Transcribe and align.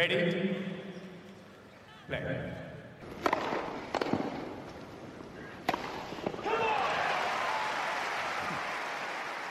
Ready? 0.00 0.56
Play. 2.08 2.20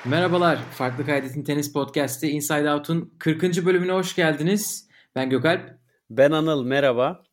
Merhabalar, 0.05 0.59
Farklı 0.71 1.05
Kaydet'in 1.05 1.43
Tenis 1.43 1.73
Podcast'i 1.73 2.29
Inside 2.29 2.71
Out'un 2.71 3.13
40. 3.19 3.43
bölümüne 3.65 3.91
hoş 3.91 4.15
geldiniz. 4.15 4.89
Ben 5.15 5.29
Gökalp. 5.29 5.79
Ben 6.09 6.31
Anıl, 6.31 6.63
merhaba. 6.63 7.23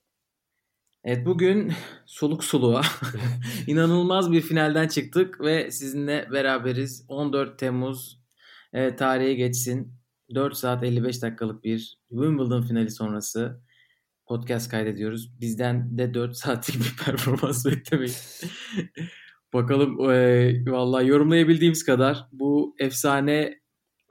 Evet 1.05 1.27
bugün 1.27 1.73
soluk 2.07 2.45
soluğa 2.45 2.83
inanılmaz 3.67 4.33
bir 4.33 4.41
finalden 4.41 4.89
çıktık 4.89 5.41
ve 5.41 5.71
sizinle 5.71 6.29
beraberiz. 6.33 7.05
14 7.09 7.59
Temmuz 7.59 8.21
e, 8.73 8.97
tarihe 8.97 9.35
geçsin. 9.35 10.06
4 10.35 10.57
saat 10.57 10.85
55 10.85 11.23
dakikalık 11.23 11.65
bir 11.65 11.99
Wimbledon 12.09 12.63
finali 12.63 12.91
sonrası 12.91 13.61
podcast 14.27 14.71
kaydediyoruz. 14.71 15.41
Bizden 15.41 15.99
de 15.99 16.15
4 16.15 16.37
saatlik 16.37 16.77
bir 16.77 17.05
performans 17.05 17.67
beklemeyin. 17.67 18.15
Bakalım 19.53 20.11
e, 20.11 20.71
vallahi 20.71 21.07
yorumlayabildiğimiz 21.07 21.85
kadar 21.85 22.27
bu 22.33 22.77
efsane 22.79 23.61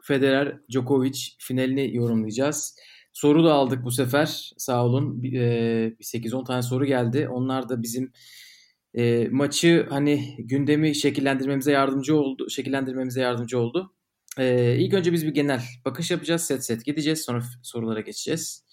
Federer 0.03 0.59
Djokovic 0.71 1.19
finalini 1.39 1.95
yorumlayacağız. 1.95 2.75
Soru 3.13 3.43
da 3.43 3.53
aldık 3.53 3.83
bu 3.83 3.91
sefer. 3.91 4.51
Sağ 4.57 4.85
olun. 4.85 5.23
E, 5.23 5.93
8-10 6.01 6.45
tane 6.45 6.61
soru 6.61 6.85
geldi. 6.85 7.27
Onlar 7.29 7.69
da 7.69 7.83
bizim 7.83 8.11
e, 8.93 9.27
maçı 9.31 9.87
hani 9.89 10.35
gündemi 10.39 10.95
şekillendirmemize 10.95 11.71
yardımcı 11.71 12.17
oldu. 12.17 12.49
Şekillendirmemize 12.49 13.21
yardımcı 13.21 13.59
oldu. 13.59 13.93
E, 14.39 14.75
ilk 14.77 14.93
önce 14.93 15.13
biz 15.13 15.25
bir 15.25 15.33
genel 15.33 15.61
bakış 15.85 16.11
yapacağız. 16.11 16.41
Set 16.43 16.65
set 16.65 16.85
gideceğiz. 16.85 17.21
Sonra 17.21 17.43
sorulara 17.63 18.01
geçeceğiz. 18.01 18.65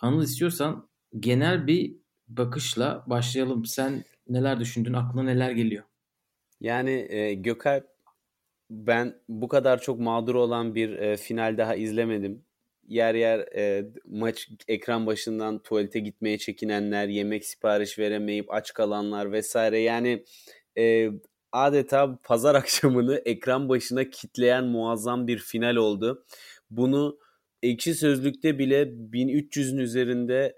Anıl 0.00 0.22
istiyorsan 0.22 0.88
genel 1.20 1.66
bir 1.66 1.96
bakışla 2.28 3.04
başlayalım. 3.06 3.64
Sen 3.64 4.04
neler 4.28 4.60
düşündün? 4.60 4.92
Aklına 4.92 5.22
neler 5.22 5.50
geliyor? 5.50 5.84
Yani 6.60 7.06
e, 7.10 7.34
Gökalp 7.34 7.86
ben 8.70 9.14
bu 9.28 9.48
kadar 9.48 9.80
çok 9.80 10.00
mağdur 10.00 10.34
olan 10.34 10.74
bir 10.74 10.90
e, 10.90 11.16
final 11.16 11.58
daha 11.58 11.74
izlemedim. 11.74 12.44
Yer 12.88 13.14
yer 13.14 13.38
e, 13.38 13.84
maç 14.06 14.48
ekran 14.68 15.06
başından 15.06 15.62
tuvalete 15.62 16.00
gitmeye 16.00 16.38
çekinenler, 16.38 17.08
yemek 17.08 17.44
sipariş 17.46 17.98
veremeyip 17.98 18.52
aç 18.52 18.74
kalanlar 18.74 19.32
vesaire. 19.32 19.78
Yani 19.78 20.24
e, 20.78 21.10
adeta 21.52 22.18
pazar 22.24 22.54
akşamını 22.54 23.22
ekran 23.24 23.68
başına 23.68 24.10
kitleyen 24.10 24.64
muazzam 24.64 25.26
bir 25.26 25.38
final 25.38 25.76
oldu. 25.76 26.24
Bunu 26.70 27.18
ekşi 27.62 27.94
sözlükte 27.94 28.58
bile 28.58 28.82
1300'ün 28.82 29.78
üzerinde 29.78 30.54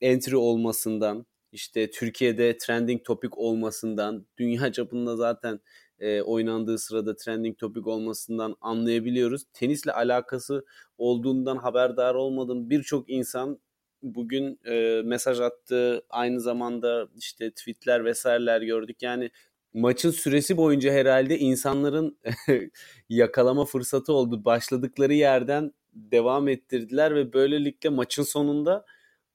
entry 0.00 0.36
olmasından, 0.36 1.26
işte 1.52 1.90
Türkiye'de 1.90 2.58
trending 2.58 3.04
topic 3.04 3.30
olmasından, 3.36 4.26
dünya 4.38 4.72
çapında 4.72 5.16
zaten 5.16 5.60
e, 5.98 6.22
oynandığı 6.22 6.78
sırada 6.78 7.16
trending 7.16 7.58
topic 7.58 7.90
olmasından 7.90 8.56
anlayabiliyoruz. 8.60 9.44
Tenisle 9.52 9.92
alakası 9.92 10.64
olduğundan 10.98 11.56
haberdar 11.56 12.14
olmadığım 12.14 12.70
birçok 12.70 13.10
insan 13.10 13.58
bugün 14.02 14.60
e, 14.64 15.02
mesaj 15.04 15.40
attı. 15.40 16.02
Aynı 16.10 16.40
zamanda 16.40 17.08
işte 17.16 17.50
tweetler 17.50 18.04
vesaireler 18.04 18.62
gördük. 18.62 19.02
Yani 19.02 19.30
maçın 19.74 20.10
süresi 20.10 20.56
boyunca 20.56 20.92
herhalde 20.92 21.38
insanların 21.38 22.18
yakalama 23.08 23.64
fırsatı 23.64 24.12
oldu. 24.12 24.44
Başladıkları 24.44 25.14
yerden 25.14 25.72
devam 25.94 26.48
ettirdiler 26.48 27.14
ve 27.14 27.32
böylelikle 27.32 27.88
maçın 27.88 28.22
sonunda 28.22 28.84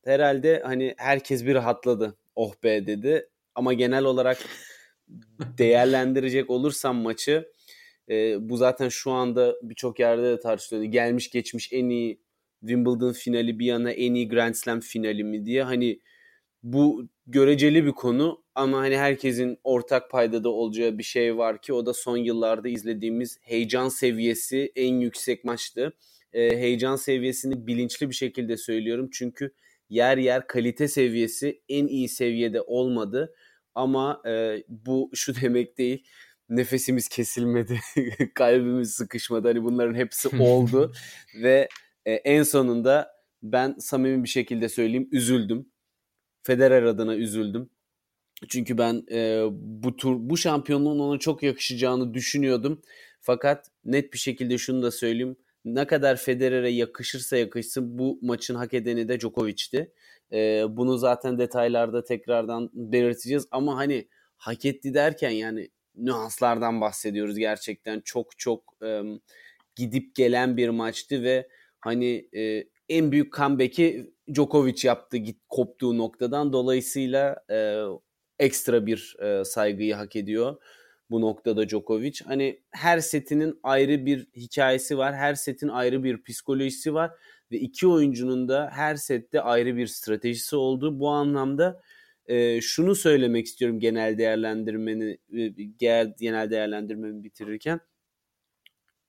herhalde 0.05 0.61
hani 0.65 0.93
herkes 0.97 1.45
bir 1.45 1.55
rahatladı. 1.55 2.17
Oh 2.35 2.53
be 2.63 2.87
dedi. 2.87 3.29
Ama 3.55 3.73
genel 3.73 4.03
olarak 4.03 4.37
değerlendirecek 5.57 6.49
olursam 6.49 6.95
maçı 6.95 7.51
e, 8.09 8.49
bu 8.49 8.57
zaten 8.57 8.89
şu 8.89 9.11
anda 9.11 9.55
birçok 9.61 9.99
yerde 9.99 10.23
de 10.23 10.39
tartışılıyor. 10.39 10.91
Gelmiş 10.91 11.29
geçmiş 11.29 11.73
en 11.73 11.89
iyi 11.89 12.19
Wimbledon 12.59 13.13
finali 13.13 13.59
bir 13.59 13.65
yana 13.65 13.91
en 13.91 14.13
iyi 14.13 14.29
Grand 14.29 14.53
Slam 14.53 14.79
finali 14.79 15.23
mi 15.23 15.45
diye. 15.45 15.63
Hani 15.63 15.99
bu 16.65 17.07
göreceli 17.27 17.85
bir 17.85 17.91
konu 17.91 18.43
ama 18.55 18.77
hani 18.77 18.97
herkesin 18.97 19.57
ortak 19.63 20.11
paydada 20.11 20.49
olacağı 20.49 20.97
bir 20.97 21.03
şey 21.03 21.37
var 21.37 21.61
ki 21.61 21.73
o 21.73 21.85
da 21.85 21.93
son 21.93 22.17
yıllarda 22.17 22.69
izlediğimiz 22.69 23.37
heyecan 23.41 23.89
seviyesi 23.89 24.71
en 24.75 24.93
yüksek 24.99 25.43
maçtı. 25.43 25.93
E, 26.33 26.57
heyecan 26.57 26.95
seviyesini 26.95 27.67
bilinçli 27.67 28.09
bir 28.09 28.15
şekilde 28.15 28.57
söylüyorum 28.57 29.09
çünkü 29.13 29.51
yer 29.89 30.17
yer 30.17 30.47
kalite 30.47 30.87
seviyesi 30.87 31.61
en 31.69 31.87
iyi 31.87 32.09
seviyede 32.09 32.61
olmadı. 32.61 33.35
Ama 33.75 34.21
e, 34.27 34.63
bu 34.69 35.11
şu 35.15 35.41
demek 35.41 35.77
değil. 35.77 36.03
Nefesimiz 36.49 37.07
kesilmedi, 37.07 37.79
kalbimiz 38.35 38.91
sıkışmadı. 38.91 39.47
Hani 39.47 39.63
bunların 39.63 39.95
hepsi 39.95 40.37
oldu 40.39 40.93
ve 41.41 41.69
e, 42.05 42.13
en 42.13 42.43
sonunda 42.43 43.11
ben 43.43 43.75
samimi 43.79 44.23
bir 44.23 44.29
şekilde 44.29 44.69
söyleyeyim 44.69 45.09
üzüldüm. 45.11 45.74
Federer 46.45 46.83
adına 46.83 47.15
üzüldüm. 47.15 47.69
Çünkü 48.49 48.77
ben 48.77 49.03
e, 49.11 49.43
bu 49.51 49.95
tur 49.95 50.15
bu 50.19 50.37
şampiyonluğun 50.37 50.99
ona 50.99 51.19
çok 51.19 51.43
yakışacağını 51.43 52.13
düşünüyordum. 52.13 52.81
Fakat 53.21 53.71
net 53.85 54.13
bir 54.13 54.17
şekilde 54.17 54.57
şunu 54.57 54.83
da 54.83 54.91
söyleyeyim 54.91 55.35
ne 55.65 55.87
kadar 55.87 56.15
Federer'e 56.17 56.69
yakışırsa 56.69 57.37
yakışsın 57.37 57.99
bu 57.99 58.19
maçın 58.21 58.55
hak 58.55 58.73
edeni 58.73 59.07
de 59.07 59.19
Djokovic'ti. 59.19 59.91
Ee, 60.31 60.63
bunu 60.69 60.97
zaten 60.97 61.39
detaylarda 61.39 62.03
tekrardan 62.03 62.69
belirteceğiz 62.73 63.47
ama 63.51 63.77
hani 63.77 64.07
hak 64.37 64.65
etti 64.65 64.93
derken 64.93 65.29
yani 65.29 65.69
nüanslardan 65.95 66.81
bahsediyoruz 66.81 67.37
gerçekten 67.37 68.01
çok 68.05 68.39
çok 68.39 68.73
e, 68.83 69.01
gidip 69.75 70.15
gelen 70.15 70.57
bir 70.57 70.69
maçtı 70.69 71.23
ve 71.23 71.47
hani 71.79 72.29
e, 72.35 72.63
en 72.89 73.11
büyük 73.11 73.33
comeback'i 73.33 74.14
Djokovic 74.33 74.87
yaptı 74.87 75.17
git 75.17 75.39
koptuğu 75.49 75.97
noktadan 75.97 76.53
dolayısıyla 76.53 77.43
e, 77.51 77.83
ekstra 78.39 78.85
bir 78.85 79.15
e, 79.19 79.43
saygıyı 79.43 79.95
hak 79.95 80.15
ediyor 80.15 80.57
bu 81.09 81.21
noktada 81.21 81.69
Djokovic. 81.69 82.19
Hani 82.25 82.61
her 82.71 82.99
setinin 82.99 83.59
ayrı 83.63 84.05
bir 84.05 84.27
hikayesi 84.35 84.97
var. 84.97 85.15
Her 85.15 85.33
setin 85.35 85.67
ayrı 85.67 86.03
bir 86.03 86.23
psikolojisi 86.23 86.93
var. 86.93 87.11
Ve 87.51 87.57
iki 87.57 87.87
oyuncunun 87.87 88.49
da 88.49 88.69
her 88.73 88.95
sette 88.95 89.41
ayrı 89.41 89.77
bir 89.77 89.87
stratejisi 89.87 90.55
oldu. 90.55 90.99
Bu 90.99 91.09
anlamda 91.09 91.81
e, 92.25 92.61
şunu 92.61 92.95
söylemek 92.95 93.45
istiyorum 93.45 93.79
genel 93.79 94.17
değerlendirmeni 94.17 95.17
e, 95.33 95.47
genel 96.19 96.49
değerlendirmemi 96.49 97.23
bitirirken. 97.23 97.79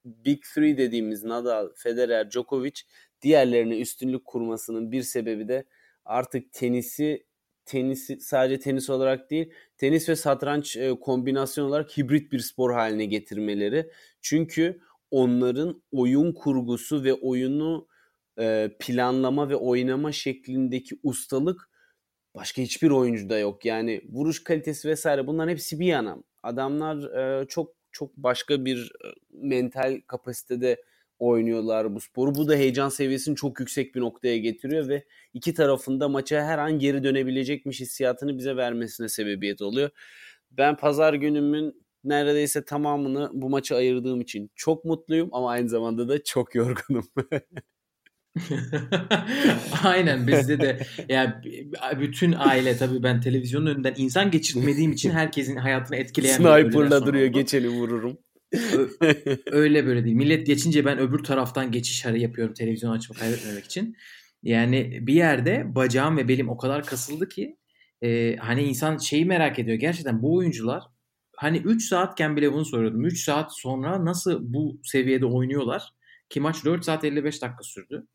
Big 0.05 0.43
Three 0.55 0.77
dediğimiz 0.77 1.23
Nadal, 1.23 1.69
Federer, 1.75 2.31
Djokovic 2.31 2.81
diğerlerine 3.21 3.79
üstünlük 3.79 4.25
kurmasının 4.25 4.91
bir 4.91 5.01
sebebi 5.01 5.47
de 5.47 5.65
artık 6.05 6.53
tenisi 6.53 7.27
tenisi 7.65 8.19
sadece 8.19 8.59
tenis 8.59 8.89
olarak 8.89 9.29
değil 9.29 9.53
tenis 9.77 10.09
ve 10.09 10.15
satranç 10.15 10.77
e, 10.77 10.89
kombinasyon 10.89 11.65
olarak 11.65 11.97
hibrit 11.97 12.31
bir 12.31 12.39
spor 12.39 12.73
haline 12.73 13.05
getirmeleri. 13.05 13.91
Çünkü 14.21 14.79
onların 15.11 15.83
oyun 15.91 16.33
kurgusu 16.33 17.03
ve 17.03 17.13
oyunu 17.13 17.87
e, 18.39 18.71
planlama 18.79 19.49
ve 19.49 19.55
oynama 19.55 20.11
şeklindeki 20.11 20.99
ustalık 21.03 21.69
başka 22.35 22.61
hiçbir 22.61 22.89
oyuncuda 22.89 23.39
yok. 23.39 23.65
Yani 23.65 24.01
vuruş 24.09 24.43
kalitesi 24.43 24.89
vesaire 24.89 25.27
bunların 25.27 25.51
hepsi 25.51 25.79
bir 25.79 25.85
yana. 25.85 26.17
Adamlar 26.43 27.03
e, 27.41 27.47
çok 27.47 27.73
çok 27.91 28.17
başka 28.17 28.65
bir 28.65 28.91
e, 29.05 29.07
mental 29.31 30.01
kapasitede 30.07 30.83
oynuyorlar 31.19 31.95
bu 31.95 32.01
sporu. 32.01 32.35
Bu 32.35 32.47
da 32.47 32.55
heyecan 32.55 32.89
seviyesini 32.89 33.35
çok 33.35 33.59
yüksek 33.59 33.95
bir 33.95 34.01
noktaya 34.01 34.37
getiriyor 34.37 34.87
ve 34.87 35.05
iki 35.33 35.53
tarafında 35.53 36.09
maça 36.09 36.43
her 36.43 36.57
an 36.57 36.79
geri 36.79 37.03
dönebilecekmiş 37.03 37.79
hissiyatını 37.79 38.37
bize 38.37 38.55
vermesine 38.55 39.09
sebebiyet 39.09 39.61
oluyor. 39.61 39.89
Ben 40.51 40.77
pazar 40.77 41.13
günümün 41.13 41.85
neredeyse 42.03 42.65
tamamını 42.65 43.29
bu 43.33 43.49
maça 43.49 43.75
ayırdığım 43.75 44.21
için 44.21 44.51
çok 44.55 44.85
mutluyum 44.85 45.29
ama 45.31 45.51
aynı 45.51 45.69
zamanda 45.69 46.09
da 46.09 46.23
çok 46.23 46.55
yorgunum. 46.55 47.07
Aynen 49.83 50.27
bizde 50.27 50.59
de 50.59 50.79
yani 51.09 51.33
bütün 51.99 52.35
aile 52.37 52.77
tabii 52.77 53.03
ben 53.03 53.21
televizyonun 53.21 53.65
önünden 53.65 53.93
insan 53.97 54.31
geçirmediğim 54.31 54.91
için 54.91 55.11
herkesin 55.11 55.55
hayatını 55.55 55.97
etkileyen 55.97 56.37
Sniper'la 56.37 57.05
duruyor 57.05 57.29
oldu. 57.29 57.33
geçeni 57.33 57.69
vururum. 57.69 58.17
Öyle 59.51 59.85
böyle 59.85 60.05
değil. 60.05 60.15
Millet 60.15 60.47
geçince 60.47 60.85
ben 60.85 60.97
öbür 60.99 61.23
taraftan 61.23 61.71
geçiş 61.71 62.05
yapıyorum 62.05 62.53
televizyon 62.53 62.91
açıp 62.91 63.19
kaybetmemek 63.19 63.65
için. 63.65 63.95
Yani 64.43 64.99
bir 65.07 65.13
yerde 65.13 65.75
bacağım 65.75 66.17
ve 66.17 66.27
belim 66.27 66.49
o 66.49 66.57
kadar 66.57 66.85
kasıldı 66.85 67.29
ki 67.29 67.57
e, 68.03 68.35
hani 68.35 68.63
insan 68.63 68.97
şeyi 68.97 69.25
merak 69.25 69.59
ediyor. 69.59 69.77
Gerçekten 69.77 70.21
bu 70.21 70.35
oyuncular 70.35 70.83
hani 71.37 71.57
3 71.57 71.83
saatken 71.83 72.35
bile 72.35 72.53
bunu 72.53 72.65
soruyordum. 72.65 73.05
3 73.05 73.23
saat 73.23 73.57
sonra 73.57 74.05
nasıl 74.05 74.53
bu 74.53 74.79
seviyede 74.83 75.25
oynuyorlar? 75.25 75.83
Ki 76.29 76.39
maç 76.39 76.65
4 76.65 76.85
saat 76.85 77.03
55 77.03 77.41
dakika 77.41 77.63
sürdü. 77.63 78.07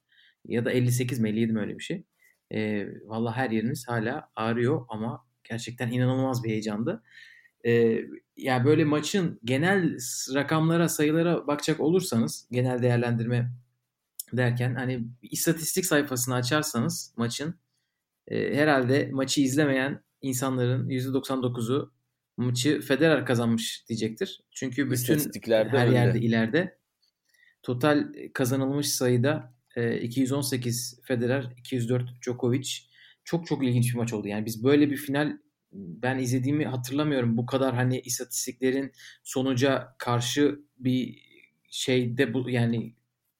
Ya 0.44 0.64
da 0.64 0.70
58 0.70 1.20
mi 1.20 1.28
57 1.28 1.52
mi 1.52 1.60
öyle 1.60 1.78
bir 1.78 1.82
şey. 1.82 2.04
E, 2.50 2.86
Valla 3.04 3.36
her 3.36 3.50
yeriniz 3.50 3.88
hala 3.88 4.30
ağrıyor 4.36 4.86
ama 4.88 5.26
gerçekten 5.44 5.90
inanılmaz 5.90 6.44
bir 6.44 6.50
heyecandı. 6.50 7.02
E, 7.66 8.00
yani 8.42 8.64
böyle 8.64 8.84
maçın 8.84 9.40
genel 9.44 9.98
rakamlara, 10.34 10.88
sayılara 10.88 11.46
bakacak 11.46 11.80
olursanız 11.80 12.48
genel 12.50 12.82
değerlendirme 12.82 13.52
derken 14.32 14.74
hani 14.74 15.04
istatistik 15.22 15.86
sayfasını 15.86 16.34
açarsanız 16.34 17.14
maçın 17.16 17.54
e, 18.28 18.56
herhalde 18.56 19.10
maçı 19.12 19.40
izlemeyen 19.40 20.02
insanların 20.22 20.88
%99'u 20.88 21.92
maçı 22.36 22.80
Federer 22.80 23.26
kazanmış 23.26 23.84
diyecektir. 23.88 24.40
Çünkü 24.50 24.90
bütün 24.90 25.18
her 25.46 25.88
yerde 25.88 26.18
önde. 26.18 26.26
ileride 26.26 26.78
total 27.62 28.12
kazanılmış 28.34 28.88
sayıda 28.88 29.54
e, 29.76 30.00
218 30.00 31.00
Federer, 31.02 31.52
204 31.58 32.22
Djokovic. 32.22 32.68
Çok 33.24 33.46
çok 33.46 33.64
ilginç 33.64 33.92
bir 33.92 33.98
maç 33.98 34.12
oldu. 34.12 34.28
Yani 34.28 34.46
biz 34.46 34.64
böyle 34.64 34.90
bir 34.90 34.96
final 34.96 35.38
ben 35.72 36.18
izlediğimi 36.18 36.66
hatırlamıyorum. 36.66 37.36
Bu 37.36 37.46
kadar 37.46 37.74
hani 37.74 38.00
istatistiklerin 38.00 38.92
sonuca 39.22 39.94
karşı 39.98 40.60
bir 40.78 41.22
şeyde 41.70 42.34
bu 42.34 42.50
yani 42.50 42.94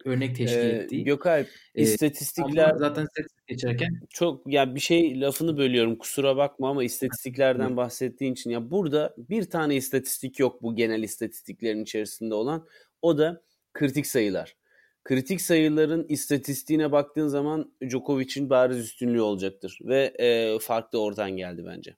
örnek 0.04 0.36
teşkil 0.36 0.58
ee, 0.58 0.68
ettiği. 0.68 1.04
Gökalp 1.04 1.48
ee, 1.74 1.82
istatistikler 1.82 2.74
zaten 2.76 3.06
set 3.16 3.26
geçerken 3.46 4.00
çok 4.10 4.52
ya 4.52 4.74
bir 4.74 4.80
şey 4.80 5.20
lafını 5.20 5.58
bölüyorum 5.58 5.96
kusura 5.96 6.36
bakma 6.36 6.70
ama 6.70 6.84
istatistiklerden 6.84 7.76
bahsettiğin 7.76 8.32
için 8.32 8.50
ya 8.50 8.70
burada 8.70 9.14
bir 9.18 9.50
tane 9.50 9.76
istatistik 9.76 10.38
yok 10.38 10.62
bu 10.62 10.76
genel 10.76 11.02
istatistiklerin 11.02 11.82
içerisinde 11.82 12.34
olan 12.34 12.66
o 13.02 13.18
da 13.18 13.42
kritik 13.72 14.06
sayılar. 14.06 14.56
Kritik 15.04 15.40
sayıların 15.40 16.06
istatistiğine 16.08 16.92
baktığın 16.92 17.28
zaman 17.28 17.72
Djokovic'in 17.88 18.50
bariz 18.50 18.78
üstünlüğü 18.78 19.20
olacaktır 19.20 19.78
ve 19.82 20.14
e, 20.18 20.58
fark 20.58 20.92
da 20.92 20.98
oradan 20.98 21.30
geldi 21.30 21.62
bence. 21.66 21.96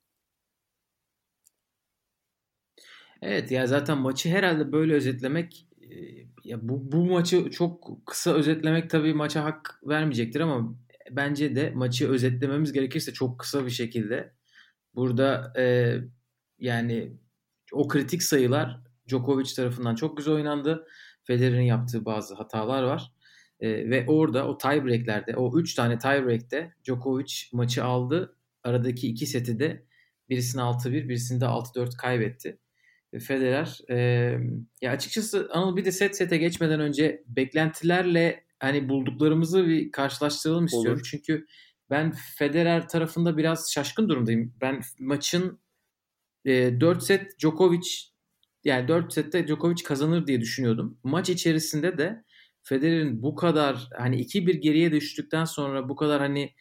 Evet 3.21 3.51
ya 3.51 3.67
zaten 3.67 3.97
maçı 3.97 4.29
herhalde 4.29 4.71
böyle 4.71 4.93
özetlemek 4.93 5.67
ya 6.43 6.69
bu, 6.69 6.91
bu 6.91 7.05
maçı 7.05 7.49
çok 7.49 8.01
kısa 8.05 8.33
özetlemek 8.33 8.89
tabii 8.89 9.13
maça 9.13 9.43
hak 9.43 9.79
vermeyecektir 9.87 10.39
ama 10.39 10.75
bence 11.11 11.55
de 11.55 11.71
maçı 11.75 12.09
özetlememiz 12.09 12.73
gerekirse 12.73 13.13
çok 13.13 13.39
kısa 13.39 13.65
bir 13.65 13.71
şekilde 13.71 14.33
burada 14.95 15.53
e, 15.57 15.95
yani 16.59 17.11
o 17.71 17.87
kritik 17.87 18.23
sayılar 18.23 18.79
Djokovic 19.07 19.55
tarafından 19.55 19.95
çok 19.95 20.17
güzel 20.17 20.33
oynandı. 20.33 20.87
Federer'in 21.23 21.61
yaptığı 21.63 22.05
bazı 22.05 22.35
hatalar 22.35 22.83
var. 22.83 23.11
E, 23.59 23.89
ve 23.89 24.05
orada 24.07 24.47
o 24.47 24.57
tiebreaklerde 24.57 25.35
o 25.35 25.59
3 25.59 25.75
tane 25.75 25.97
tiebreak'te 25.97 26.73
Djokovic 26.83 27.33
maçı 27.53 27.83
aldı. 27.83 28.35
Aradaki 28.63 29.07
iki 29.07 29.25
seti 29.25 29.59
de 29.59 29.85
birisini 30.29 30.61
6-1 30.61 30.91
birisini 30.91 31.41
de 31.41 31.45
6-4 31.45 31.97
kaybetti. 31.97 32.57
Federer. 33.19 33.79
E, 33.89 33.95
ya 34.81 34.91
açıkçası 34.91 35.49
Anıl 35.51 35.77
bir 35.77 35.85
de 35.85 35.91
set 35.91 36.17
sete 36.17 36.37
geçmeden 36.37 36.79
önce 36.79 37.23
beklentilerle 37.27 38.43
hani 38.59 38.89
bulduklarımızı 38.89 39.67
bir 39.67 39.91
karşılaştıralım 39.91 40.65
istiyorum. 40.65 40.93
Olur. 40.93 41.07
Çünkü 41.11 41.45
ben 41.89 42.13
Federer 42.37 42.87
tarafında 42.87 43.37
biraz 43.37 43.71
şaşkın 43.73 44.09
durumdayım. 44.09 44.53
Ben 44.61 44.81
maçın 44.99 45.59
e, 46.45 46.81
4 46.81 47.03
set 47.03 47.39
Djokovic 47.39 47.87
yani 48.63 48.87
4 48.87 49.13
sette 49.13 49.47
Djokovic 49.47 49.83
kazanır 49.83 50.27
diye 50.27 50.41
düşünüyordum. 50.41 50.99
Maç 51.03 51.29
içerisinde 51.29 51.97
de 51.97 52.23
Federer'in 52.63 53.21
bu 53.21 53.35
kadar 53.35 53.89
hani 53.97 54.21
2-1 54.21 54.51
geriye 54.51 54.91
düştükten 54.91 55.45
sonra 55.45 55.89
bu 55.89 55.95
kadar 55.95 56.21
hani 56.21 56.53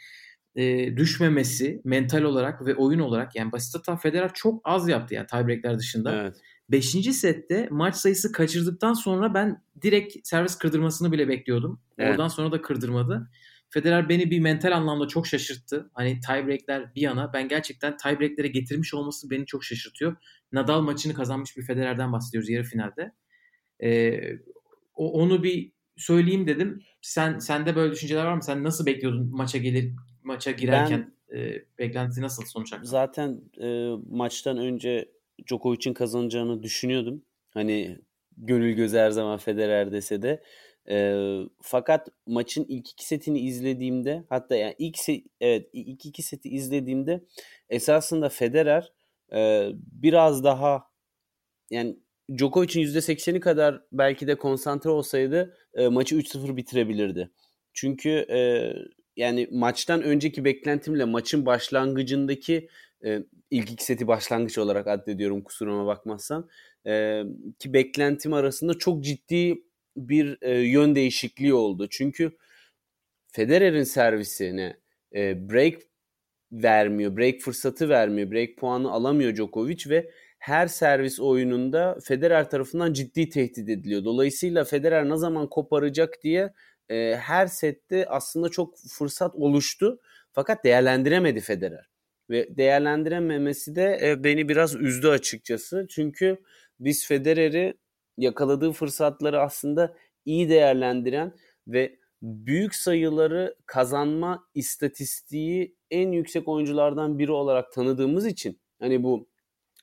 e, 0.56 0.96
düşmemesi 0.96 1.80
mental 1.84 2.22
olarak 2.22 2.66
ve 2.66 2.74
oyun 2.74 2.98
olarak 2.98 3.36
yani 3.36 3.52
basit 3.52 3.74
hata 3.74 3.96
Federer 3.96 4.30
çok 4.34 4.60
az 4.64 4.88
yaptı 4.88 5.14
yani 5.14 5.26
tiebreakler 5.26 5.78
dışında. 5.78 6.22
Evet. 6.22 6.36
Beşinci 6.70 7.12
sette 7.12 7.68
maç 7.70 7.96
sayısı 7.96 8.32
kaçırdıktan 8.32 8.94
sonra 8.94 9.34
ben 9.34 9.62
direkt 9.82 10.16
servis 10.28 10.58
kırdırmasını 10.58 11.12
bile 11.12 11.28
bekliyordum. 11.28 11.80
Evet. 11.98 12.10
Oradan 12.10 12.28
sonra 12.28 12.52
da 12.52 12.62
kırdırmadı. 12.62 13.30
Federer 13.70 14.08
beni 14.08 14.30
bir 14.30 14.40
mental 14.40 14.72
anlamda 14.72 15.08
çok 15.08 15.26
şaşırttı. 15.26 15.90
Hani 15.94 16.20
tiebreakler 16.20 16.94
bir 16.94 17.00
yana 17.00 17.32
ben 17.32 17.48
gerçekten 17.48 17.96
tiebreaklere 17.96 18.48
getirmiş 18.48 18.94
olması 18.94 19.30
beni 19.30 19.46
çok 19.46 19.64
şaşırtıyor. 19.64 20.16
Nadal 20.52 20.80
maçını 20.80 21.14
kazanmış 21.14 21.56
bir 21.56 21.62
Federer'den 21.62 22.12
bahsediyoruz 22.12 22.50
yarı 22.50 22.64
finalde. 22.64 23.12
Ee, 23.82 24.20
onu 24.94 25.42
bir 25.42 25.72
söyleyeyim 25.96 26.46
dedim. 26.46 26.82
Sen 27.02 27.38
sende 27.38 27.76
böyle 27.76 27.92
düşünceler 27.92 28.24
var 28.24 28.34
mı? 28.34 28.42
Sen 28.42 28.64
nasıl 28.64 28.86
bekliyordun 28.86 29.36
maça 29.36 29.58
gelir 29.58 29.92
maça 30.24 30.50
girerken 30.50 31.12
ben, 31.32 31.38
e, 31.38 31.64
beklenti 31.78 32.20
nasıl 32.20 32.44
sonuç 32.44 32.72
hakkında? 32.72 32.88
Zaten 32.88 33.40
e, 33.60 33.90
maçtan 34.10 34.58
önce 34.58 35.08
Djokovic'in 35.46 35.94
kazanacağını 35.94 36.62
düşünüyordum. 36.62 37.22
Hani 37.50 37.98
gönül 38.36 38.72
gözü 38.72 38.96
her 38.96 39.10
zaman 39.10 39.38
Federer 39.38 39.92
dese 39.92 40.22
de. 40.22 40.42
E, 40.88 41.16
fakat 41.62 42.08
maçın 42.26 42.66
ilk 42.68 42.90
iki 42.90 43.06
setini 43.06 43.40
izlediğimde 43.40 44.24
hatta 44.28 44.56
yani 44.56 44.74
ilk 44.78 44.98
se 44.98 45.22
evet 45.40 45.68
ilk 45.72 46.06
iki 46.06 46.22
seti 46.22 46.48
izlediğimde 46.48 47.24
esasında 47.68 48.28
Federer 48.28 48.92
e, 49.32 49.70
biraz 49.74 50.44
daha 50.44 50.84
yani 51.70 51.96
Djokovic'in 52.38 52.82
%80'i 52.82 53.40
kadar 53.40 53.82
belki 53.92 54.26
de 54.26 54.34
konsantre 54.34 54.90
olsaydı 54.90 55.56
e, 55.74 55.88
maçı 55.88 56.16
3-0 56.16 56.56
bitirebilirdi. 56.56 57.30
Çünkü 57.72 58.10
e, 58.10 58.72
yani 59.16 59.48
maçtan 59.52 60.02
önceki 60.02 60.44
beklentimle 60.44 61.04
maçın 61.04 61.46
başlangıcındaki 61.46 62.68
e, 63.04 63.22
ilk 63.50 63.72
iki 63.72 63.84
seti 63.84 64.06
başlangıç 64.06 64.58
olarak 64.58 64.86
addediyorum 64.86 65.42
kusuruma 65.42 65.86
bakmazsan 65.86 66.48
e, 66.86 67.22
ki 67.58 67.72
beklentim 67.72 68.32
arasında 68.32 68.74
çok 68.74 69.04
ciddi 69.04 69.62
bir 69.96 70.38
e, 70.42 70.60
yön 70.60 70.94
değişikliği 70.94 71.54
oldu. 71.54 71.88
Çünkü 71.90 72.36
Federer'in 73.32 73.84
servisine 73.84 74.76
e, 75.14 75.50
break 75.50 75.74
vermiyor, 76.52 77.16
break 77.16 77.40
fırsatı 77.40 77.88
vermiyor, 77.88 78.30
break 78.30 78.56
puanı 78.56 78.92
alamıyor 78.92 79.34
Djokovic 79.34 79.90
ve 79.90 80.10
her 80.38 80.66
servis 80.66 81.20
oyununda 81.20 81.98
Federer 82.04 82.50
tarafından 82.50 82.92
ciddi 82.92 83.28
tehdit 83.28 83.68
ediliyor. 83.68 84.04
Dolayısıyla 84.04 84.64
Federer 84.64 85.08
ne 85.08 85.16
zaman 85.16 85.48
koparacak 85.48 86.22
diye 86.22 86.52
e, 86.88 87.16
her 87.16 87.46
sette 87.46 88.06
aslında 88.08 88.48
çok 88.48 88.78
fırsat 88.78 89.34
oluştu. 89.34 90.00
Fakat 90.32 90.64
değerlendiremedi 90.64 91.40
Federer. 91.40 91.90
Ve 92.30 92.56
değerlendirememesi 92.56 93.76
de 93.76 93.98
e, 94.02 94.24
beni 94.24 94.48
biraz 94.48 94.74
üzdü 94.74 95.08
açıkçası. 95.08 95.86
Çünkü 95.90 96.42
biz 96.80 97.06
Federer'i 97.06 97.74
yakaladığı 98.16 98.72
fırsatları 98.72 99.40
aslında 99.40 99.96
iyi 100.24 100.48
değerlendiren 100.48 101.32
ve 101.68 101.98
büyük 102.22 102.74
sayıları 102.74 103.56
kazanma 103.66 104.48
istatistiği 104.54 105.76
en 105.90 106.12
yüksek 106.12 106.48
oyunculardan 106.48 107.18
biri 107.18 107.32
olarak 107.32 107.72
tanıdığımız 107.72 108.26
için 108.26 108.60
hani 108.80 109.02
bu 109.02 109.28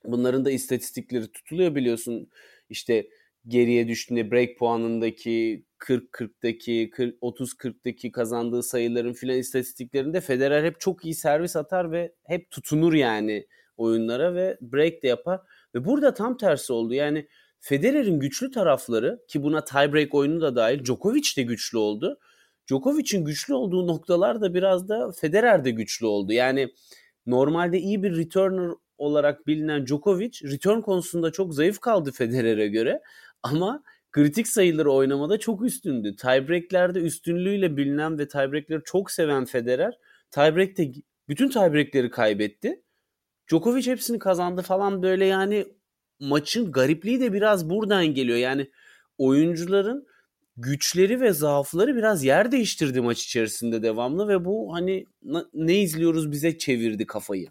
bunların 0.06 0.46
da 0.46 0.52
istatistikleri 0.52 1.32
tutuluyor 1.32 1.76
biliyorsun. 1.76 2.30
İşte 2.70 3.08
geriye 3.48 3.88
düştüğünde 3.88 4.32
break 4.32 4.58
puanındaki 4.58 5.66
40-40'daki 5.82 6.90
30-40'daki 7.22 8.12
kazandığı 8.12 8.64
sayıların 8.64 9.14
filan 9.14 9.38
istatistiklerinde 9.38 10.22
Federer 10.22 10.64
hep 10.64 10.80
çok 10.80 11.06
iyi 11.06 11.16
servis 11.16 11.56
atar 11.56 11.92
ve 11.92 12.14
hep 12.24 12.52
tutunur 12.52 12.94
yani 12.94 13.48
oyunlara 13.78 14.36
ve 14.36 14.58
break 14.62 15.04
de 15.04 15.08
yapar. 15.08 15.40
Ve 15.76 15.86
burada 15.86 16.14
tam 16.14 16.38
tersi 16.38 16.74
oldu. 16.74 16.94
Yani 16.94 17.28
Federer'in 17.60 18.20
güçlü 18.20 18.52
tarafları 18.52 19.20
ki 19.28 19.44
buna 19.44 19.64
tiebreak 19.64 20.14
oyunu 20.14 20.42
da 20.42 20.56
dahil 20.56 20.84
Djokovic 20.84 21.36
de 21.38 21.44
güçlü 21.44 21.78
oldu. 21.78 22.20
Djokovic'in 22.68 23.26
güçlü 23.26 23.54
olduğu 23.54 23.88
noktalar 23.88 24.42
da 24.42 24.54
biraz 24.54 24.90
da 24.90 25.12
Federer 25.12 25.66
de 25.66 25.72
güçlü 25.72 26.06
oldu. 26.06 26.34
Yani 26.34 26.74
normalde 27.26 27.80
iyi 27.80 28.04
bir 28.04 28.18
returner 28.18 28.72
olarak 28.98 29.48
bilinen 29.48 29.86
Djokovic 29.86 30.32
return 30.44 30.82
konusunda 30.82 31.32
çok 31.32 31.54
zayıf 31.54 31.80
kaldı 31.80 32.12
Federer'e 32.12 32.68
göre. 32.68 33.02
Ama 33.44 33.84
kritik 34.12 34.48
sayıları 34.48 34.92
oynamada 34.92 35.40
çok 35.40 35.66
üstündü. 35.66 36.16
Tiebreaklerde 36.16 37.00
üstünlüğüyle 37.00 37.78
bilinen 37.78 38.20
ve 38.20 38.28
tiebreakleri 38.28 38.82
çok 38.86 39.12
seven 39.12 39.46
Federer 39.46 39.98
tiebreakte 40.32 40.92
bütün 41.30 41.50
tiebreakleri 41.50 42.10
kaybetti. 42.10 42.82
Djokovic 43.50 43.88
hepsini 43.88 44.20
kazandı 44.20 44.62
falan 44.62 45.04
böyle 45.04 45.26
yani 45.26 45.66
maçın 46.20 46.72
garipliği 46.72 47.20
de 47.20 47.34
biraz 47.34 47.70
buradan 47.70 48.06
geliyor. 48.06 48.38
Yani 48.38 48.72
oyuncuların 49.18 50.08
güçleri 50.58 51.22
ve 51.22 51.34
zaafları 51.34 51.96
biraz 51.96 52.24
yer 52.24 52.52
değiştirdi 52.52 53.02
maç 53.02 53.24
içerisinde 53.24 53.84
devamlı 53.84 54.28
ve 54.28 54.46
bu 54.46 54.74
hani 54.74 55.06
ne 55.54 55.82
izliyoruz 55.82 56.32
bize 56.32 56.58
çevirdi 56.58 57.06
kafayı. 57.06 57.48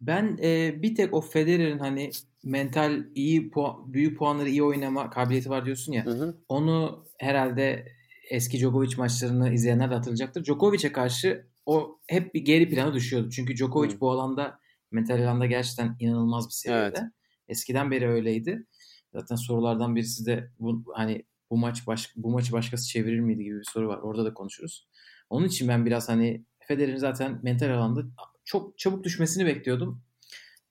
Ben 0.00 0.38
e, 0.42 0.82
bir 0.82 0.94
tek 0.94 1.14
o 1.14 1.20
Federer'in 1.20 1.78
hani 1.78 2.10
mental 2.44 3.04
iyi 3.14 3.50
puan, 3.50 3.92
büyük 3.92 4.18
puanları 4.18 4.48
iyi 4.48 4.62
oynama 4.62 5.10
kabiliyeti 5.10 5.50
var 5.50 5.66
diyorsun 5.66 5.92
ya. 5.92 6.04
Hı 6.04 6.10
hı. 6.10 6.36
Onu 6.48 7.06
herhalde 7.18 7.88
eski 8.30 8.58
Djokovic 8.58 8.96
maçlarını 8.96 9.52
izleyenler 9.52 9.90
de 9.90 9.94
hatırlayacaktır. 9.94 10.44
Djokovic'e 10.44 10.92
karşı 10.92 11.46
o 11.66 12.00
hep 12.06 12.34
bir 12.34 12.40
geri 12.40 12.68
plana 12.68 12.94
düşüyordu. 12.94 13.30
Çünkü 13.30 13.56
Djokovic 13.56 13.90
hmm. 13.90 14.00
bu 14.00 14.10
alanda 14.10 14.58
mental 14.90 15.22
alanda 15.22 15.46
gerçekten 15.46 15.96
inanılmaz 16.00 16.46
bir 16.48 16.52
seviyede. 16.52 16.98
Evet. 17.00 17.10
Eskiden 17.48 17.90
beri 17.90 18.08
öyleydi. 18.08 18.66
Zaten 19.12 19.36
sorulardan 19.36 19.96
birisi 19.96 20.26
de 20.26 20.50
bu 20.58 20.84
hani 20.94 21.24
bu 21.50 21.56
maç 21.56 21.86
baş, 21.86 22.12
bu 22.16 22.30
maçı 22.30 22.52
başkası 22.52 22.88
çevirir 22.88 23.20
miydi 23.20 23.44
gibi 23.44 23.58
bir 23.58 23.68
soru 23.72 23.88
var. 23.88 23.98
Orada 23.98 24.24
da 24.24 24.34
konuşuruz. 24.34 24.88
Onun 25.30 25.46
için 25.46 25.68
ben 25.68 25.86
biraz 25.86 26.08
hani 26.08 26.44
Federer'in 26.58 26.96
zaten 26.96 27.40
mental 27.42 27.70
alanda 27.70 28.02
çok 28.44 28.78
çabuk 28.78 29.04
düşmesini 29.04 29.46
bekliyordum. 29.46 30.02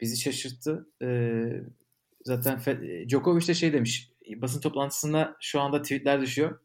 Bizi 0.01 0.17
şaşırttı. 0.17 0.88
Ee, 1.01 1.62
zaten 2.25 2.59
Djokovic 3.09 3.47
de 3.47 3.53
şey 3.53 3.73
demiş. 3.73 4.12
Basın 4.35 4.62
toplantısında 4.62 5.35
şu 5.41 5.62
anda 5.62 5.81
tweetler 5.81 6.21
düşüyor. 6.21 6.59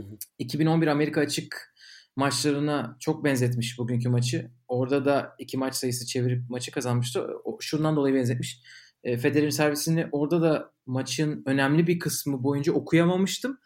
Hı 0.00 0.02
hı. 0.02 0.16
2011 0.38 0.86
Amerika 0.86 1.20
açık 1.20 1.74
maçlarına 2.16 2.96
çok 3.00 3.24
benzetmiş 3.24 3.78
bugünkü 3.78 4.08
maçı. 4.08 4.50
Orada 4.68 5.04
da 5.04 5.34
iki 5.38 5.56
maç 5.58 5.74
sayısı 5.74 6.06
çevirip 6.06 6.50
maçı 6.50 6.70
kazanmıştı. 6.70 7.26
O, 7.44 7.58
şundan 7.60 7.96
dolayı 7.96 8.14
benzetmiş. 8.14 8.60
E, 9.04 9.18
Federer'in 9.18 9.50
servisini 9.50 10.06
orada 10.12 10.42
da 10.42 10.72
maçın 10.86 11.42
önemli 11.46 11.86
bir 11.86 11.98
kısmı 11.98 12.42
boyunca 12.42 12.72
okuyamamıştım. 12.72 13.58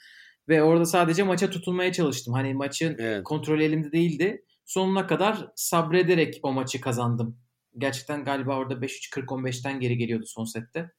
Ve 0.48 0.62
orada 0.62 0.84
sadece 0.84 1.22
maça 1.22 1.50
tutulmaya 1.50 1.92
çalıştım. 1.92 2.34
Hani 2.34 2.54
maçın 2.54 2.96
evet. 2.98 3.24
kontrolü 3.24 3.64
elimde 3.64 3.92
değildi. 3.92 4.44
Sonuna 4.64 5.06
kadar 5.06 5.48
sabrederek 5.56 6.40
o 6.42 6.52
maçı 6.52 6.80
kazandım. 6.80 7.38
Gerçekten 7.78 8.24
galiba 8.24 8.58
orada 8.58 8.74
5-3-40-15'ten 8.74 9.80
geri 9.80 9.98
geliyordu 9.98 10.26
son 10.26 10.44
sette. 10.44 10.90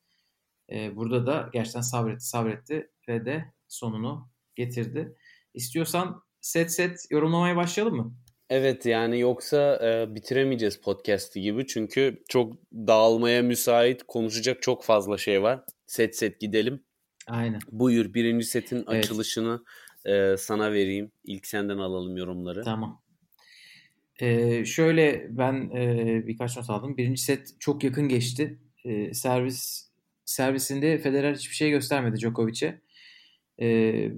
Ee, 0.71 0.95
burada 0.95 1.27
da 1.27 1.49
gerçekten 1.53 1.81
sabretti 1.81 2.25
sabretti 2.25 2.91
ve 3.07 3.25
de 3.25 3.53
sonunu 3.67 4.29
getirdi. 4.55 5.15
İstiyorsan 5.53 6.23
set 6.41 6.71
set 6.71 7.05
yorumlamaya 7.11 7.55
başlayalım 7.55 7.95
mı? 7.95 8.15
Evet 8.49 8.85
yani 8.85 9.19
yoksa 9.19 9.79
e, 9.83 10.15
bitiremeyeceğiz 10.15 10.81
podcast'i 10.81 11.41
gibi 11.41 11.67
çünkü 11.67 12.23
çok 12.29 12.53
dağılmaya 12.73 13.41
müsait 13.41 14.03
konuşacak 14.07 14.61
çok 14.61 14.83
fazla 14.83 15.17
şey 15.17 15.41
var. 15.41 15.63
Set 15.85 16.15
set 16.15 16.39
gidelim. 16.39 16.83
Aynen. 17.27 17.59
Buyur 17.71 18.13
birinci 18.13 18.45
setin 18.45 18.85
evet. 18.89 19.05
açılışını 19.05 19.63
e, 20.05 20.37
sana 20.37 20.71
vereyim. 20.71 21.11
İlk 21.23 21.47
senden 21.47 21.77
alalım 21.77 22.17
yorumları. 22.17 22.63
Tamam. 22.63 23.01
Ee, 24.21 24.65
şöyle 24.65 25.27
ben 25.37 25.71
e, 25.75 26.27
birkaç 26.27 26.57
not 26.57 26.69
aldım. 26.69 26.97
Birinci 26.97 27.21
set 27.21 27.55
çok 27.59 27.83
yakın 27.83 28.09
geçti. 28.09 28.59
E, 28.85 29.13
servis 29.13 29.89
servisinde 30.25 30.97
Federer 30.97 31.35
hiçbir 31.35 31.55
şey 31.55 31.69
göstermedi 31.69 32.17
Djokovic'e. 32.19 32.81
E, 33.61 34.11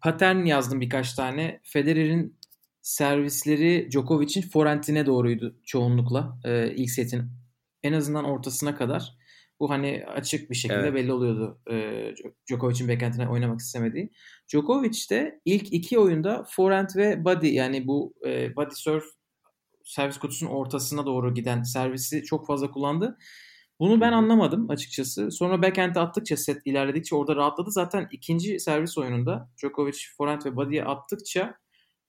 patern 0.00 0.44
yazdım 0.44 0.80
birkaç 0.80 1.14
tane. 1.14 1.60
Federer'in 1.62 2.36
servisleri 2.82 3.88
Djokovic'in 3.90 4.42
forentine 4.42 5.06
doğruydu 5.06 5.56
çoğunlukla 5.64 6.38
e, 6.44 6.74
ilk 6.74 6.90
setin 6.90 7.22
en 7.82 7.92
azından 7.92 8.24
ortasına 8.24 8.76
kadar. 8.76 9.16
Bu 9.62 9.70
hani 9.70 10.04
açık 10.06 10.50
bir 10.50 10.54
şekilde 10.54 10.80
evet. 10.80 10.94
belli 10.94 11.12
oluyordu 11.12 11.60
e, 11.70 11.74
Djokovic'in 12.48 12.88
backhand'ine 12.88 13.28
oynamak 13.28 13.60
istemediği. 13.60 14.10
Djokovic 14.48 15.10
de 15.10 15.40
ilk 15.44 15.72
iki 15.72 15.98
oyunda 15.98 16.44
forehand 16.48 16.88
ve 16.96 17.24
body 17.24 17.54
yani 17.54 17.86
bu 17.86 18.14
e, 18.26 18.56
body 18.56 18.74
serve 18.74 19.02
servis 19.84 20.18
kutusunun 20.18 20.50
ortasına 20.50 21.06
doğru 21.06 21.34
giden 21.34 21.62
servisi 21.62 22.22
çok 22.22 22.46
fazla 22.46 22.70
kullandı. 22.70 23.18
Bunu 23.80 24.00
ben 24.00 24.12
anlamadım 24.12 24.70
açıkçası. 24.70 25.30
Sonra 25.30 25.62
backhand'e 25.62 26.00
attıkça 26.00 26.36
set 26.36 26.62
ilerledikçe 26.64 27.16
orada 27.16 27.36
rahatladı. 27.36 27.70
Zaten 27.70 28.08
ikinci 28.12 28.60
servis 28.60 28.98
oyununda 28.98 29.50
Djokovic 29.58 29.98
forehand 30.16 30.44
ve 30.44 30.56
body'ye 30.56 30.84
attıkça 30.84 31.54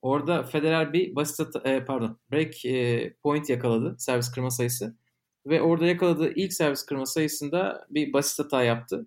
orada 0.02 0.42
Federer 0.42 0.92
bir 0.92 1.16
basit 1.16 1.56
e, 1.64 1.84
pardon 1.84 2.18
break 2.32 2.64
e, 2.64 3.14
point 3.22 3.50
yakaladı 3.50 3.96
servis 3.98 4.30
kırma 4.32 4.50
sayısı. 4.50 5.03
Ve 5.46 5.62
orada 5.62 5.86
yakaladığı 5.86 6.32
ilk 6.34 6.52
servis 6.52 6.86
kırma 6.86 7.06
sayısında 7.06 7.86
bir 7.90 8.12
basit 8.12 8.38
hata 8.38 8.62
yaptı. 8.62 9.06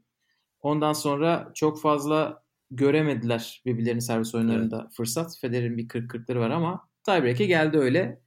Ondan 0.62 0.94
sonra 0.94 1.52
çok 1.56 1.82
fazla 1.82 2.44
göremediler 2.72 3.62
birbirlerinin 3.66 4.00
servis 4.00 4.36
oyunlarında 4.36 4.82
evet. 4.82 4.96
fırsat. 4.96 5.38
Federer'in 5.42 5.78
bir 5.78 5.88
40-40'ları 5.88 6.40
var 6.40 6.50
ama 6.50 6.90
tiebreak'e 7.04 7.46
geldi 7.46 7.78
öyle. 7.78 8.22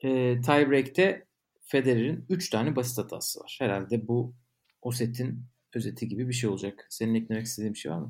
E, 0.00 0.40
tiebreak'te 0.40 1.26
Federer'in 1.60 2.26
3 2.28 2.50
tane 2.50 2.76
basit 2.76 2.98
hatası 2.98 3.40
var. 3.40 3.56
Herhalde 3.60 4.08
bu 4.08 4.34
o 4.82 4.92
setin 4.92 5.44
özeti 5.74 6.08
gibi 6.08 6.28
bir 6.28 6.32
şey 6.32 6.50
olacak. 6.50 6.86
Senin 6.90 7.14
eklemek 7.14 7.46
istediğin 7.46 7.74
bir 7.74 7.78
şey 7.78 7.92
var 7.92 7.98
mı? 7.98 8.08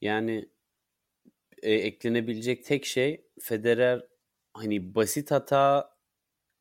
Yani 0.00 0.48
e, 1.62 1.72
eklenebilecek 1.72 2.64
tek 2.64 2.86
şey 2.86 3.24
Federer 3.40 4.04
hani 4.54 4.94
basit 4.94 5.30
hata 5.30 5.93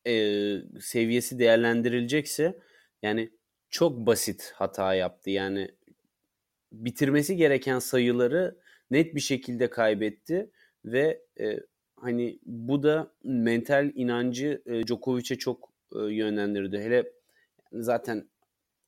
e, 0.08 0.56
seviyesi 0.82 1.40
değerlendirilecekse 1.40 2.60
yani 3.02 3.30
çok 3.70 3.98
basit 3.98 4.52
hata 4.56 4.94
yaptı. 4.94 5.30
Yani 5.30 5.72
bitirmesi 6.72 7.36
gereken 7.36 7.80
sayıları 7.80 8.58
net 8.92 9.16
bir 9.16 9.20
şekilde 9.20 9.70
kaybetti 9.70 10.50
ve 10.86 11.22
e, 11.40 11.60
hani 11.96 12.40
bu 12.46 12.84
da 12.84 13.12
mental 13.24 13.92
inancı 13.96 14.64
e, 14.66 14.84
Djokovic'e 14.84 15.36
çok 15.38 15.70
e, 15.96 16.00
yönlendirdi. 16.00 16.78
Hele 16.78 17.12
zaten 17.72 18.30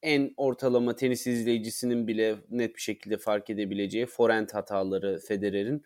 en 0.02 0.34
ortalama 0.38 0.96
tenis 0.96 1.28
izleyicisinin 1.28 2.08
bile 2.08 2.36
net 2.50 2.76
bir 2.76 2.82
şekilde 2.82 3.18
fark 3.18 3.50
edebileceği 3.50 4.06
forehand 4.06 4.50
hataları 4.50 5.20
Federer'in 5.28 5.84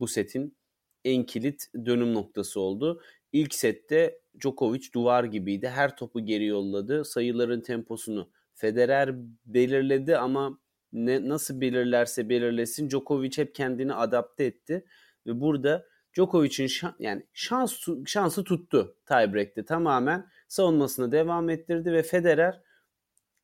bu 0.00 0.06
setin 0.06 0.56
en 1.04 1.24
kilit 1.24 1.66
dönüm 1.86 2.14
noktası 2.14 2.60
oldu. 2.60 3.02
İlk 3.32 3.54
sette 3.54 4.18
Djokovic 4.40 4.92
duvar 4.94 5.24
gibiydi. 5.24 5.68
Her 5.68 5.96
topu 5.96 6.20
geri 6.24 6.44
yolladı. 6.44 7.04
Sayıların 7.04 7.60
temposunu 7.60 8.30
Federer 8.54 9.14
belirledi 9.46 10.16
ama 10.16 10.58
ne 10.92 11.28
nasıl 11.28 11.60
belirlerse 11.60 12.28
belirlesin 12.28 12.90
Djokovic 12.90 13.30
hep 13.36 13.54
kendini 13.54 13.94
adapte 13.94 14.44
etti 14.44 14.84
ve 15.26 15.40
burada 15.40 15.86
Djokovic'in 16.14 16.66
şan, 16.66 16.94
yani 16.98 17.26
şans 17.32 17.78
şansı 18.06 18.44
tuttu 18.44 18.96
tiebreak'te 19.06 19.64
tamamen 19.64 20.26
savunmasına 20.48 21.12
devam 21.12 21.48
ettirdi 21.50 21.92
ve 21.92 22.02
Federer 22.02 22.60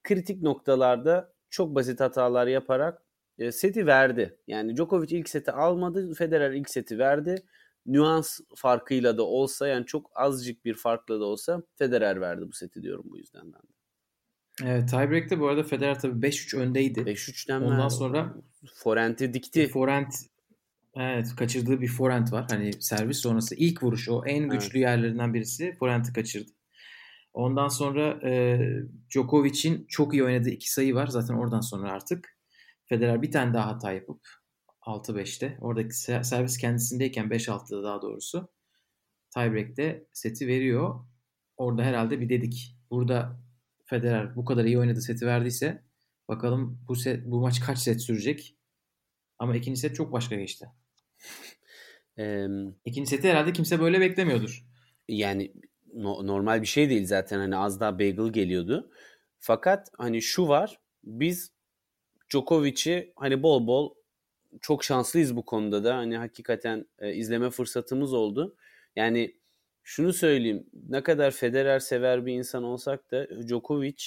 kritik 0.05 0.43
noktalarda 0.43 1.33
çok 1.51 1.75
basit 1.75 2.01
hatalar 2.01 2.47
yaparak 2.47 3.03
e, 3.39 3.53
seti 3.53 3.87
verdi. 3.87 4.39
Yani 4.47 4.77
Djokovic 4.77 5.19
ilk 5.19 5.29
seti 5.29 5.53
almadı, 5.53 6.15
Federer 6.15 6.53
ilk 6.53 6.71
seti 6.71 6.99
verdi. 6.99 7.43
Nüans 7.89 8.41
farkıyla 8.57 9.19
da 9.19 9.23
olsa 9.23 9.69
yani 9.69 9.87
çok 9.87 10.11
azıcık 10.15 10.65
bir 10.65 10.75
farkla 10.75 11.21
da 11.21 11.25
olsa 11.25 11.63
Federer 11.77 12.21
verdi 12.21 12.45
bu 12.49 12.53
seti 12.53 12.83
diyorum 12.83 13.05
bu 13.09 13.19
yüzden 13.19 13.45
ben 13.45 13.63
de. 13.63 13.79
Evet 14.65 14.91
tiebreak'te 14.91 15.41
bu 15.41 15.49
arada 15.49 15.63
Federer 15.63 16.01
tabii 16.01 16.27
5-3 16.27 16.57
öndeydi. 16.57 17.01
5-3'ten 17.01 17.61
Ondan 17.61 17.79
verdi. 17.79 17.95
sonra 17.95 18.35
forenti 18.75 19.35
dikti. 19.35 19.69
Forent 19.69 20.15
Evet 20.97 21.37
kaçırdığı 21.37 21.81
bir 21.81 21.89
forehand 21.89 22.33
var. 22.33 22.47
Hani 22.51 22.73
servis 22.83 23.19
sonrası 23.19 23.55
ilk 23.55 23.83
vuruş 23.83 24.09
o 24.09 24.23
en 24.27 24.49
güçlü 24.49 24.79
evet. 24.79 24.89
yerlerinden 24.89 25.35
birisi 25.35 25.77
forehand'i 25.79 26.13
kaçırdı. 26.13 26.51
Ondan 27.33 27.69
sonra 27.69 28.29
e, 28.29 28.61
Djokovic'in 29.11 29.87
çok 29.89 30.15
iyi 30.15 30.25
oynadığı 30.25 30.51
iki 30.51 30.73
sayı 30.73 30.95
var. 30.95 31.07
Zaten 31.07 31.35
oradan 31.35 31.61
sonra 31.61 31.93
artık 31.93 32.37
Federer 32.85 33.23
bir 33.23 33.31
tane 33.31 33.55
daha 33.55 33.67
hata 33.67 33.93
yapıp 33.93 34.21
6-5'te 34.89 35.59
oradaki 35.61 35.95
servis 36.25 36.59
kendisindeyken 36.59 37.27
5-6'da 37.27 37.83
daha 37.83 38.03
doğrusu 38.03 38.49
tiebreak'te 39.35 40.07
seti 40.13 40.47
veriyor. 40.47 41.05
Orada 41.57 41.83
herhalde 41.83 42.21
bir 42.21 42.29
dedik. 42.29 42.77
Burada 42.91 43.41
Federer 43.85 44.37
bu 44.37 44.45
kadar 44.45 44.65
iyi 44.65 44.79
oynadı 44.79 45.01
seti 45.01 45.27
verdiyse 45.27 45.83
bakalım 46.29 46.81
bu 46.89 46.97
set, 46.97 47.27
bu 47.27 47.41
maç 47.41 47.61
kaç 47.61 47.79
set 47.79 48.03
sürecek? 48.03 48.57
Ama 49.39 49.57
ikinci 49.57 49.81
set 49.81 49.97
çok 49.97 50.13
başka 50.13 50.37
geçti. 50.37 50.67
İkinci 52.85 53.11
seti 53.11 53.29
herhalde 53.29 53.53
kimse 53.53 53.81
böyle 53.81 54.01
beklemiyordur. 54.01 54.67
Yani 55.09 55.53
no, 55.95 56.27
normal 56.27 56.63
bir 56.63 56.67
şey 56.67 56.91
değil 56.91 57.07
zaten 57.07 57.39
hani 57.39 57.57
az 57.57 57.81
daha 57.81 57.99
bagel 57.99 58.33
geliyordu. 58.33 58.91
Fakat 59.39 59.89
hani 59.99 60.23
şu 60.23 60.49
var 60.49 60.81
biz 61.05 61.53
Djokovic'i 62.31 63.13
hani 63.17 63.43
bol 63.43 63.67
bol 63.67 63.98
çok 64.61 64.85
şanslıyız 64.85 65.37
bu 65.37 65.45
konuda 65.45 65.85
da 65.85 65.97
hani 65.97 66.17
hakikaten 66.17 66.87
e, 66.99 67.15
izleme 67.15 67.51
fırsatımız 67.51 68.13
oldu. 68.13 68.57
Yani 68.97 69.37
şunu 69.83 70.13
söyleyeyim 70.13 70.67
ne 70.89 71.03
kadar 71.03 71.31
Federer 71.31 71.79
sever 71.79 72.27
bir 72.27 72.33
insan 72.33 72.65
olsak 72.65 73.11
da 73.11 73.27
Djokovic 73.49 74.05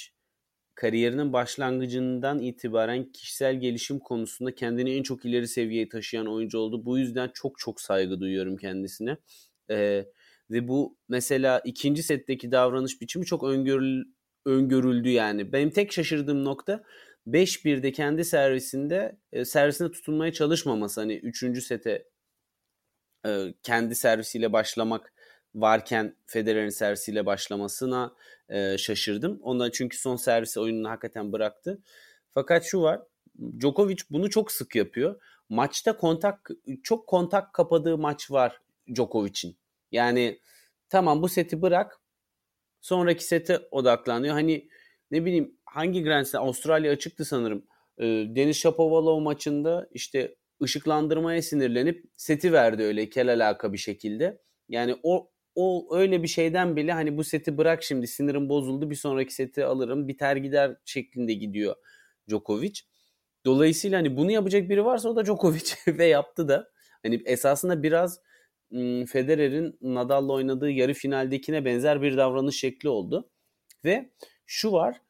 kariyerinin 0.74 1.32
başlangıcından 1.32 2.38
itibaren 2.38 3.12
kişisel 3.12 3.60
gelişim 3.60 3.98
konusunda 3.98 4.54
kendini 4.54 4.94
en 4.94 5.02
çok 5.02 5.24
ileri 5.24 5.48
seviyeye 5.48 5.88
taşıyan 5.88 6.26
oyuncu 6.26 6.58
oldu. 6.58 6.84
Bu 6.84 6.98
yüzden 6.98 7.30
çok 7.34 7.58
çok 7.58 7.80
saygı 7.80 8.20
duyuyorum 8.20 8.56
kendisine. 8.56 9.16
Ee, 9.70 10.06
ve 10.50 10.68
bu 10.68 10.96
mesela 11.08 11.60
ikinci 11.64 12.02
setteki 12.02 12.52
davranış 12.52 13.00
biçimi 13.00 13.26
çok 13.26 13.44
öngörül, 13.44 14.04
öngörüldü 14.46 15.08
yani. 15.08 15.52
Benim 15.52 15.70
tek 15.70 15.92
şaşırdığım 15.92 16.44
nokta 16.44 16.82
5-1'de 17.26 17.92
kendi 17.92 18.24
servisinde 18.24 19.16
e, 19.32 19.44
servisine 19.44 19.90
tutunmaya 19.90 20.32
çalışmaması 20.32 21.00
hani 21.00 21.16
3. 21.16 21.64
sete 21.64 22.04
e, 23.26 23.54
kendi 23.62 23.94
servisiyle 23.94 24.52
başlamak 24.52 25.12
varken 25.54 26.16
Federer'in 26.26 26.68
servisiyle 26.68 27.26
başlamasına 27.26 28.14
e, 28.48 28.78
şaşırdım. 28.78 29.38
Ondan 29.42 29.70
çünkü 29.70 29.98
son 29.98 30.16
servisi 30.16 30.60
oyununu 30.60 30.88
hakikaten 30.90 31.32
bıraktı. 31.32 31.82
Fakat 32.34 32.64
şu 32.64 32.82
var. 32.82 33.00
Djokovic 33.60 33.98
bunu 34.10 34.30
çok 34.30 34.52
sık 34.52 34.76
yapıyor. 34.76 35.20
Maçta 35.48 35.96
kontak 35.96 36.50
çok 36.82 37.06
kontak 37.06 37.54
kapadığı 37.54 37.98
maç 37.98 38.30
var 38.30 38.60
Djokovic'in. 38.94 39.56
Yani 39.92 40.40
tamam 40.88 41.22
bu 41.22 41.28
seti 41.28 41.62
bırak. 41.62 42.00
Sonraki 42.80 43.24
sete 43.24 43.68
odaklanıyor. 43.70 44.34
Hani 44.34 44.68
ne 45.10 45.24
bileyim 45.24 45.56
hangi 45.72 46.02
Grand 46.02 46.24
Slam 46.24 46.44
Avustralya 46.44 46.92
açıktı 46.92 47.24
sanırım. 47.24 47.66
E, 47.98 48.04
Deniz 48.06 48.56
Shapovalov 48.56 49.20
maçında 49.20 49.88
işte 49.92 50.34
ışıklandırmaya 50.62 51.42
sinirlenip 51.42 52.04
seti 52.16 52.52
verdi 52.52 52.82
öyle 52.82 53.10
kel 53.10 53.32
alaka 53.32 53.72
bir 53.72 53.78
şekilde. 53.78 54.42
Yani 54.68 54.96
o 55.02 55.32
o 55.54 55.96
öyle 55.96 56.22
bir 56.22 56.28
şeyden 56.28 56.76
bile 56.76 56.92
hani 56.92 57.16
bu 57.16 57.24
seti 57.24 57.58
bırak 57.58 57.82
şimdi 57.82 58.06
sinirim 58.06 58.48
bozuldu 58.48 58.90
bir 58.90 58.94
sonraki 58.94 59.34
seti 59.34 59.64
alırım 59.64 60.08
biter 60.08 60.36
gider 60.36 60.76
şeklinde 60.84 61.32
gidiyor 61.32 61.76
Djokovic. 62.28 62.80
Dolayısıyla 63.46 63.98
hani 63.98 64.16
bunu 64.16 64.30
yapacak 64.30 64.68
biri 64.68 64.84
varsa 64.84 65.08
o 65.08 65.16
da 65.16 65.24
Djokovic 65.24 65.74
ve 65.86 66.06
yaptı 66.06 66.48
da. 66.48 66.68
Hani 67.02 67.22
esasında 67.24 67.82
biraz 67.82 68.20
Federer'in 69.08 69.78
Nadal'la 69.80 70.32
oynadığı 70.32 70.70
yarı 70.70 70.94
finaldekine 70.94 71.64
benzer 71.64 72.02
bir 72.02 72.16
davranış 72.16 72.56
şekli 72.56 72.88
oldu. 72.88 73.30
Ve 73.84 74.10
şu 74.46 74.72
var 74.72 75.00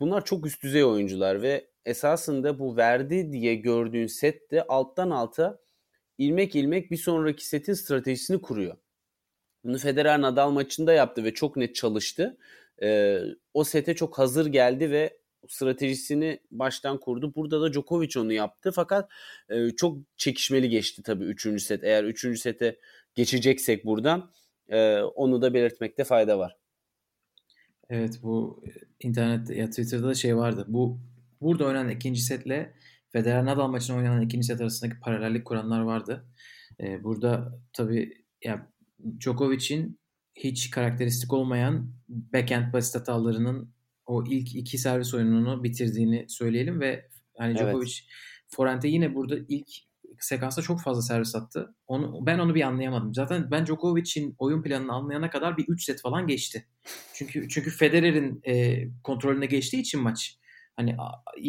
bunlar 0.00 0.24
çok 0.24 0.46
üst 0.46 0.62
düzey 0.62 0.84
oyuncular 0.84 1.42
ve 1.42 1.66
esasında 1.84 2.58
bu 2.58 2.76
verdi 2.76 3.32
diye 3.32 3.54
gördüğün 3.54 4.06
sette 4.06 4.62
alttan 4.62 5.10
alta 5.10 5.58
ilmek 6.18 6.54
ilmek 6.54 6.90
bir 6.90 6.96
sonraki 6.96 7.46
setin 7.46 7.72
stratejisini 7.74 8.40
kuruyor. 8.42 8.76
Bunu 9.64 9.78
Federer 9.78 10.20
Nadal 10.20 10.50
maçında 10.50 10.92
yaptı 10.92 11.24
ve 11.24 11.34
çok 11.34 11.56
net 11.56 11.74
çalıştı. 11.74 12.36
Ee, 12.82 13.20
o 13.54 13.64
sete 13.64 13.94
çok 13.94 14.18
hazır 14.18 14.46
geldi 14.46 14.90
ve 14.90 15.18
stratejisini 15.48 16.40
baştan 16.50 17.00
kurdu. 17.00 17.34
Burada 17.34 17.60
da 17.60 17.72
Djokovic 17.72 18.20
onu 18.20 18.32
yaptı 18.32 18.72
fakat 18.72 19.10
e, 19.48 19.70
çok 19.70 19.98
çekişmeli 20.16 20.68
geçti 20.68 21.02
tabii 21.02 21.24
3. 21.24 21.62
set. 21.62 21.84
Eğer 21.84 22.04
3. 22.04 22.40
sete 22.40 22.78
geçeceksek 23.14 23.86
buradan 23.86 24.30
e, 24.68 25.00
onu 25.00 25.42
da 25.42 25.54
belirtmekte 25.54 26.04
fayda 26.04 26.38
var. 26.38 26.56
Evet 27.90 28.20
bu 28.22 28.64
internet 29.00 29.50
ya 29.50 29.70
Twitter'da 29.70 30.08
da 30.08 30.14
şey 30.14 30.36
vardı. 30.36 30.64
Bu 30.68 31.00
burada 31.40 31.64
oynanan 31.64 31.88
ikinci 31.88 32.20
setle 32.20 32.72
Federer 33.08 33.44
Nadal 33.44 33.68
maçında 33.68 33.98
oynanan 33.98 34.22
ikinci 34.22 34.46
set 34.46 34.60
arasındaki 34.60 35.00
paralellik 35.00 35.44
kuranlar 35.44 35.80
vardı. 35.80 36.26
Ee, 36.80 37.04
burada 37.04 37.60
tabii 37.72 38.24
ya 38.44 38.72
Djokovic'in 39.20 39.98
hiç 40.34 40.70
karakteristik 40.70 41.32
olmayan 41.32 41.92
backhand 42.08 42.72
basit 42.72 42.94
hatalarının 42.94 43.74
o 44.06 44.24
ilk 44.26 44.54
iki 44.54 44.78
servis 44.78 45.14
oyununu 45.14 45.64
bitirdiğini 45.64 46.24
söyleyelim 46.28 46.80
ve 46.80 47.08
hani 47.38 47.54
Djokovic 47.54 47.92
evet. 48.00 48.10
forente 48.48 48.88
yine 48.88 49.14
burada 49.14 49.38
ilk 49.48 49.68
sekansta 50.20 50.62
çok 50.62 50.82
fazla 50.82 51.02
servis 51.02 51.34
attı. 51.34 51.74
Onu 51.86 52.26
ben 52.26 52.38
onu 52.38 52.54
bir 52.54 52.62
anlayamadım. 52.62 53.14
Zaten 53.14 53.50
ben 53.50 53.66
Djokovic'in 53.66 54.34
oyun 54.38 54.62
planını 54.62 54.92
anlayana 54.92 55.30
kadar 55.30 55.56
bir 55.56 55.64
3 55.68 55.84
set 55.84 56.00
falan 56.00 56.26
geçti. 56.26 56.66
Çünkü 57.14 57.48
çünkü 57.48 57.70
Federer'in 57.70 58.40
e, 58.46 58.84
kontrolüne 59.02 59.46
geçtiği 59.46 59.80
için 59.80 60.02
maç 60.02 60.38
hani 60.76 60.96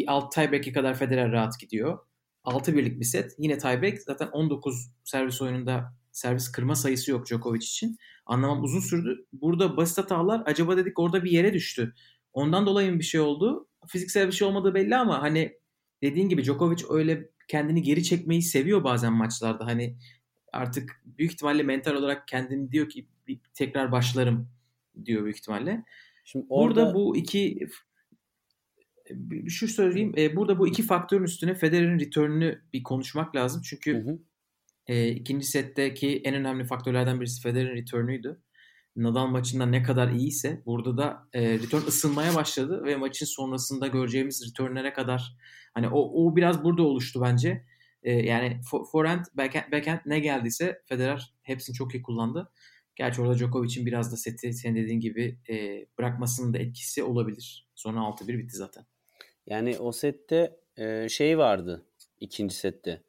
alt 0.07 0.31
tiebreak'e 0.31 0.71
kadar 0.71 0.95
Federer 0.95 1.31
rahat 1.31 1.59
gidiyor. 1.59 1.99
6 2.43 2.75
birlik 2.75 2.99
bir 2.99 3.05
set. 3.05 3.31
Yine 3.37 3.57
tiebreak 3.57 4.01
zaten 4.01 4.27
19 4.27 4.91
servis 5.03 5.41
oyununda 5.41 5.93
servis 6.11 6.51
kırma 6.51 6.75
sayısı 6.75 7.11
yok 7.11 7.25
Djokovic 7.27 7.57
için. 7.57 7.97
Anlamam 8.25 8.63
uzun 8.63 8.79
sürdü. 8.79 9.25
Burada 9.33 9.77
basit 9.77 9.97
hatalar 9.97 10.43
acaba 10.45 10.77
dedik 10.77 10.99
orada 10.99 11.23
bir 11.23 11.31
yere 11.31 11.53
düştü. 11.53 11.93
Ondan 12.33 12.65
dolayı 12.65 12.91
mı 12.91 12.99
bir 12.99 13.03
şey 13.03 13.21
oldu? 13.21 13.67
Fiziksel 13.87 14.27
bir 14.27 14.31
şey 14.31 14.47
olmadığı 14.47 14.73
belli 14.73 14.95
ama 14.95 15.21
hani 15.21 15.57
dediğin 16.03 16.29
gibi 16.29 16.43
Djokovic 16.43 16.83
öyle 16.89 17.29
kendini 17.47 17.81
geri 17.81 18.03
çekmeyi 18.03 18.41
seviyor 18.41 18.83
bazen 18.83 19.13
maçlarda. 19.13 19.65
Hani 19.65 19.97
artık 20.53 21.01
büyük 21.05 21.31
ihtimalle 21.31 21.63
mental 21.63 21.95
olarak 21.95 22.27
kendini 22.27 22.71
diyor 22.71 22.89
ki 22.89 23.07
tekrar 23.53 23.91
başlarım 23.91 24.49
diyor 25.05 25.23
büyük 25.23 25.37
ihtimalle. 25.37 25.83
Şimdi 26.25 26.45
orada 26.49 26.85
Burada 26.85 26.93
bu 26.93 27.17
iki 27.17 27.67
şu 29.47 29.67
söyleyeyim. 29.67 30.13
E, 30.17 30.35
burada 30.35 30.59
bu 30.59 30.67
iki 30.67 30.83
faktörün 30.83 31.23
üstüne 31.23 31.55
Federer'in 31.55 31.99
return'ünü 31.99 32.61
bir 32.73 32.83
konuşmak 32.83 33.35
lazım. 33.35 33.61
Çünkü 33.65 33.93
hı 33.93 34.11
hı. 34.11 34.19
E, 34.87 35.09
ikinci 35.09 35.45
setteki 35.45 36.21
en 36.23 36.35
önemli 36.35 36.65
faktörlerden 36.65 37.21
birisi 37.21 37.41
Federer'in 37.41 37.75
return'üydü. 37.75 38.41
Nadal 38.97 39.27
maçında 39.27 39.65
ne 39.65 39.83
kadar 39.83 40.11
iyiyse 40.11 40.61
burada 40.65 40.97
da 40.97 41.27
e, 41.33 41.53
return 41.53 41.87
ısınmaya 41.87 42.35
başladı 42.35 42.83
ve 42.85 42.95
maçın 42.95 43.25
sonrasında 43.25 43.87
göreceğimiz 43.87 44.47
returnlere 44.49 44.93
kadar 44.93 45.37
hani 45.73 45.87
o, 45.87 46.25
o 46.25 46.35
biraz 46.35 46.63
burada 46.63 46.83
oluştu 46.83 47.21
bence. 47.21 47.65
E, 48.03 48.11
yani 48.13 48.61
forehand, 48.91 49.25
backhand, 49.33 49.71
backhand 49.71 49.99
ne 50.05 50.19
geldiyse 50.19 50.81
Federer 50.85 51.33
hepsini 51.43 51.73
çok 51.73 51.95
iyi 51.95 52.01
kullandı. 52.01 52.51
Gerçi 52.95 53.21
orada 53.21 53.37
Djokovic'in 53.37 53.85
biraz 53.85 54.11
da 54.11 54.17
seti 54.17 54.53
senin 54.53 54.75
dediğin 54.75 54.99
gibi 54.99 55.39
e, 55.49 55.85
bırakmasının 55.97 56.53
da 56.53 56.57
etkisi 56.57 57.03
olabilir. 57.03 57.67
Sonra 57.75 57.99
6-1 57.99 58.27
bitti 58.27 58.57
zaten. 58.57 58.85
Yani 59.47 59.77
o 59.77 59.91
sette 59.91 60.57
e, 60.77 61.09
şey 61.09 61.37
vardı 61.37 61.85
ikinci 62.19 62.55
sette 62.55 63.01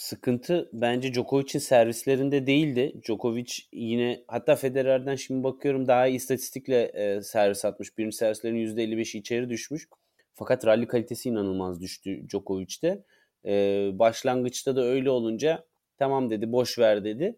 sıkıntı 0.00 0.70
bence 0.72 1.14
Djokovic'in 1.14 1.58
servislerinde 1.58 2.46
değildi. 2.46 2.92
Djokovic 3.06 3.52
yine 3.72 4.24
hatta 4.28 4.56
Federer'den 4.56 5.16
şimdi 5.16 5.44
bakıyorum 5.44 5.88
daha 5.88 6.06
iyi 6.06 6.16
istatistikle 6.16 6.82
e, 6.82 7.22
servis 7.22 7.64
atmış. 7.64 7.98
Birinci 7.98 8.16
servislerin 8.16 8.56
%55'i 8.56 9.20
içeri 9.20 9.48
düşmüş. 9.48 9.88
Fakat 10.34 10.66
rally 10.66 10.86
kalitesi 10.86 11.28
inanılmaz 11.28 11.80
düştü 11.80 12.28
Djokovic'te. 12.28 13.04
E, 13.44 13.52
başlangıçta 13.92 14.76
da 14.76 14.84
öyle 14.84 15.10
olunca 15.10 15.64
tamam 15.98 16.30
dedi 16.30 16.52
boş 16.52 16.78
ver 16.78 17.04
dedi. 17.04 17.36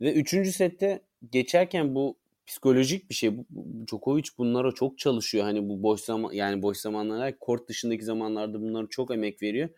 Ve 0.00 0.12
üçüncü 0.12 0.52
sette 0.52 1.00
geçerken 1.32 1.94
bu 1.94 2.18
psikolojik 2.46 3.10
bir 3.10 3.14
şey. 3.14 3.30
Djokovic 3.90 4.24
bunlara 4.38 4.72
çok 4.72 4.98
çalışıyor. 4.98 5.44
Hani 5.44 5.68
bu 5.68 5.82
boş 5.82 6.00
zaman 6.00 6.32
yani 6.32 6.62
boş 6.62 6.76
zamanlarda 6.76 7.38
kort 7.38 7.68
dışındaki 7.68 8.04
zamanlarda 8.04 8.60
bunlara 8.62 8.86
çok 8.90 9.10
emek 9.10 9.42
veriyor. 9.42 9.68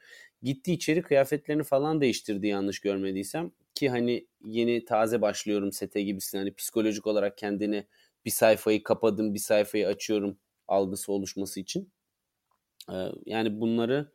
Gitti 0.43 0.73
içeri 0.73 1.03
kıyafetlerini 1.03 1.63
falan 1.63 2.01
değiştirdi 2.01 2.47
yanlış 2.47 2.81
görmediysem. 2.81 3.53
Ki 3.75 3.89
hani 3.91 4.27
yeni 4.45 4.85
taze 4.85 5.23
başlıyorum 5.23 5.73
sete 5.73 6.03
gibisin. 6.03 6.39
Hani 6.39 6.55
psikolojik 6.55 7.07
olarak 7.07 7.39
kendini 7.39 7.87
bir 8.25 8.31
sayfayı 8.31 8.83
kapadım 8.83 9.35
bir 9.35 9.39
sayfayı 9.39 9.89
açıyorum 9.89 10.39
algısı 10.69 11.13
oluşması 11.13 11.61
için. 11.61 11.93
Ee, 12.93 12.95
yani 13.27 13.61
bunları 13.61 14.13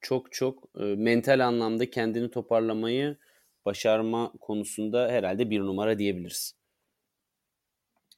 çok 0.00 0.32
çok 0.32 0.70
e, 0.80 0.84
mental 0.84 1.46
anlamda 1.46 1.90
kendini 1.90 2.30
toparlamayı 2.30 3.18
başarma 3.64 4.32
konusunda 4.40 5.08
herhalde 5.08 5.50
bir 5.50 5.60
numara 5.60 5.98
diyebiliriz. 5.98 6.54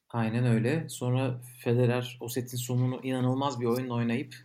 Aynen 0.09 0.45
öyle. 0.45 0.89
Sonra 0.89 1.41
Federer 1.59 2.17
o 2.21 2.29
setin 2.29 2.57
sonunu 2.57 2.99
inanılmaz 3.03 3.59
bir 3.59 3.65
oyunla 3.65 3.93
oynayıp 3.93 4.35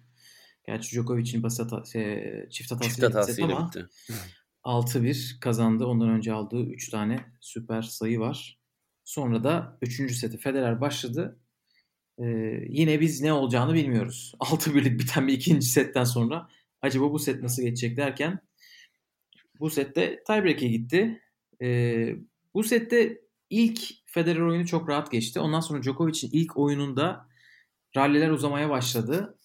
Gerçi 0.66 0.90
Djokovic'in 0.90 1.42
basit 1.42 1.72
hata, 1.72 1.84
şey, 1.84 2.48
çift 2.50 2.72
hatasıyla, 2.72 3.08
çift 3.08 3.16
hatasıyla 3.16 3.56
ama 3.56 3.68
bitti. 3.68 3.86
6-1 4.64 5.40
kazandı. 5.40 5.86
Ondan 5.86 6.08
önce 6.08 6.32
aldığı 6.32 6.62
3 6.62 6.90
tane 6.90 7.20
süper 7.40 7.82
sayı 7.82 8.20
var. 8.20 8.58
Sonra 9.04 9.44
da 9.44 9.78
3. 9.82 10.16
seti 10.16 10.38
Federer 10.38 10.80
başladı. 10.80 11.38
Ee, 12.18 12.24
yine 12.68 13.00
biz 13.00 13.20
ne 13.20 13.32
olacağını 13.32 13.74
bilmiyoruz. 13.74 14.34
6-1'lik 14.40 15.00
biten 15.00 15.28
bir 15.28 15.32
ikinci 15.32 15.66
setten 15.66 16.04
sonra 16.04 16.48
acaba 16.82 17.12
bu 17.12 17.18
set 17.18 17.42
nasıl 17.42 17.62
geçecek 17.62 17.96
derken 17.96 18.38
bu 19.60 19.70
sette 19.70 20.22
tiebreak'e 20.26 20.68
gitti. 20.68 21.22
Ee, 21.62 22.16
bu 22.54 22.62
sette 22.64 23.20
ilk 23.50 23.80
Federer 24.06 24.40
oyunu 24.40 24.66
çok 24.66 24.88
rahat 24.88 25.10
geçti. 25.10 25.40
Ondan 25.40 25.60
sonra 25.60 25.82
Djokovic'in 25.82 26.30
ilk 26.32 26.56
oyununda 26.56 27.28
ralliler 27.96 28.30
uzamaya 28.30 28.70
başladı 28.70 29.38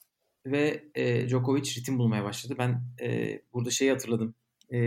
ve 0.51 0.83
e, 0.95 1.27
Djokovic 1.27 1.75
ritim 1.77 1.99
bulmaya 1.99 2.23
başladı. 2.23 2.55
Ben 2.59 2.81
e, 3.01 3.39
burada 3.53 3.69
şeyi 3.69 3.91
hatırladım. 3.91 4.35
E, 4.69 4.79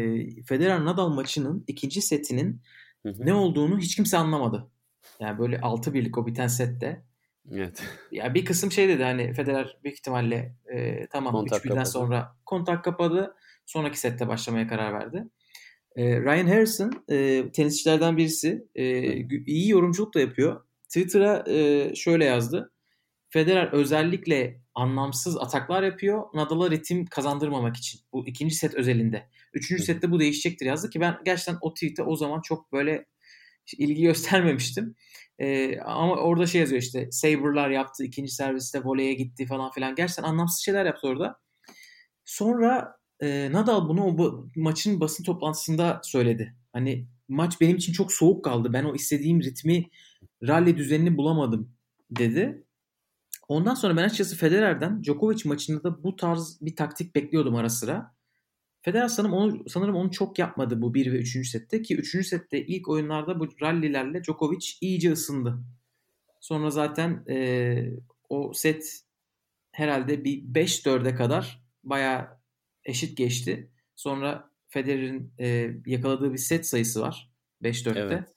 Federer 0.43 0.85
Nadal 0.85 1.09
maçının 1.09 1.65
ikinci 1.67 2.03
setinin 2.03 2.63
hı 3.03 3.09
hı. 3.09 3.27
ne 3.27 3.35
olduğunu 3.35 3.79
hiç 3.79 3.97
kimse 3.97 4.17
anlamadı. 4.17 4.71
Yani 5.21 5.39
böyle 5.39 5.61
6 5.61 5.95
birlik 5.95 6.19
o 6.19 6.27
biten 6.27 6.47
sette. 6.47 7.05
Evet. 7.53 7.83
Ya 8.13 8.35
bir 8.35 8.45
kısım 8.45 8.73
şey 8.73 8.89
dedi 8.89 9.03
hani 9.03 9.35
Federer 9.35 9.79
büyük 9.85 9.99
ihtimalle 9.99 10.57
e, 10.73 11.07
tamam 11.07 11.33
kontak 11.33 11.59
3 11.59 11.65
birden 11.71 11.85
sonra 11.85 12.37
kontak 12.47 12.85
kapadı. 12.85 13.35
Sonraki 13.67 14.01
sette 14.01 14.29
başlamaya 14.29 14.67
karar 14.67 14.93
verdi. 14.93 15.25
E, 15.97 16.21
Ryan 16.21 16.47
Harrison 16.47 17.05
e, 17.09 17.45
tenisçilerden 17.53 18.17
birisi. 18.17 18.67
E, 18.75 18.85
iyi 19.47 19.71
yorumculuk 19.71 20.15
da 20.15 20.21
yapıyor. 20.21 20.65
Twitter'a 20.89 21.45
e, 21.49 21.95
şöyle 21.95 22.25
yazdı. 22.25 22.73
Federer 23.31 23.73
özellikle 23.73 24.61
anlamsız 24.75 25.37
ataklar 25.37 25.83
yapıyor. 25.83 26.23
Nadal'a 26.35 26.71
ritim 26.71 27.07
kazandırmamak 27.07 27.77
için. 27.77 28.01
Bu 28.13 28.27
ikinci 28.27 28.55
set 28.55 28.75
özelinde. 28.75 29.29
Üçüncü 29.55 29.83
sette 29.83 30.11
bu 30.11 30.21
değişecektir 30.21 30.67
yazdı 30.67 30.91
ki 30.91 31.01
ben 31.01 31.17
gerçekten 31.25 31.59
o 31.61 31.75
tweet'e 31.75 32.03
o 32.03 32.17
zaman 32.17 32.41
çok 32.41 32.73
böyle 32.73 33.07
ilgi 33.79 34.03
göstermemiştim. 34.03 34.95
Ee, 35.39 35.81
ama 35.81 36.17
orada 36.17 36.47
şey 36.47 36.61
yazıyor 36.61 36.83
işte 36.83 37.09
Saber'lar 37.11 37.71
yaptı. 37.71 38.05
ikinci 38.05 38.33
serviste 38.33 38.81
voleye 38.85 39.15
gitti 39.15 39.47
falan 39.47 39.71
filan. 39.71 39.95
Gerçekten 39.95 40.23
anlamsız 40.23 40.65
şeyler 40.65 40.87
yaptı 40.87 41.09
orada. 41.09 41.41
Sonra 42.25 42.97
e, 43.21 43.53
Nadal 43.53 43.89
bunu 43.89 44.05
o 44.05 44.19
bu, 44.19 44.49
maçın 44.57 45.01
basın 45.01 45.25
toplantısında 45.25 46.01
söyledi. 46.05 46.57
Hani 46.73 47.07
maç 47.29 47.61
benim 47.61 47.77
için 47.77 47.93
çok 47.93 48.13
soğuk 48.13 48.45
kaldı. 48.45 48.73
Ben 48.73 48.85
o 48.85 48.95
istediğim 48.95 49.43
ritmi 49.43 49.87
rally 50.43 50.77
düzenini 50.77 51.17
bulamadım 51.17 51.73
dedi. 52.11 52.65
Ondan 53.51 53.75
sonra 53.75 53.97
ben 53.97 54.05
açıkçası 54.05 54.37
Federer'den 54.37 55.03
Djokovic 55.03 55.43
maçında 55.45 55.83
da 55.85 56.03
bu 56.03 56.17
tarz 56.17 56.59
bir 56.61 56.77
taktik 56.77 57.15
bekliyordum 57.15 57.57
ara 57.57 57.69
sıra. 57.69 58.15
Federer 58.83 59.09
sanırım 59.09 59.35
onu, 59.35 59.69
sanırım 59.69 59.95
onu 59.95 60.11
çok 60.11 60.39
yapmadı 60.39 60.83
bu 60.83 60.95
1 60.95 61.13
ve 61.13 61.17
3. 61.17 61.51
sette 61.51 61.83
ki 61.83 61.97
3. 61.97 62.27
sette 62.27 62.67
ilk 62.67 62.89
oyunlarda 62.89 63.41
bu 63.41 63.49
rallilerle 63.63 64.25
Djokovic 64.25 64.67
iyice 64.81 65.13
ısındı. 65.13 65.59
Sonra 66.41 66.71
zaten 66.71 67.25
e, 67.29 67.77
o 68.29 68.53
set 68.53 69.01
herhalde 69.73 70.25
bir 70.25 70.43
5-4'e 70.43 71.15
kadar 71.15 71.63
bayağı 71.85 72.29
eşit 72.85 73.17
geçti. 73.17 73.71
Sonra 73.97 74.51
Federer'in 74.69 75.33
e, 75.41 75.71
yakaladığı 75.87 76.33
bir 76.33 76.39
set 76.39 76.67
sayısı 76.67 77.01
var 77.01 77.31
5-4'te. 77.63 78.01
Evet. 78.01 78.29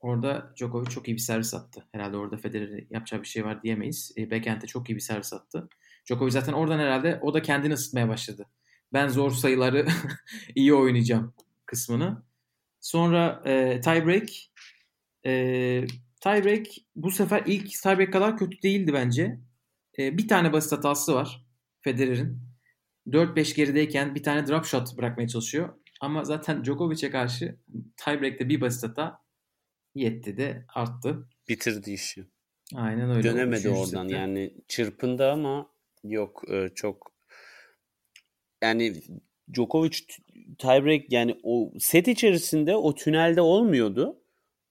Orada 0.00 0.52
Djokovic 0.56 0.90
çok 0.90 1.08
iyi 1.08 1.14
bir 1.14 1.20
servis 1.20 1.54
attı. 1.54 1.84
Herhalde 1.92 2.16
orada 2.16 2.36
Federer'e 2.36 2.86
yapacağı 2.90 3.22
bir 3.22 3.26
şey 3.26 3.44
var 3.44 3.62
diyemeyiz. 3.62 4.12
E, 4.16 4.30
backhand'e 4.30 4.66
çok 4.66 4.90
iyi 4.90 4.94
bir 4.94 5.00
servis 5.00 5.32
attı. 5.32 5.68
Djokovic 6.06 6.30
zaten 6.30 6.52
oradan 6.52 6.78
herhalde 6.78 7.18
o 7.22 7.34
da 7.34 7.42
kendini 7.42 7.72
ısıtmaya 7.72 8.08
başladı. 8.08 8.46
Ben 8.92 9.08
zor 9.08 9.30
sayıları 9.30 9.86
iyi 10.54 10.74
oynayacağım 10.74 11.34
kısmını. 11.66 12.22
Sonra 12.80 13.42
e, 13.44 13.80
tiebreak. 13.80 14.28
E, 15.26 15.32
tiebreak 16.20 16.66
bu 16.96 17.10
sefer 17.10 17.42
ilk 17.46 17.70
tiebreak 17.82 18.12
kadar 18.12 18.36
kötü 18.36 18.62
değildi 18.62 18.92
bence. 18.92 19.40
E, 19.98 20.18
bir 20.18 20.28
tane 20.28 20.52
basit 20.52 20.72
hatası 20.72 21.14
var 21.14 21.46
Federer'in. 21.80 22.50
4-5 23.06 23.56
gerideyken 23.56 24.14
bir 24.14 24.22
tane 24.22 24.46
drop 24.46 24.64
shot 24.64 24.96
bırakmaya 24.98 25.28
çalışıyor. 25.28 25.74
Ama 26.00 26.24
zaten 26.24 26.64
Djokovic'e 26.64 27.10
karşı 27.10 27.56
tiebreak'te 27.96 28.48
bir 28.48 28.60
basit 28.60 28.82
hata 28.82 29.20
yetti 29.94 30.36
de 30.36 30.64
arttı. 30.74 31.28
Bitirdi 31.48 31.92
işi. 31.92 32.24
Aynen 32.74 33.10
öyle. 33.10 33.22
Dönemedi 33.22 33.68
oradan 33.68 34.04
sette. 34.08 34.16
yani 34.16 34.54
çırpındı 34.68 35.30
ama 35.30 35.70
yok 36.04 36.42
e, 36.50 36.68
çok 36.74 37.12
yani 38.62 38.94
Djokovic 39.54 39.98
tiebreak 40.58 41.12
yani 41.12 41.40
o 41.42 41.72
set 41.78 42.08
içerisinde 42.08 42.76
o 42.76 42.94
tünelde 42.94 43.40
olmuyordu. 43.40 44.16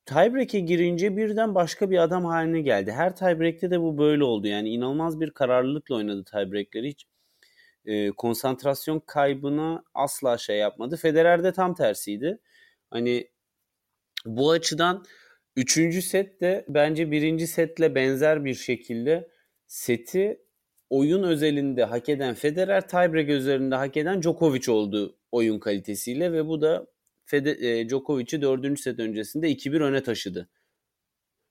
Tiebreak'e 0.06 0.60
girince 0.60 1.18
birden 1.18 1.56
başka 1.56 1.90
bir 1.90 1.98
adam 1.98 2.26
haline 2.26 2.62
geldi. 2.62 2.92
Her 2.92 3.16
tiebreak'te 3.16 3.72
de 3.72 3.82
bu 3.82 3.98
böyle 3.98 4.24
oldu. 4.24 4.48
Yani 4.48 4.70
inanılmaz 4.70 5.20
bir 5.20 5.32
kararlılıkla 5.32 5.96
oynadı 5.96 6.24
tiebreak'leri. 6.24 6.90
Hiç 6.90 7.06
e, 7.86 8.12
konsantrasyon 8.12 9.00
kaybına 9.00 9.84
asla 9.94 10.38
şey 10.38 10.58
yapmadı. 10.58 10.98
Federer 10.98 11.44
de 11.44 11.54
tam 11.54 11.74
tersiydi. 11.74 12.40
Hani 12.90 13.28
bu 14.26 14.52
açıdan 14.52 15.06
üçüncü 15.56 16.02
set 16.02 16.42
de 16.42 16.66
bence 16.70 17.12
birinci 17.12 17.48
setle 17.48 17.96
benzer 17.96 18.46
bir 18.46 18.54
şekilde 18.54 19.30
seti 19.68 20.42
oyun 20.90 21.24
özelinde 21.24 21.84
hak 21.84 22.10
eden 22.10 22.34
Federer, 22.34 22.88
tiebreak 22.88 23.30
üzerinde 23.30 23.76
hak 23.76 23.98
eden 23.98 24.22
Djokovic 24.22 24.72
oldu 24.72 25.18
oyun 25.32 25.60
kalitesiyle 25.60 26.34
ve 26.34 26.48
bu 26.48 26.62
da 26.62 26.88
Fede, 27.26 27.52
e, 27.52 27.90
Djokovic'i 27.90 28.42
dördüncü 28.42 28.82
set 28.82 29.00
öncesinde 29.00 29.52
2-1 29.52 29.82
öne 29.82 30.04
taşıdı. 30.04 30.50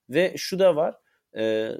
Ve 0.09 0.35
şu 0.37 0.59
da 0.59 0.76
var, 0.76 0.96
e, 1.37 1.70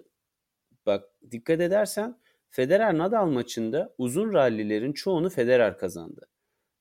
bak 0.87 1.05
dikkat 1.31 1.61
edersen 1.61 2.21
Federer-Nadal 2.51 3.27
maçında 3.27 3.95
uzun 3.99 4.33
rallilerin 4.33 4.93
çoğunu 4.93 5.31
Federer 5.31 5.79
kazandı. 5.79 6.29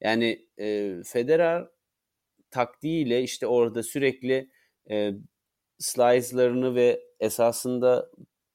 Yani 0.02 0.48
e, 0.60 0.96
Federer 1.06 1.68
taktiğiyle 2.58 3.24
işte 3.24 3.48
orada 3.48 3.84
sürekli 3.84 4.50
e, 4.90 5.12
slice'larını 5.80 6.76
ve 6.76 7.02
esasında 7.20 8.12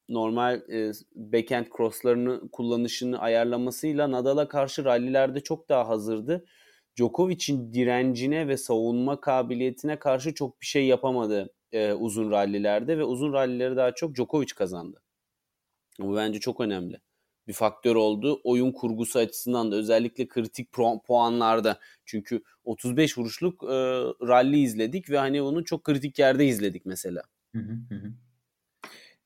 normal 0.09 0.71
e, 0.71 0.93
backhand 1.15 1.67
crosslarını 1.77 2.51
kullanışını 2.51 3.19
ayarlamasıyla 3.19 4.11
Nadal'a 4.11 4.49
karşı 4.49 4.85
rallilerde 4.85 5.41
çok 5.41 5.69
daha 5.69 5.89
hazırdı. 5.89 6.45
Djokovic'in 6.97 7.73
direncine 7.73 8.49
ve 8.49 8.57
savunma 8.57 9.21
kabiliyetine 9.21 9.99
karşı 9.99 10.35
çok 10.35 10.61
bir 10.61 10.67
şey 10.67 10.87
yapamadı 10.87 11.55
e, 11.73 11.93
uzun 11.93 12.31
rallilerde 12.31 12.99
ve 12.99 13.05
uzun 13.05 13.33
rallileri 13.33 13.77
daha 13.77 13.95
çok 13.95 14.15
Djokovic 14.15 14.55
kazandı. 14.57 15.03
Bu 15.99 16.17
bence 16.17 16.41
çok 16.41 16.61
önemli 16.61 17.01
bir 17.49 17.53
faktör 17.53 17.97
oldu. 17.97 18.41
Oyun 18.45 18.73
kurgusu 18.73 19.19
açısından 19.19 19.73
da 19.73 19.77
özellikle 19.77 20.29
kritik 20.29 20.73
puanlarda. 21.07 21.79
Çünkü 22.05 22.43
35 22.65 23.19
vuruşluk 23.19 23.63
e, 23.65 23.77
rally 24.29 24.63
izledik 24.63 25.11
ve 25.11 25.19
hani 25.19 25.43
onu 25.43 25.65
çok 25.65 25.85
kritik 25.85 26.19
yerde 26.19 26.47
izledik 26.47 26.87
mesela. 26.87 27.23
Hı 27.55 27.59
hı 27.59 27.95
hı. 27.95 28.13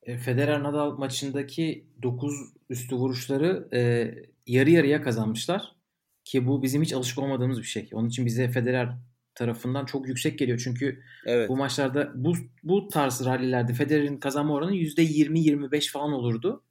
E, 0.03 0.17
Federer 0.17 0.63
Nadal 0.63 0.97
maçındaki 0.97 1.87
9 2.01 2.33
üstü 2.69 2.95
vuruşları 2.95 3.67
e, 3.73 4.11
yarı 4.47 4.69
yarıya 4.69 5.01
kazanmışlar. 5.01 5.75
Ki 6.23 6.47
bu 6.47 6.63
bizim 6.63 6.81
hiç 6.81 6.93
alışık 6.93 7.19
olmadığımız 7.19 7.59
bir 7.59 7.63
şey. 7.63 7.89
Onun 7.93 8.09
için 8.09 8.25
bize 8.25 8.49
Federer 8.49 8.89
tarafından 9.35 9.85
çok 9.85 10.07
yüksek 10.07 10.39
geliyor. 10.39 10.61
Çünkü 10.63 11.03
evet. 11.25 11.49
bu 11.49 11.57
maçlarda 11.57 12.11
bu 12.15 12.33
bu 12.63 12.87
tarz 12.87 13.25
rallilerde 13.25 13.73
Federer'in 13.73 14.17
kazanma 14.17 14.53
oranı 14.53 14.75
%20-25 14.75 15.91
falan 15.91 16.13
olurdu. 16.13 16.63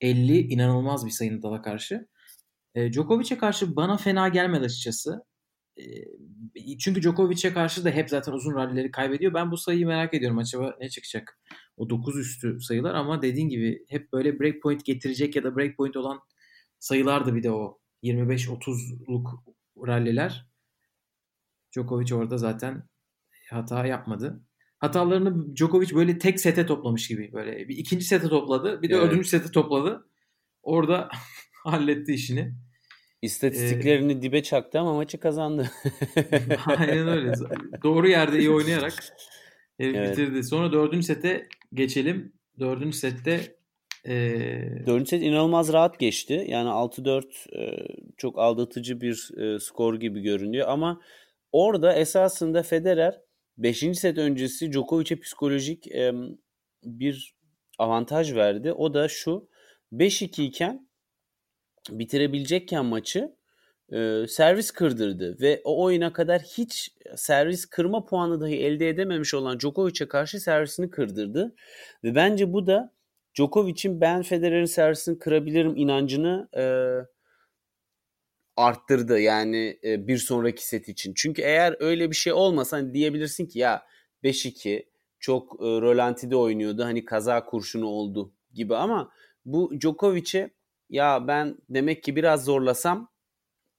50 0.00 0.38
inanılmaz 0.38 1.06
bir 1.06 1.10
sayı 1.10 1.36
Nadal'a 1.36 1.62
karşı. 1.62 2.08
E, 2.74 2.92
Djokovic'e 2.92 3.38
karşı 3.38 3.76
bana 3.76 3.96
fena 3.96 4.28
gelmedi 4.28 4.64
açıkçası. 4.64 5.24
E, 5.76 5.84
çünkü 6.78 7.02
Djokovic'e 7.02 7.52
karşı 7.52 7.84
da 7.84 7.90
hep 7.90 8.10
zaten 8.10 8.32
uzun 8.32 8.54
rallileri 8.54 8.90
kaybediyor. 8.90 9.34
Ben 9.34 9.50
bu 9.50 9.56
sayıyı 9.56 9.86
merak 9.86 10.14
ediyorum 10.14 10.38
acaba 10.38 10.76
ne 10.80 10.88
çıkacak? 10.88 11.40
O 11.76 11.90
9 11.90 12.16
üstü 12.18 12.60
sayılar 12.60 12.94
ama 12.94 13.22
dediğin 13.22 13.48
gibi 13.48 13.84
hep 13.88 14.12
böyle 14.12 14.40
breakpoint 14.40 14.84
getirecek 14.84 15.36
ya 15.36 15.44
da 15.44 15.56
breakpoint 15.56 15.96
olan 15.96 16.20
sayılardı 16.78 17.34
bir 17.34 17.42
de 17.42 17.50
o 17.50 17.78
25-30'luk 18.02 19.54
ralliler. 19.86 20.48
Djokovic 21.72 22.14
orada 22.14 22.38
zaten 22.38 22.88
hata 23.50 23.86
yapmadı 23.86 24.47
hatalarını 24.78 25.56
Djokovic 25.56 25.94
böyle 25.94 26.18
tek 26.18 26.40
sete 26.40 26.66
toplamış 26.66 27.08
gibi. 27.08 27.32
Böyle 27.32 27.68
bir 27.68 27.76
ikinci 27.76 28.04
sete 28.04 28.28
topladı. 28.28 28.82
Bir 28.82 28.90
de 28.90 28.94
evet. 28.94 29.04
dördüncü 29.04 29.28
sete 29.28 29.50
topladı. 29.50 30.08
Orada 30.62 31.08
halletti 31.64 32.12
işini. 32.14 32.54
İstatistiklerini 33.22 34.12
ee, 34.12 34.22
dibe 34.22 34.42
çaktı 34.42 34.80
ama 34.80 34.94
maçı 34.94 35.20
kazandı. 35.20 35.70
aynen 36.66 37.08
öyle. 37.08 37.32
Doğru 37.82 38.08
yerde 38.08 38.38
iyi 38.38 38.50
oynayarak 38.50 38.92
evet. 39.78 40.10
bitirdi. 40.10 40.42
Sonra 40.44 40.72
dördüncü 40.72 41.06
sete 41.06 41.48
geçelim. 41.74 42.32
Dördüncü 42.58 42.96
sette 42.96 43.58
e... 44.04 44.14
Dördüncü 44.86 45.08
set 45.08 45.22
inanılmaz 45.22 45.72
rahat 45.72 45.98
geçti. 45.98 46.44
Yani 46.48 46.68
6-4 46.68 47.22
e, 47.56 47.86
çok 48.16 48.38
aldatıcı 48.38 49.00
bir 49.00 49.30
e, 49.38 49.58
skor 49.58 49.94
gibi 49.94 50.20
görünüyor 50.20 50.68
ama 50.68 51.00
orada 51.52 51.94
esasında 51.94 52.62
Federer 52.62 53.20
5. 53.58 53.98
set 53.98 54.18
öncesi 54.18 54.72
Djokovic'e 54.72 55.20
psikolojik 55.20 55.86
e, 55.86 56.12
bir 56.84 57.34
avantaj 57.78 58.34
verdi. 58.34 58.72
O 58.72 58.94
da 58.94 59.08
şu 59.08 59.48
5-2 59.92 60.42
iken 60.42 60.88
bitirebilecekken 61.90 62.84
maçı 62.84 63.36
e, 63.92 64.26
servis 64.28 64.70
kırdırdı 64.70 65.36
ve 65.40 65.60
o 65.64 65.82
oyuna 65.82 66.12
kadar 66.12 66.40
hiç 66.42 66.90
servis 67.16 67.66
kırma 67.66 68.04
puanı 68.04 68.40
dahi 68.40 68.56
elde 68.56 68.88
edememiş 68.88 69.34
olan 69.34 69.58
Djokovic'e 69.60 70.08
karşı 70.08 70.40
servisini 70.40 70.90
kırdırdı. 70.90 71.54
Ve 72.04 72.14
bence 72.14 72.52
bu 72.52 72.66
da 72.66 72.94
Djokovic'in 73.34 74.00
ben 74.00 74.22
Federer'in 74.22 74.64
servisini 74.64 75.18
kırabilirim 75.18 75.76
inancını 75.76 76.48
e, 76.56 76.62
arttırdı 78.58 79.20
yani 79.20 79.78
e, 79.84 80.06
bir 80.08 80.18
sonraki 80.18 80.68
set 80.68 80.88
için. 80.88 81.14
Çünkü 81.16 81.42
eğer 81.42 81.76
öyle 81.80 82.10
bir 82.10 82.16
şey 82.16 82.32
olmasa 82.32 82.76
hani 82.76 82.94
diyebilirsin 82.94 83.46
ki 83.46 83.58
ya 83.58 83.86
5-2 84.24 84.86
çok 85.20 85.52
e, 85.60 85.64
rolantide 85.64 86.36
oynuyordu 86.36 86.84
hani 86.84 87.04
kaza 87.04 87.44
kurşunu 87.44 87.86
oldu 87.86 88.32
gibi 88.52 88.76
ama 88.76 89.12
bu 89.44 89.80
Djokovic'e 89.80 90.50
ya 90.90 91.28
ben 91.28 91.56
demek 91.68 92.02
ki 92.02 92.16
biraz 92.16 92.44
zorlasam 92.44 93.12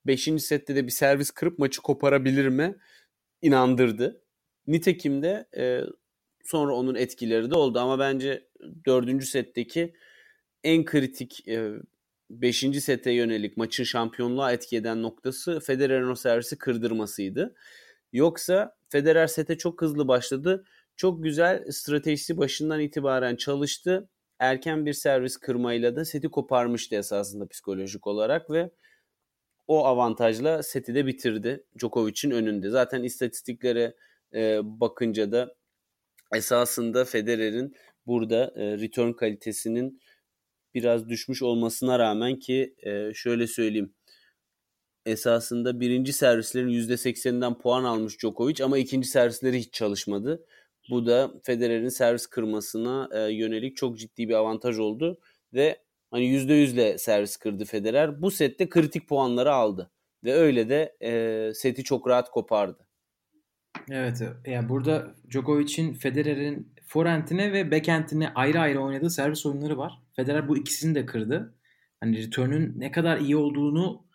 5. 0.06 0.24
sette 0.38 0.76
de 0.76 0.86
bir 0.86 0.92
servis 0.92 1.32
kırıp 1.32 1.60
maçı 1.60 1.82
koparabilir 1.82 2.48
mi 2.48 2.76
inandırdı. 3.42 4.22
Nitekim 4.68 5.24
de 5.24 5.48
e, 5.58 5.82
sonra 6.44 6.76
onun 6.76 6.96
etkileri 6.96 7.52
de 7.52 7.56
oldu 7.56 7.80
ama 7.80 8.00
bence 8.00 8.48
4. 8.86 9.24
setteki 9.24 9.94
en 10.64 10.86
kritik 10.86 11.48
5. 12.30 12.64
E, 12.64 12.82
sete 12.82 13.12
yönelik 13.12 13.58
maçın 13.58 13.84
şampiyonluğa 13.84 14.52
etki 14.52 14.78
eden 14.78 15.04
noktası 15.04 15.60
Federer'in 15.60 16.10
o 16.10 16.16
servisi 16.16 16.58
kırdırmasıydı. 16.58 17.56
Yoksa 18.14 18.76
Federer 18.90 19.28
sete 19.28 19.58
çok 19.58 19.82
hızlı 19.82 20.08
başladı. 20.08 20.66
Çok 20.96 21.24
güzel 21.24 21.72
stratejisi 21.72 22.38
başından 22.38 22.80
itibaren 22.80 23.36
çalıştı. 23.36 24.10
Erken 24.40 24.86
bir 24.86 24.94
servis 24.94 25.38
kırmayla 25.38 25.96
da 25.96 26.06
seti 26.06 26.28
koparmıştı 26.28 26.96
esasında 26.96 27.48
psikolojik 27.48 28.08
olarak 28.08 28.50
ve 28.50 28.72
o 29.68 29.86
avantajla 29.86 30.64
seti 30.64 30.96
de 30.96 31.06
bitirdi. 31.06 31.64
Djokovic'in 31.80 32.32
önünde. 32.32 32.70
Zaten 32.70 33.04
istatistiklere 33.04 33.96
e, 34.34 34.60
bakınca 34.64 35.32
da 35.32 35.56
esasında 36.36 37.06
Federer'in 37.06 37.76
burada 38.08 38.54
e, 38.56 38.78
return 38.78 39.12
kalitesinin 39.12 40.02
biraz 40.74 41.10
düşmüş 41.10 41.42
olmasına 41.42 42.00
rağmen 42.00 42.40
ki 42.40 42.76
e, 42.84 43.14
şöyle 43.14 43.48
söyleyeyim 43.48 43.94
esasında 45.06 45.80
birinci 45.80 46.14
servislerin 46.14 46.70
%80'inden 46.70 47.58
puan 47.58 47.84
almış 47.84 48.20
Djokovic 48.20 48.64
ama 48.64 48.78
ikinci 48.78 49.08
servisleri 49.08 49.60
hiç 49.60 49.74
çalışmadı. 49.74 50.46
Bu 50.90 51.06
da 51.06 51.32
Federer'in 51.44 51.90
servis 51.90 52.28
kırmasına 52.28 53.10
e, 53.14 53.34
yönelik 53.34 53.78
çok 53.78 53.98
ciddi 53.98 54.30
bir 54.30 54.34
avantaj 54.34 54.80
oldu 54.80 55.20
ve 55.54 55.82
hani 56.12 56.26
%100'le 56.26 56.98
servis 56.98 57.38
kırdı 57.38 57.66
Federer. 57.66 58.22
Bu 58.22 58.32
sette 58.32 58.70
kritik 58.70 59.10
puanları 59.10 59.54
aldı 59.54 59.92
ve 60.24 60.34
öyle 60.34 60.70
de 60.70 60.98
e, 61.02 61.54
seti 61.54 61.84
çok 61.84 62.08
rahat 62.08 62.32
kopardı. 62.32 62.86
Evet 63.92 64.22
yani 64.48 64.70
burada 64.70 65.16
Djokovic'in 65.30 65.94
Federer'in 65.94 66.74
forentine 66.86 67.54
ve 67.54 67.72
backendine 67.72 68.32
ayrı 68.36 68.60
ayrı 68.60 68.82
oynadığı 68.82 69.10
servis 69.10 69.46
oyunları 69.46 69.78
var. 69.78 70.00
Federer 70.20 70.48
bu 70.48 70.58
ikisini 70.58 70.96
de 70.96 71.06
kırdı. 71.06 71.56
Hani 72.00 72.18
return'ün 72.18 72.74
ne 72.80 72.92
kadar 72.92 73.18
iyi 73.18 73.38
olduğunu 73.38 74.06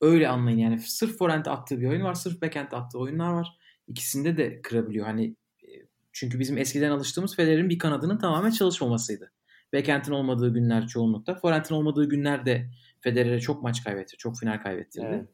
öyle 0.00 0.28
anlayın. 0.28 0.58
Yani 0.58 0.78
sırf 0.78 1.18
forente 1.18 1.50
attığı 1.50 1.80
bir 1.80 1.86
oyun 1.86 2.04
var, 2.04 2.14
sırf 2.14 2.42
backhand 2.42 2.72
attığı 2.72 2.98
oyunlar 2.98 3.32
var. 3.32 3.58
İkisinde 3.88 4.36
de 4.36 4.62
kırabiliyor. 4.62 5.06
Hani 5.06 5.36
e, 5.62 5.68
çünkü 6.12 6.38
bizim 6.38 6.58
eskiden 6.58 6.90
alıştığımız 6.90 7.36
Federer'in 7.36 7.68
bir 7.68 7.78
kanadının 7.78 8.18
tamamen 8.18 8.50
çalışmamasıydı. 8.50 9.32
Backhand'in 9.74 10.12
olmadığı 10.12 10.54
günler 10.54 10.86
çoğunlukta. 10.86 11.34
Forent'in 11.34 11.74
olmadığı 11.74 12.08
günlerde 12.08 12.70
Federer'e 13.00 13.40
çok 13.40 13.62
maç 13.62 13.84
kaybetti. 13.84 14.16
Çok 14.16 14.38
final 14.38 14.62
kaybettirdi. 14.62 15.06
Evet. 15.10 15.28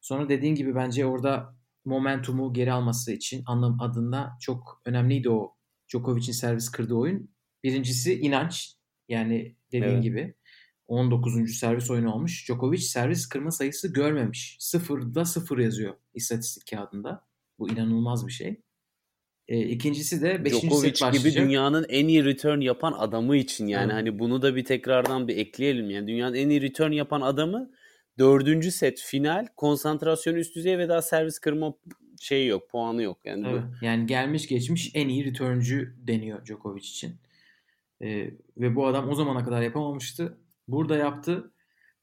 Sonra 0.00 0.28
dediğin 0.28 0.54
gibi 0.54 0.74
bence 0.74 1.06
orada 1.06 1.56
momentumu 1.84 2.52
geri 2.52 2.72
alması 2.72 3.12
için 3.12 3.42
anlam 3.46 3.80
adında 3.80 4.36
çok 4.40 4.82
önemliydi 4.84 5.30
o 5.30 5.56
Djokovic'in 5.88 6.32
servis 6.32 6.68
kırdığı 6.68 6.94
oyun. 6.94 7.30
Birincisi 7.64 8.20
inanç. 8.20 8.75
Yani 9.08 9.56
dediğin 9.72 9.92
evet. 9.92 10.02
gibi 10.02 10.34
19. 10.86 11.58
servis 11.58 11.90
oyunu 11.90 12.12
olmuş. 12.12 12.46
Djokovic 12.46 12.78
servis 12.78 13.28
kırma 13.28 13.50
sayısı 13.50 13.92
görmemiş. 13.92 14.56
Sıfırda 14.60 15.24
sıfır 15.24 15.58
yazıyor 15.58 15.94
istatistik 16.14 16.66
kağıdında. 16.70 17.26
Bu 17.58 17.70
inanılmaz 17.70 18.26
bir 18.26 18.32
şey. 18.32 18.60
E, 19.48 19.60
ikincisi 19.60 20.22
de 20.22 20.44
5. 20.44 20.52
set 20.52 20.70
başlayacak. 20.70 21.12
gibi 21.12 21.34
dünyanın 21.34 21.86
en 21.88 22.08
iyi 22.08 22.24
return 22.24 22.60
yapan 22.60 22.92
adamı 22.92 23.36
için 23.36 23.66
yani 23.66 23.84
evet. 23.84 23.94
hani 23.94 24.18
bunu 24.18 24.42
da 24.42 24.56
bir 24.56 24.64
tekrardan 24.64 25.28
bir 25.28 25.36
ekleyelim. 25.36 25.90
Yani 25.90 26.08
dünyanın 26.08 26.34
en 26.34 26.48
iyi 26.48 26.62
return 26.62 26.92
yapan 26.92 27.20
adamı 27.20 27.70
dördüncü 28.18 28.70
set 28.70 29.00
final 29.00 29.46
konsantrasyonu 29.56 30.38
üst 30.38 30.56
düzey 30.56 30.78
ve 30.78 30.88
daha 30.88 31.02
servis 31.02 31.38
kırma 31.38 31.74
şeyi 32.20 32.48
yok 32.48 32.70
puanı 32.70 33.02
yok. 33.02 33.18
Yani, 33.24 33.46
evet. 33.48 33.62
yani 33.82 34.06
gelmiş 34.06 34.48
geçmiş 34.48 34.90
en 34.94 35.08
iyi 35.08 35.24
returncü 35.24 35.96
deniyor 35.98 36.46
Djokovic 36.46 36.80
için. 36.80 37.16
E, 38.02 38.30
ve 38.56 38.76
bu 38.76 38.86
adam 38.86 39.08
o 39.08 39.14
zamana 39.14 39.44
kadar 39.44 39.62
yapamamıştı. 39.62 40.38
Burada 40.68 40.96
yaptı. 40.96 41.52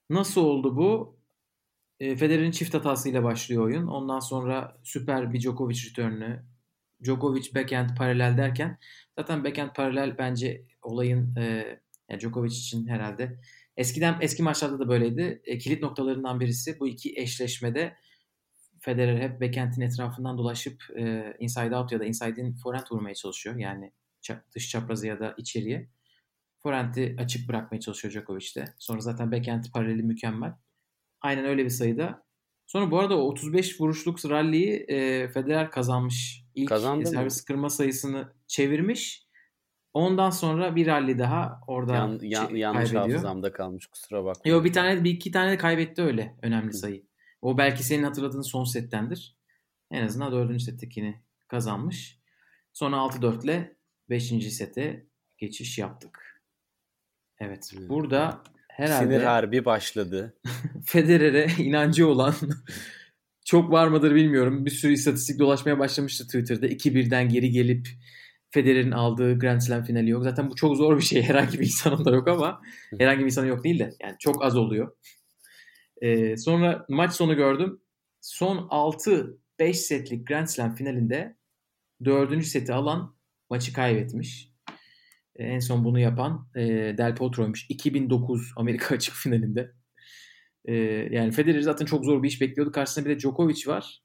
Nasıl 0.10 0.41
oldu 0.41 0.77
bu? 0.77 1.17
E, 1.99 2.15
Federer'in 2.15 2.51
çift 2.51 2.73
hatasıyla 2.73 3.23
başlıyor 3.23 3.63
oyun. 3.63 3.88
Ondan 3.88 4.19
sonra 4.19 4.77
süper 4.84 5.34
bir 5.34 5.39
Djokovic 5.39 5.77
return'ü. 5.89 6.45
Djokovic 7.03 7.56
backhand 7.56 7.89
paralel 7.97 8.38
derken 8.38 8.77
zaten 9.19 9.43
backhand 9.43 9.69
paralel 9.75 10.17
bence 10.17 10.65
olayın 10.82 11.36
e, 11.36 11.79
yani 12.10 12.19
Djokovic 12.21 12.51
için 12.51 12.88
herhalde 12.88 13.39
eskiden 13.77 14.17
eski 14.21 14.43
maçlarda 14.43 14.79
da 14.79 14.89
böyleydi. 14.89 15.41
E, 15.45 15.58
kilit 15.58 15.84
noktalarından 15.84 16.39
birisi 16.39 16.79
bu 16.79 16.88
iki 16.88 17.13
eşleşmede 17.15 17.95
Federer 18.79 19.17
hep 19.17 19.41
backhand'in 19.41 19.82
etrafından 19.82 20.38
dolaşıp 20.38 20.84
e, 20.97 21.34
inside 21.39 21.75
out 21.75 21.91
ya 21.91 21.99
da 21.99 22.06
inside 22.06 22.41
in 22.41 22.53
forehand 22.53 22.86
vurmaya 22.91 23.15
çalışıyor. 23.15 23.56
Yani 23.56 23.91
dış 24.55 24.69
çaprazı 24.69 25.07
ya 25.07 25.19
da 25.19 25.36
içeriye. 25.38 25.89
Forehand'i 26.59 27.15
açık 27.19 27.49
bırakmaya 27.49 27.79
çalışıyor 27.79 28.12
Djokovic 28.13 28.55
de. 28.55 28.65
Sonra 28.79 28.99
zaten 28.99 29.31
backhand 29.31 29.63
paraleli 29.73 30.03
mükemmel. 30.03 30.53
Aynen 31.21 31.45
öyle 31.45 31.65
bir 31.65 31.69
sayıda. 31.69 32.23
Sonra 32.67 32.91
bu 32.91 32.99
arada 32.99 33.17
o 33.17 33.21
35 33.21 33.81
vuruşluk 33.81 34.25
rally'yi 34.29 34.86
e, 34.88 35.27
Federer 35.27 35.71
kazanmış. 35.71 36.43
İlk 36.55 36.69
Kazandı 36.69 37.05
servis 37.05 37.38
mı? 37.38 37.45
kırma 37.47 37.69
sayısını 37.69 38.33
çevirmiş. 38.47 39.27
Ondan 39.93 40.29
sonra 40.29 40.75
bir 40.75 40.88
rally 40.88 41.19
daha 41.19 41.62
orada 41.67 41.93
Yan, 41.95 42.19
yan, 42.21 42.47
şey, 42.47 42.57
yanlış 42.57 42.91
kaybediyor. 42.91 43.19
hafızamda 43.19 43.53
kalmış 43.53 43.86
kusura 43.86 44.25
bakma. 44.25 44.51
Yo 44.51 44.63
bir 44.63 44.73
tane 44.73 45.03
bir 45.03 45.12
iki 45.12 45.31
tane 45.31 45.51
de 45.51 45.57
kaybetti 45.57 46.01
öyle 46.01 46.36
önemli 46.41 46.73
sayı. 46.73 47.03
O 47.41 47.57
belki 47.57 47.83
senin 47.83 48.03
hatırladığın 48.03 48.41
son 48.41 48.63
settendir. 48.63 49.38
En 49.91 50.05
azından 50.05 50.31
dördüncü 50.31 50.63
settekini 50.63 51.21
kazanmış. 51.47 52.19
Sonra 52.73 52.95
6-4 52.95 53.43
ile 53.45 53.77
5. 54.09 54.53
sete 54.53 55.05
geçiş 55.37 55.77
yaptık. 55.77 56.41
Evet. 57.39 57.71
Burada 57.89 58.43
herhalde 58.67 59.05
Sinir 59.05 59.21
harbi 59.21 59.65
başladı. 59.65 60.37
Federer'e 60.85 61.47
inancı 61.57 62.07
olan 62.07 62.35
çok 63.45 63.71
var 63.71 63.87
mıdır 63.87 64.15
bilmiyorum. 64.15 64.65
Bir 64.65 64.71
sürü 64.71 64.93
istatistik 64.93 65.39
dolaşmaya 65.39 65.79
başlamıştı 65.79 66.25
Twitter'da. 66.25 66.67
2-1'den 66.67 67.29
geri 67.29 67.51
gelip 67.51 67.87
Federer'in 68.51 68.91
aldığı 68.91 69.39
Grand 69.39 69.61
Slam 69.61 69.83
finali 69.83 70.09
yok. 70.09 70.23
Zaten 70.23 70.49
bu 70.49 70.55
çok 70.55 70.77
zor 70.77 70.97
bir 70.97 71.03
şey. 71.03 71.23
Herhangi 71.29 71.59
bir 71.59 71.65
insanın 71.65 72.05
da 72.05 72.11
yok 72.11 72.27
ama 72.27 72.61
herhangi 72.99 73.19
bir 73.19 73.25
insanın 73.25 73.47
yok 73.47 73.63
değil 73.63 73.79
de. 73.79 73.89
Yani 74.01 74.15
çok 74.19 74.43
az 74.43 74.57
oluyor. 74.57 74.95
Ee, 76.01 76.37
sonra 76.37 76.85
maç 76.89 77.13
sonu 77.13 77.35
gördüm. 77.35 77.81
Son 78.21 78.57
6-5 78.57 79.73
setlik 79.73 80.27
Grand 80.27 80.47
Slam 80.47 80.75
finalinde 80.75 81.37
4. 82.05 82.45
seti 82.45 82.73
alan 82.73 83.15
maçı 83.49 83.73
kaybetmiş. 83.73 84.53
E, 85.36 85.43
en 85.43 85.60
son 85.60 85.86
bunu 85.86 85.99
yapan 85.99 86.49
e, 86.56 86.62
Del 86.97 87.15
Potro'ymuş. 87.15 87.65
2009 87.69 88.51
Amerika 88.56 88.95
açık 88.95 89.15
finalinde. 89.15 89.71
E, 90.65 90.73
yani 91.12 91.32
Federer 91.32 91.62
zaten 91.62 91.86
çok 91.86 92.06
zor 92.06 92.23
bir 92.23 92.27
iş 92.27 92.41
bekliyordu. 92.41 92.71
Karşısında 92.71 93.06
bir 93.06 93.15
de 93.15 93.19
Djokovic 93.19 93.67
var. 93.67 94.03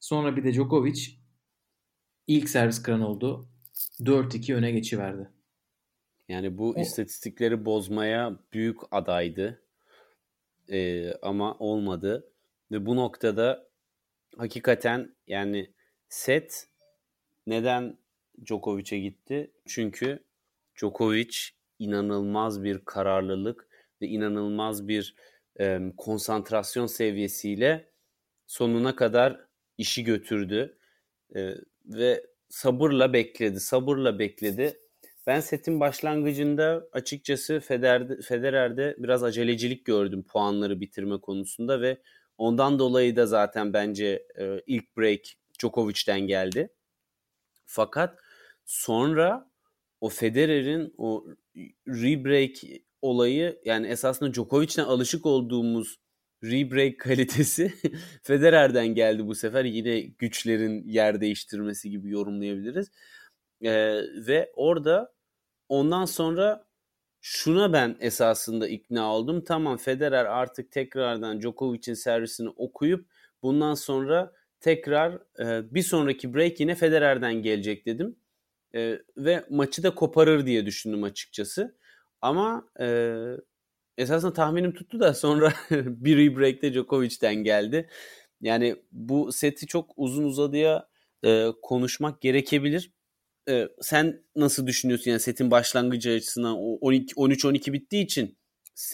Sonra 0.00 0.36
bir 0.36 0.44
de 0.44 0.52
Djokovic 0.52 1.00
ilk 2.26 2.50
servis 2.50 2.82
kıran 2.82 3.00
oldu. 3.00 3.48
4-2 4.00 4.54
öne 4.54 4.70
geçiverdi. 4.70 5.30
Yani 6.28 6.58
bu 6.58 6.70
o... 6.70 6.80
istatistikleri 6.80 7.64
bozmaya 7.64 8.38
büyük 8.52 8.78
adaydı. 8.90 9.62
Ee, 10.68 11.12
ama 11.22 11.58
olmadı. 11.58 12.32
Ve 12.70 12.86
bu 12.86 12.96
noktada 12.96 13.68
hakikaten 14.36 15.16
yani 15.26 15.74
set 16.08 16.68
neden 17.46 17.98
Djokovic'e 18.44 18.98
gitti. 18.98 19.50
Çünkü 19.66 20.24
Djokovic 20.76 21.36
inanılmaz 21.78 22.64
bir 22.64 22.84
kararlılık 22.84 23.68
ve 24.02 24.06
inanılmaz 24.06 24.88
bir 24.88 25.14
e, 25.60 25.80
konsantrasyon 25.96 26.86
seviyesiyle 26.86 27.90
sonuna 28.46 28.96
kadar 28.96 29.40
işi 29.78 30.04
götürdü 30.04 30.78
e, 31.36 31.54
ve 31.84 32.26
sabırla 32.48 33.12
bekledi, 33.12 33.60
sabırla 33.60 34.18
bekledi. 34.18 34.80
Ben 35.26 35.40
setin 35.40 35.80
başlangıcında 35.80 36.88
açıkçası 36.92 37.60
Federer'de, 37.60 38.22
Federer'de 38.22 38.96
biraz 38.98 39.24
acelecilik 39.24 39.84
gördüm 39.84 40.22
puanları 40.22 40.80
bitirme 40.80 41.20
konusunda 41.20 41.80
ve 41.80 41.98
ondan 42.38 42.78
dolayı 42.78 43.16
da 43.16 43.26
zaten 43.26 43.72
bence 43.72 44.26
e, 44.38 44.60
ilk 44.66 44.96
break 44.96 45.20
Djokovic'ten 45.60 46.20
geldi. 46.20 46.68
Fakat 47.64 48.18
Sonra 48.66 49.50
o 50.00 50.08
Federer'in 50.08 50.94
o 50.98 51.26
rebreak 51.88 52.56
olayı 53.02 53.60
yani 53.64 53.86
esasında 53.86 54.34
Djokovic'ten 54.34 54.84
alışık 54.84 55.26
olduğumuz 55.26 56.00
rebreak 56.44 57.00
kalitesi 57.00 57.72
Federer'den 58.22 58.86
geldi 58.86 59.26
bu 59.26 59.34
sefer. 59.34 59.64
Yine 59.64 60.00
güçlerin 60.00 60.88
yer 60.88 61.20
değiştirmesi 61.20 61.90
gibi 61.90 62.10
yorumlayabiliriz. 62.10 62.90
Ee, 63.64 64.02
ve 64.26 64.52
orada 64.56 65.14
ondan 65.68 66.04
sonra 66.04 66.66
şuna 67.20 67.72
ben 67.72 67.96
esasında 68.00 68.68
ikna 68.68 69.14
oldum. 69.14 69.44
Tamam 69.44 69.76
Federer 69.76 70.24
artık 70.24 70.72
tekrardan 70.72 71.40
Djokovic'in 71.40 71.94
servisini 71.94 72.48
okuyup 72.48 73.08
bundan 73.42 73.74
sonra 73.74 74.32
tekrar 74.60 75.12
e, 75.40 75.74
bir 75.74 75.82
sonraki 75.82 76.34
break 76.34 76.60
yine 76.60 76.74
Federer'den 76.74 77.34
gelecek 77.34 77.86
dedim. 77.86 78.16
E, 78.74 78.98
ve 79.16 79.44
maçı 79.50 79.82
da 79.82 79.94
koparır 79.94 80.46
diye 80.46 80.66
düşündüm 80.66 81.02
açıkçası. 81.02 81.76
Ama 82.20 82.68
e, 82.80 83.16
esasında 83.98 84.32
tahminim 84.32 84.72
tuttu 84.74 85.00
da 85.00 85.14
sonra 85.14 85.52
bir 85.70 86.16
rebreak'te 86.18 86.72
Djokovic'ten 86.72 87.34
geldi. 87.34 87.88
Yani 88.40 88.76
bu 88.92 89.32
seti 89.32 89.66
çok 89.66 89.90
uzun 89.96 90.24
uzadıya 90.24 90.88
e, 91.24 91.46
konuşmak 91.62 92.20
gerekebilir. 92.20 92.92
E, 93.48 93.68
sen 93.80 94.22
nasıl 94.36 94.66
düşünüyorsun 94.66 95.10
yani 95.10 95.20
setin 95.20 95.50
başlangıcı 95.50 96.10
açısından 96.10 96.56
12 96.56 97.14
13 97.16 97.44
12 97.44 97.72
bittiği 97.72 98.04
için 98.04 98.38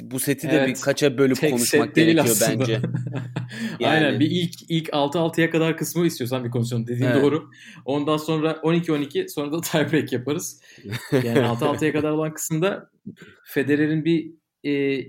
bu 0.03 0.21
seti 0.21 0.49
de 0.51 0.53
Evet. 0.57 0.69
bir 0.69 0.81
kaça 0.83 1.19
bölüp 1.19 1.37
Tek 1.41 1.51
konuşmak 1.51 1.95
gerekiyor 1.95 2.25
aslında. 2.25 2.61
bence. 2.61 2.81
Aynen 3.85 4.03
Yani- 4.11 4.21
bir 4.21 4.31
ilk 4.31 4.55
ilk 4.69 4.89
6-6'ya 4.89 5.51
kadar 5.51 5.77
kısmı 5.77 6.07
istiyorsan 6.07 6.45
bir 6.45 6.51
konuşalım 6.51 6.87
dediğin 6.87 7.11
Evet. 7.11 7.23
doğru. 7.23 7.51
Ondan 7.85 8.17
sonra 8.17 8.51
12-12 8.63 9.29
sonra 9.29 9.53
da 9.53 9.61
tiebreak 9.61 10.13
yaparız. 10.13 10.61
Yani 11.13 11.39
6-6'ya 11.39 11.93
kadar 11.93 12.11
olan 12.11 12.35
kısımda 12.35 12.91
Federer'in 13.45 14.05
bir 14.05 14.31
e, 14.71 15.05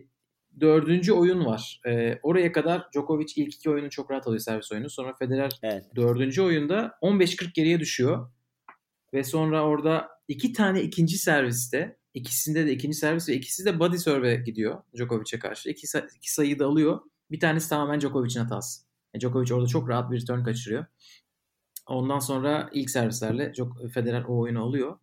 dördüncü 0.59 1.11
oyun 1.11 1.45
var. 1.45 1.81
E, 1.87 2.19
oraya 2.23 2.51
kadar 2.51 2.87
Djokovic 2.93 3.33
ilk 3.35 3.53
iki 3.55 3.69
oyunu 3.69 3.89
çok 3.89 4.11
rahat 4.11 4.27
alıyor 4.27 4.39
servis 4.39 4.71
oyunu. 4.71 4.89
Sonra 4.89 5.13
Federer 5.19 5.51
Evet. 5.63 5.85
dördüncü 5.95 6.41
oyunda 6.41 6.91
15-40 7.01 7.53
geriye 7.53 7.79
düşüyor. 7.79 8.29
Ve 9.13 9.23
sonra 9.23 9.63
orada 9.63 10.07
iki 10.27 10.53
tane 10.53 10.81
ikinci 10.81 11.17
serviste 11.17 11.97
ikisinde 12.13 12.65
de 12.65 12.71
ikinci 12.71 12.97
servis 12.97 13.29
ve 13.29 13.33
ikisi 13.33 13.65
de 13.65 13.79
body 13.79 13.97
serve'e 13.97 14.35
gidiyor 14.35 14.83
Djokovic'e 14.97 15.39
karşı. 15.39 15.69
İki, 15.69 15.87
iki 16.15 16.33
sayıyı 16.33 16.59
da 16.59 16.65
alıyor. 16.65 17.01
Bir 17.31 17.39
tanesi 17.39 17.69
tamamen 17.69 17.99
Djokovic'in 17.99 18.39
hatası. 18.39 18.81
Yani 19.13 19.21
Djokovic 19.21 19.53
orada 19.53 19.67
çok 19.67 19.89
rahat 19.89 20.11
bir 20.11 20.21
return 20.21 20.43
kaçırıyor. 20.43 20.85
Ondan 21.87 22.19
sonra 22.19 22.69
ilk 22.73 22.89
servislerle 22.89 23.53
Federer 23.93 24.23
o 24.23 24.39
oyunu 24.39 24.63
alıyor. 24.63 24.97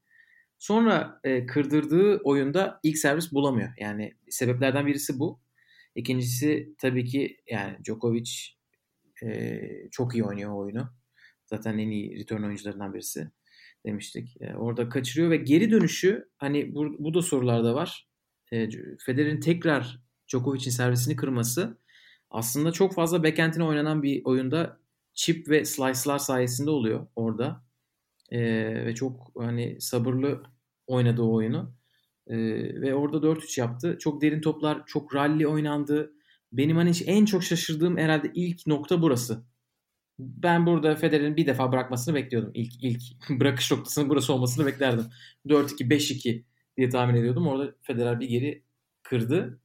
Sonra 0.58 1.20
e, 1.24 1.46
kırdırdığı 1.46 2.18
oyunda 2.18 2.80
ilk 2.82 2.98
servis 2.98 3.32
bulamıyor. 3.32 3.70
Yani 3.78 4.14
sebeplerden 4.28 4.86
birisi 4.86 5.18
bu. 5.18 5.40
İkincisi 5.94 6.74
tabii 6.78 7.04
ki 7.04 7.36
yani 7.46 7.78
Djokovic 7.84 8.30
e, 9.22 9.60
çok 9.90 10.14
iyi 10.14 10.24
oynuyor 10.24 10.54
oyunu. 10.54 10.90
Zaten 11.46 11.78
en 11.78 11.88
iyi 11.88 12.18
return 12.18 12.42
oyuncularından 12.42 12.94
birisi 12.94 13.30
demiştik. 13.86 14.42
E, 14.42 14.54
orada 14.54 14.88
kaçırıyor 14.88 15.30
ve 15.30 15.36
geri 15.36 15.70
dönüşü 15.70 16.28
hani 16.38 16.74
bu, 16.74 16.96
bu 16.98 17.14
da 17.14 17.22
sorularda 17.22 17.74
var. 17.74 18.08
E, 18.52 18.68
Federer'in 19.06 19.40
tekrar 19.40 20.00
Djokovic'in 20.28 20.70
servisini 20.70 21.16
kırması 21.16 21.78
aslında 22.30 22.72
çok 22.72 22.94
fazla 22.94 23.24
backend'ine 23.24 23.64
oynanan 23.64 24.02
bir 24.02 24.24
oyunda 24.24 24.80
chip 25.14 25.48
ve 25.48 25.64
slice'lar 25.64 26.18
sayesinde 26.18 26.70
oluyor 26.70 27.06
orada. 27.16 27.64
E, 28.30 28.40
ve 28.86 28.94
çok 28.94 29.32
hani 29.38 29.80
sabırlı 29.80 30.42
oynadı 30.86 31.22
o 31.22 31.34
oyunu. 31.34 31.74
E, 32.26 32.36
ve 32.80 32.94
orada 32.94 33.16
4-3 33.22 33.60
yaptı. 33.60 33.96
Çok 34.00 34.22
derin 34.22 34.40
toplar, 34.40 34.86
çok 34.86 35.14
rally 35.14 35.46
oynandı. 35.46 36.12
Benim 36.52 36.76
hani 36.76 36.90
en 37.06 37.24
çok 37.24 37.42
şaşırdığım 37.44 37.98
herhalde 37.98 38.30
ilk 38.34 38.66
nokta 38.66 39.02
burası. 39.02 39.44
Ben 40.20 40.66
burada 40.66 40.96
Federer'in 40.96 41.36
bir 41.36 41.46
defa 41.46 41.72
bırakmasını 41.72 42.14
bekliyordum. 42.14 42.50
İlk 42.54 42.84
ilk 42.84 43.02
bırakış 43.40 43.70
noktasının 43.72 44.08
burası 44.08 44.32
olmasını 44.32 44.66
beklerdim. 44.66 45.06
4-2, 45.46 45.88
5-2 45.88 46.44
diye 46.76 46.88
tahmin 46.88 47.14
ediyordum. 47.14 47.46
Orada 47.46 47.74
Federer 47.82 48.20
bir 48.20 48.28
geri 48.28 48.64
kırdı. 49.02 49.60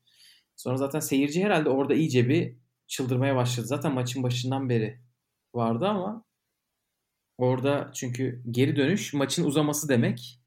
Sonra 0.56 0.78
zaten 0.78 1.00
seyirci 1.00 1.44
herhalde 1.44 1.70
orada 1.70 1.94
iyice 1.94 2.30
bir 2.30 2.56
çıldırmaya 2.88 3.36
başladı. 3.36 3.68
Zaten 3.68 3.94
maçın 3.94 4.24
başından 4.24 4.70
beri 4.70 5.00
vardı 5.54 5.88
ama 5.88 6.24
orada 7.38 7.92
çünkü 7.94 8.44
geri 8.52 8.76
dönüş 8.76 9.14
maçın 9.14 9.46
uzaması 9.46 9.90
demek. 9.90 10.42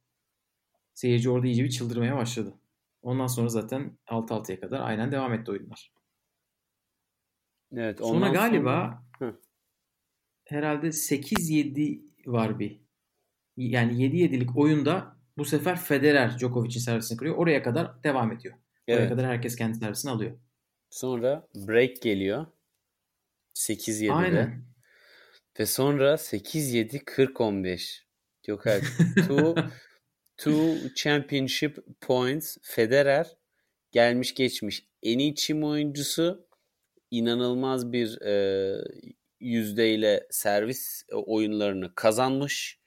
Seyirci 0.95 1.31
orada 1.31 1.47
iyice 1.47 1.65
bir 1.65 1.71
çıldırmaya 1.71 2.17
başladı. 2.17 2.55
Ondan 3.03 3.27
sonra 3.27 3.49
zaten 3.49 3.99
6-6'ya 4.07 4.61
kadar 4.61 4.81
aynen 4.81 5.13
devam 5.13 5.33
etti 5.33 5.51
oyunlar. 5.51 5.93
Evet, 7.73 7.99
Sonra 7.99 8.17
ondan 8.17 8.33
galiba 8.33 8.93
Hı. 8.93 9.08
Herhalde 10.49 10.87
8-7 10.87 12.03
var 12.27 12.59
bir. 12.59 12.81
Yani 13.57 13.93
7-7'lik 13.93 14.57
oyunda 14.57 15.17
bu 15.39 15.45
sefer 15.45 15.81
Federer 15.81 16.39
Djokovic'in 16.39 16.81
servisini 16.81 17.19
kırıyor. 17.19 17.37
Oraya 17.37 17.63
kadar 17.63 18.05
devam 18.05 18.33
ediyor. 18.33 18.55
Oraya 18.89 18.99
Evet. 18.99 19.09
kadar 19.09 19.27
herkes 19.27 19.57
kendi 19.57 19.79
servisini 19.79 20.11
alıyor. 20.11 20.39
Sonra 20.91 21.49
break 21.55 22.03
geliyor. 22.03 22.47
8-7'de. 23.55 24.13
Aynen. 24.13 24.65
Ve 25.61 25.67
sonra 25.67 26.15
8-7 26.15 27.05
40-15. 27.05 28.03
Yok 28.47 28.67
hayır. 28.67 28.85
Two, 29.17 29.55
two 30.37 30.95
championship 30.95 31.79
points. 32.01 32.57
Federer 32.63 33.37
gelmiş 33.93 34.35
geçmiş 34.35 34.89
en 35.03 35.19
iyi 35.19 35.35
çim 35.35 35.65
oyuncusu 35.65 36.49
inanılmaz 37.11 37.93
bir 37.93 38.21
e, 38.21 38.77
yüzdeyle 39.41 40.27
servis 40.31 41.03
oyunlarını 41.13 41.95
kazanmış. 41.95 42.79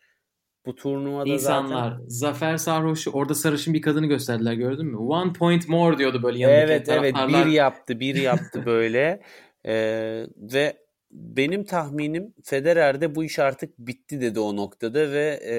Bu 0.66 0.76
turnuvada 0.76 1.30
İnsanlar 1.30 1.92
zaten 1.92 2.06
Zafer 2.08 2.58
Sarhoş'u 2.58 3.12
orada 3.12 3.36
sarışın 3.36 3.74
bir 3.74 3.82
kadını 3.82 4.06
gösterdiler 4.06 4.54
gördün 4.54 4.86
mü? 4.86 4.98
One 4.98 5.34
point 5.34 5.70
more 5.70 5.98
diyordu 5.98 6.24
böyle 6.24 6.40
yanındaki 6.40 6.72
Evet 6.72 6.90
evet 6.90 7.16
bir 7.28 7.46
yaptı 7.46 8.00
bir 8.00 8.16
yaptı 8.22 8.66
böyle 8.66 9.22
Ee, 9.66 10.28
ve 10.38 10.78
benim 11.12 11.64
tahminim 11.64 12.34
Federer'de 12.44 13.16
bu 13.16 13.24
iş 13.24 13.40
artık 13.40 13.78
bitti 13.78 14.22
dedi 14.22 14.40
o 14.40 14.56
noktada 14.56 15.12
ve 15.12 15.40
e, 15.46 15.56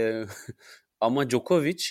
ama 1.00 1.30
Djokovic 1.30 1.84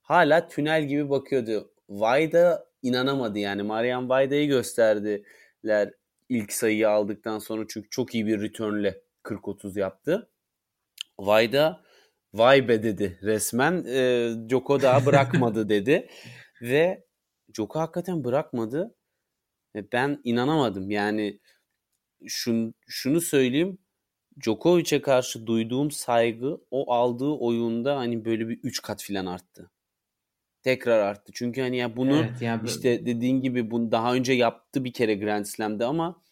hala 0.00 0.48
tünel 0.48 0.84
gibi 0.84 1.10
bakıyordu. 1.10 1.70
Vayda 1.88 2.66
inanamadı 2.82 3.38
yani 3.38 3.62
Marian 3.62 4.08
Vayda'yı 4.08 4.48
gösterdiler 4.48 5.92
ilk 6.28 6.52
sayıyı 6.52 6.88
aldıktan 6.90 7.38
sonra 7.38 7.64
çünkü 7.68 7.90
çok 7.90 8.14
iyi 8.14 8.26
bir 8.26 8.40
returnle 8.40 9.02
40-30 9.24 9.78
yaptı. 9.78 10.30
Vayda 11.18 11.84
vay 12.34 12.68
be 12.68 12.82
dedi 12.82 13.18
resmen 13.22 13.84
e, 13.86 14.30
Djoko 14.48 14.82
daha 14.82 15.06
bırakmadı 15.06 15.68
dedi 15.68 16.08
ve 16.62 17.04
Djoko 17.54 17.80
hakikaten 17.80 18.24
bırakmadı. 18.24 18.94
Ve 19.76 19.92
Ben 19.92 20.20
inanamadım. 20.24 20.90
Yani 20.90 21.40
şun, 22.26 22.74
şunu 22.88 23.20
söyleyeyim. 23.20 23.78
Djokovic'e 24.44 25.02
karşı 25.02 25.46
duyduğum 25.46 25.90
saygı 25.90 26.58
o 26.70 26.92
aldığı 26.92 27.30
oyunda 27.30 27.96
hani 27.96 28.24
böyle 28.24 28.48
bir 28.48 28.60
3 28.62 28.82
kat 28.82 29.02
filan 29.02 29.26
arttı. 29.26 29.70
Tekrar 30.62 30.98
arttı. 30.98 31.32
Çünkü 31.34 31.60
hani 31.60 31.76
ya 31.76 31.96
bunu 31.96 32.16
Evet, 32.16 32.42
ya 32.42 32.60
bu- 32.62 32.66
işte 32.66 33.06
dediğin 33.06 33.40
gibi 33.40 33.70
bunu 33.70 33.92
daha 33.92 34.14
önce 34.14 34.32
yaptı 34.32 34.84
bir 34.84 34.92
kere 34.92 35.14
Grand 35.14 35.44
Slam'de 35.44 35.84
ama 35.84 36.22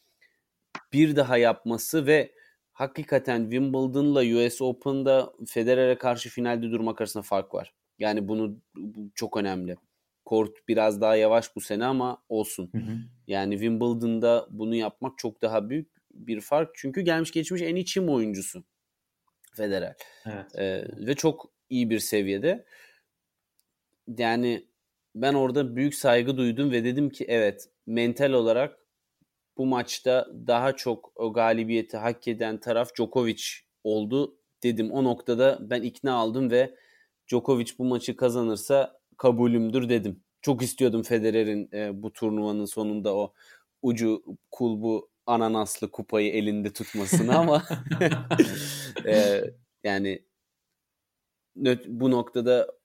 bir 0.92 1.16
daha 1.16 1.36
yapması 1.36 2.06
ve 2.06 2.32
hakikaten 2.72 3.42
Wimbledon'la 3.42 4.20
US 4.46 4.64
Open'da 4.64 5.32
Federer'e 5.46 5.98
karşı 5.98 6.28
finalde 6.28 6.70
durmak 6.70 7.00
arasında 7.00 7.22
fark 7.22 7.54
var. 7.54 7.74
Yani 7.98 8.28
bunu 8.28 8.60
bu 8.76 9.10
çok 9.14 9.36
önemli. 9.36 9.76
Kort 10.24 10.68
biraz 10.68 11.00
daha 11.00 11.16
yavaş 11.16 11.56
bu 11.56 11.60
sene 11.60 11.84
ama 11.84 12.22
olsun. 12.28 12.68
Hı 12.72 12.78
hı. 12.78 12.96
Yani 13.26 13.54
Wimbledon'da 13.54 14.46
bunu 14.50 14.74
yapmak 14.74 15.18
çok 15.18 15.42
daha 15.42 15.68
büyük 15.70 15.88
bir 16.14 16.40
fark. 16.40 16.70
Çünkü 16.74 17.00
gelmiş 17.00 17.30
geçmiş 17.32 17.62
en 17.62 17.76
iyi 17.76 17.84
çim 17.84 18.08
oyuncusu 18.08 18.64
Federer. 19.54 19.96
Evet. 20.26 20.58
Ee, 20.58 20.84
ve 21.06 21.14
çok 21.14 21.52
iyi 21.70 21.90
bir 21.90 21.98
seviyede. 21.98 22.64
Yani 24.18 24.66
ben 25.14 25.34
orada 25.34 25.76
büyük 25.76 25.94
saygı 25.94 26.36
duydum 26.36 26.70
ve 26.70 26.84
dedim 26.84 27.10
ki 27.10 27.24
evet 27.28 27.68
mental 27.86 28.32
olarak 28.32 28.78
bu 29.56 29.66
maçta 29.66 30.28
daha 30.46 30.76
çok 30.76 31.12
o 31.14 31.32
galibiyeti 31.32 31.96
hak 31.96 32.28
eden 32.28 32.60
taraf 32.60 32.94
Djokovic 32.94 33.42
oldu 33.84 34.38
dedim. 34.62 34.90
O 34.90 35.04
noktada 35.04 35.58
ben 35.60 35.82
ikna 35.82 36.14
aldım 36.14 36.50
ve 36.50 36.74
Djokovic 37.28 37.72
bu 37.78 37.84
maçı 37.84 38.16
kazanırsa 38.16 39.00
kabulümdür 39.16 39.88
dedim. 39.88 40.22
Çok 40.42 40.62
istiyordum 40.62 41.02
Federer'in 41.02 41.68
e, 41.72 42.02
bu 42.02 42.12
turnuvanın 42.12 42.64
sonunda 42.64 43.16
o 43.16 43.32
ucu 43.82 44.22
kulbu 44.50 45.10
ananaslı 45.26 45.90
kupayı 45.90 46.32
elinde 46.32 46.72
tutmasını 46.72 47.38
ama 47.38 47.64
e, 49.06 49.44
yani 49.84 50.22
bu 51.86 52.10
noktada 52.10 52.75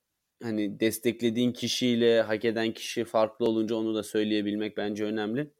hani 0.41 0.79
desteklediğin 0.79 1.51
kişiyle 1.53 2.21
hak 2.21 2.45
eden 2.45 2.73
kişi 2.73 3.05
farklı 3.05 3.45
olunca 3.45 3.75
onu 3.75 3.95
da 3.95 4.03
söyleyebilmek 4.03 4.77
bence 4.77 5.05
önemli. 5.05 5.53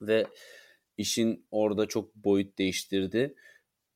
Ve 0.00 0.26
işin 0.96 1.46
orada 1.50 1.86
çok 1.86 2.14
boyut 2.14 2.58
değiştirdi. 2.58 3.34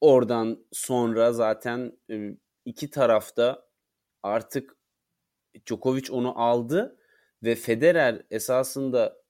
Oradan 0.00 0.66
sonra 0.72 1.32
zaten 1.32 1.98
e, 2.10 2.36
iki 2.64 2.90
tarafta 2.90 3.68
artık 4.22 4.76
Djokovic 5.66 6.04
onu 6.10 6.38
aldı 6.38 6.96
ve 7.42 7.54
Federer 7.54 8.26
esasında 8.30 9.22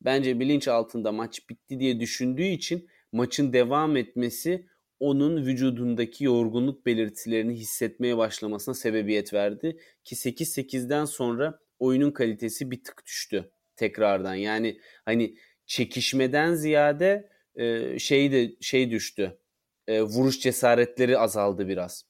bence 0.00 0.40
bilinç 0.40 0.68
altında 0.68 1.12
maç 1.12 1.48
bitti 1.48 1.80
diye 1.80 2.00
düşündüğü 2.00 2.42
için 2.42 2.88
maçın 3.12 3.52
devam 3.52 3.96
etmesi 3.96 4.66
onun 5.00 5.46
vücudundaki 5.46 6.24
yorgunluk 6.24 6.86
belirtilerini 6.86 7.54
hissetmeye 7.54 8.16
başlamasına 8.16 8.74
sebebiyet 8.74 9.34
verdi. 9.34 9.76
Ki 10.04 10.16
8-8'den 10.16 11.04
sonra 11.04 11.58
oyunun 11.78 12.10
kalitesi 12.10 12.70
bir 12.70 12.84
tık 12.84 13.06
düştü 13.06 13.50
tekrardan. 13.76 14.34
Yani 14.34 14.80
hani 15.04 15.34
çekişmeden 15.66 16.54
ziyade 16.54 17.28
e, 17.54 17.98
şey 17.98 18.32
de 18.32 18.56
şey 18.60 18.90
düştü. 18.90 19.38
E, 19.86 20.02
vuruş 20.02 20.40
cesaretleri 20.40 21.18
azaldı 21.18 21.68
biraz. 21.68 22.04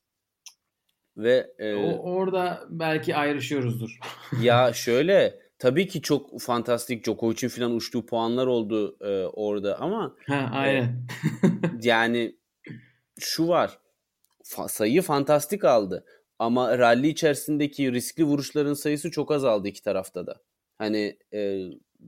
Ve 1.16 1.55
e, 1.59 1.74
o, 1.74 1.99
orada 1.99 2.66
belki 2.68 3.16
ayrışıyoruzdur. 3.16 3.99
ya 4.43 4.72
şöyle 4.72 5.39
tabii 5.59 5.89
ki 5.89 6.03
çok 6.03 6.41
fantastik 6.41 7.05
Djokovic'in 7.05 7.49
falan 7.49 7.74
uçtuğu 7.74 8.07
puanlar 8.07 8.47
oldu 8.47 8.97
e, 9.01 9.26
orada 9.26 9.80
ama 9.80 10.16
ha, 10.26 10.51
aynen. 10.53 10.82
E, 10.82 10.97
yani 11.82 12.36
şu 13.19 13.49
var. 13.49 13.79
Fa- 14.45 14.69
sayı 14.69 15.03
fantastik 15.03 15.64
aldı. 15.64 16.05
Ama 16.39 16.79
rally 16.79 17.09
içerisindeki 17.09 17.93
riskli 17.93 18.25
vuruşların 18.25 18.75
sayısı 18.75 19.11
çok 19.11 19.33
azaldı 19.33 19.69
iki 19.69 19.83
tarafta 19.83 20.27
da. 20.27 20.41
Hani 20.79 21.19
e, 21.33 21.61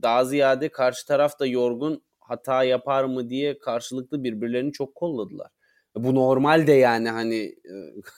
daha 0.02 0.24
ziyade 0.24 0.68
karşı 0.68 1.06
taraf 1.06 1.40
da 1.40 1.46
yorgun 1.46 2.02
hata 2.20 2.64
yapar 2.64 3.04
mı 3.04 3.30
diye 3.30 3.58
karşılıklı 3.58 4.24
birbirlerini 4.24 4.72
çok 4.72 4.94
kolladılar. 4.94 5.50
Bu 5.96 6.14
normal 6.14 6.66
de 6.66 6.72
yani 6.72 7.08
hani 7.08 7.56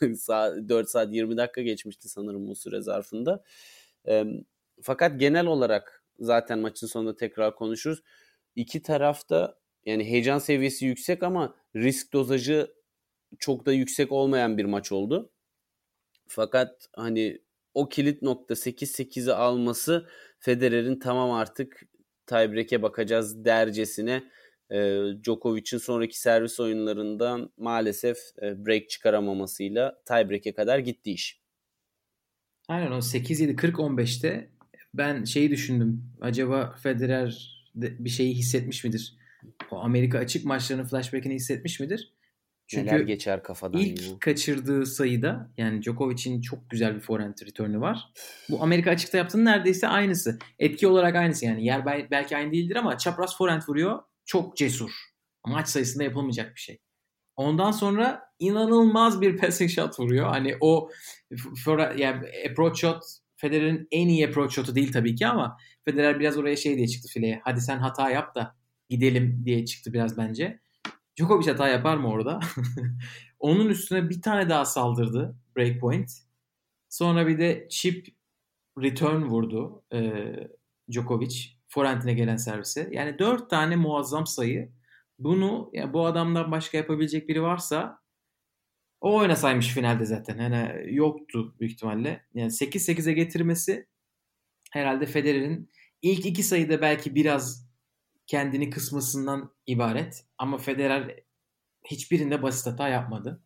4 0.69 0.89
saat 0.89 1.13
20 1.13 1.37
dakika 1.37 1.63
geçmişti 1.63 2.09
sanırım 2.09 2.49
bu 2.49 2.55
süre 2.55 2.81
zarfında. 2.81 3.45
E, 4.09 4.25
fakat 4.83 5.21
genel 5.21 5.47
olarak 5.47 6.05
zaten 6.21 6.59
maçın 6.59 6.87
sonunda 6.87 7.17
tekrar 7.17 7.55
konuşuruz. 7.55 8.03
İki 8.57 8.83
tarafta 8.83 9.59
yani 9.87 10.05
heyecan 10.05 10.39
seviyesi 10.39 10.87
yüksek 10.87 11.23
ama 11.23 11.55
risk 11.77 12.13
dozajı 12.13 12.75
çok 13.39 13.67
da 13.67 13.73
yüksek 13.73 14.13
olmayan 14.13 14.59
bir 14.59 14.65
maç 14.65 14.93
oldu. 14.93 15.31
Fakat 16.27 16.89
hani 16.97 17.39
o 17.75 17.89
kilit 17.89 18.23
nokta 18.23 18.55
8-8'i 18.55 19.33
alması 19.33 20.09
Federer'in 20.39 20.99
tamam 20.99 21.31
artık 21.31 21.83
tiebreak'e 22.27 22.83
bakacağız 22.83 23.45
dercesine 23.45 24.23
e, 24.71 25.01
Djokovic'in 25.25 25.79
sonraki 25.79 26.21
servis 26.21 26.61
oyunlarından 26.61 27.53
maalesef 27.57 28.19
e, 28.43 28.67
break 28.67 28.89
çıkaramamasıyla 28.89 30.03
tiebreak'e 30.07 30.55
kadar 30.55 30.79
gitti 30.79 31.13
iş. 31.13 31.43
Aynen 32.69 32.91
o 32.91 32.99
8-7 32.99 33.57
40-15'te 33.57 34.51
ben 34.95 35.25
şeyi 35.25 35.51
düşündüm. 35.51 36.05
Acaba 36.21 36.77
Federer 36.83 37.59
bir 37.75 38.11
şeyi 38.11 38.35
hissetmiş 38.35 38.85
midir? 38.85 39.17
O 39.71 39.77
Amerika 39.77 40.19
açık 40.19 40.45
maçlarının 40.45 40.85
flashback'ini 40.85 41.35
hissetmiş 41.35 41.81
midir? 41.81 42.13
Çünkü 42.75 42.87
Neler 42.87 43.01
geçer 43.01 43.43
kafadan 43.43 43.81
ilk 43.81 44.03
ya. 44.03 44.19
kaçırdığı 44.21 44.87
sayıda 44.87 45.51
yani 45.57 45.83
Djokovic'in 45.83 46.41
çok 46.41 46.71
güzel 46.71 46.95
bir 46.95 47.01
forehand 47.01 47.35
return'ü 47.47 47.81
var. 47.81 48.13
Bu 48.51 48.63
Amerika 48.63 48.91
açıkta 48.91 49.19
yaptığının 49.19 49.45
neredeyse 49.45 49.89
aynısı. 49.89 50.39
Etki 50.59 50.87
olarak 50.87 51.17
aynısı 51.17 51.45
yani. 51.45 51.65
Yer 51.65 51.87
belki 52.11 52.37
aynı 52.37 52.53
değildir 52.53 52.77
ama 52.77 52.99
çapraz 52.99 53.37
forehand 53.37 53.63
vuruyor. 53.69 54.03
Çok 54.25 54.57
cesur. 54.57 54.91
Maç 55.47 55.69
sayısında 55.69 56.05
yapılmayacak 56.05 56.55
bir 56.55 56.61
şey. 56.61 56.79
Ondan 57.37 57.71
sonra 57.71 58.23
inanılmaz 58.39 59.21
bir 59.21 59.37
passing 59.37 59.71
shot 59.71 60.01
vuruyor. 60.01 60.27
Hani 60.27 60.57
o 60.61 60.91
for, 61.65 61.97
yani 61.97 62.27
approach 62.51 62.81
shot 62.81 63.03
Federer'in 63.37 63.89
en 63.91 64.09
iyi 64.09 64.29
approach 64.29 64.53
shot'u 64.53 64.75
değil 64.75 64.93
tabii 64.93 65.15
ki 65.15 65.27
ama 65.27 65.57
Federer 65.85 66.21
biraz 66.21 66.39
oraya 66.39 66.57
şey 66.57 66.77
diye 66.77 66.89
çıktı 66.89 67.09
fileye. 67.13 67.41
Hadi 67.45 67.61
sen 67.61 67.79
hata 67.79 68.11
yap 68.11 68.35
da 68.35 68.57
gidelim 68.89 69.43
diye 69.45 69.65
çıktı 69.65 69.93
biraz 69.93 70.19
bence. 70.19 70.62
Djokovic 71.19 71.51
hata 71.51 71.69
yapar 71.69 71.97
mı 71.97 72.09
orada? 72.09 72.41
Onun 73.39 73.69
üstüne 73.69 74.11
bir 74.11 74.23
tane 74.23 74.49
daha 74.49 74.65
saldırdı 74.65 75.37
breakpoint. 75.57 76.11
Sonra 76.89 77.27
bir 77.27 77.39
de 77.39 77.67
chip 77.71 78.09
return 78.83 79.23
vurdu 79.23 79.85
e, 79.93 80.23
Djokovic 80.93 81.49
forehand'ine 81.69 82.15
gelen 82.15 82.37
servise. 82.37 82.89
Yani 82.93 83.19
dört 83.19 83.51
tane 83.51 83.77
muazzam 83.77 84.27
sayı. 84.27 84.73
Bunu 85.19 85.71
ya 85.73 85.93
bu 85.93 86.07
adamdan 86.07 86.51
başka 86.51 86.79
yapabilecek 86.79 87.29
biri 87.29 87.43
varsa 87.43 88.03
o 89.01 89.17
oynasaymış 89.17 89.69
finalde 89.69 90.05
zaten. 90.05 90.39
Yani 90.39 90.95
yoktu 90.95 91.55
büyük 91.61 91.73
ihtimalle. 91.73 92.27
Yani 92.35 92.51
8-8'e 92.51 93.13
getirmesi 93.13 93.87
herhalde 94.73 95.07
Federer'in 95.07 95.71
ilk 96.03 96.27
iki 96.27 96.43
sayıda 96.43 96.81
belki 96.81 97.15
biraz 97.15 97.72
kendini 98.33 98.71
kısmasından 98.71 99.51
ibaret. 99.67 100.25
Ama 100.39 100.59
Federer 100.59 101.21
hiçbirinde 101.85 102.43
basit 102.43 102.67
hata 102.67 102.89
yapmadı. 102.89 103.43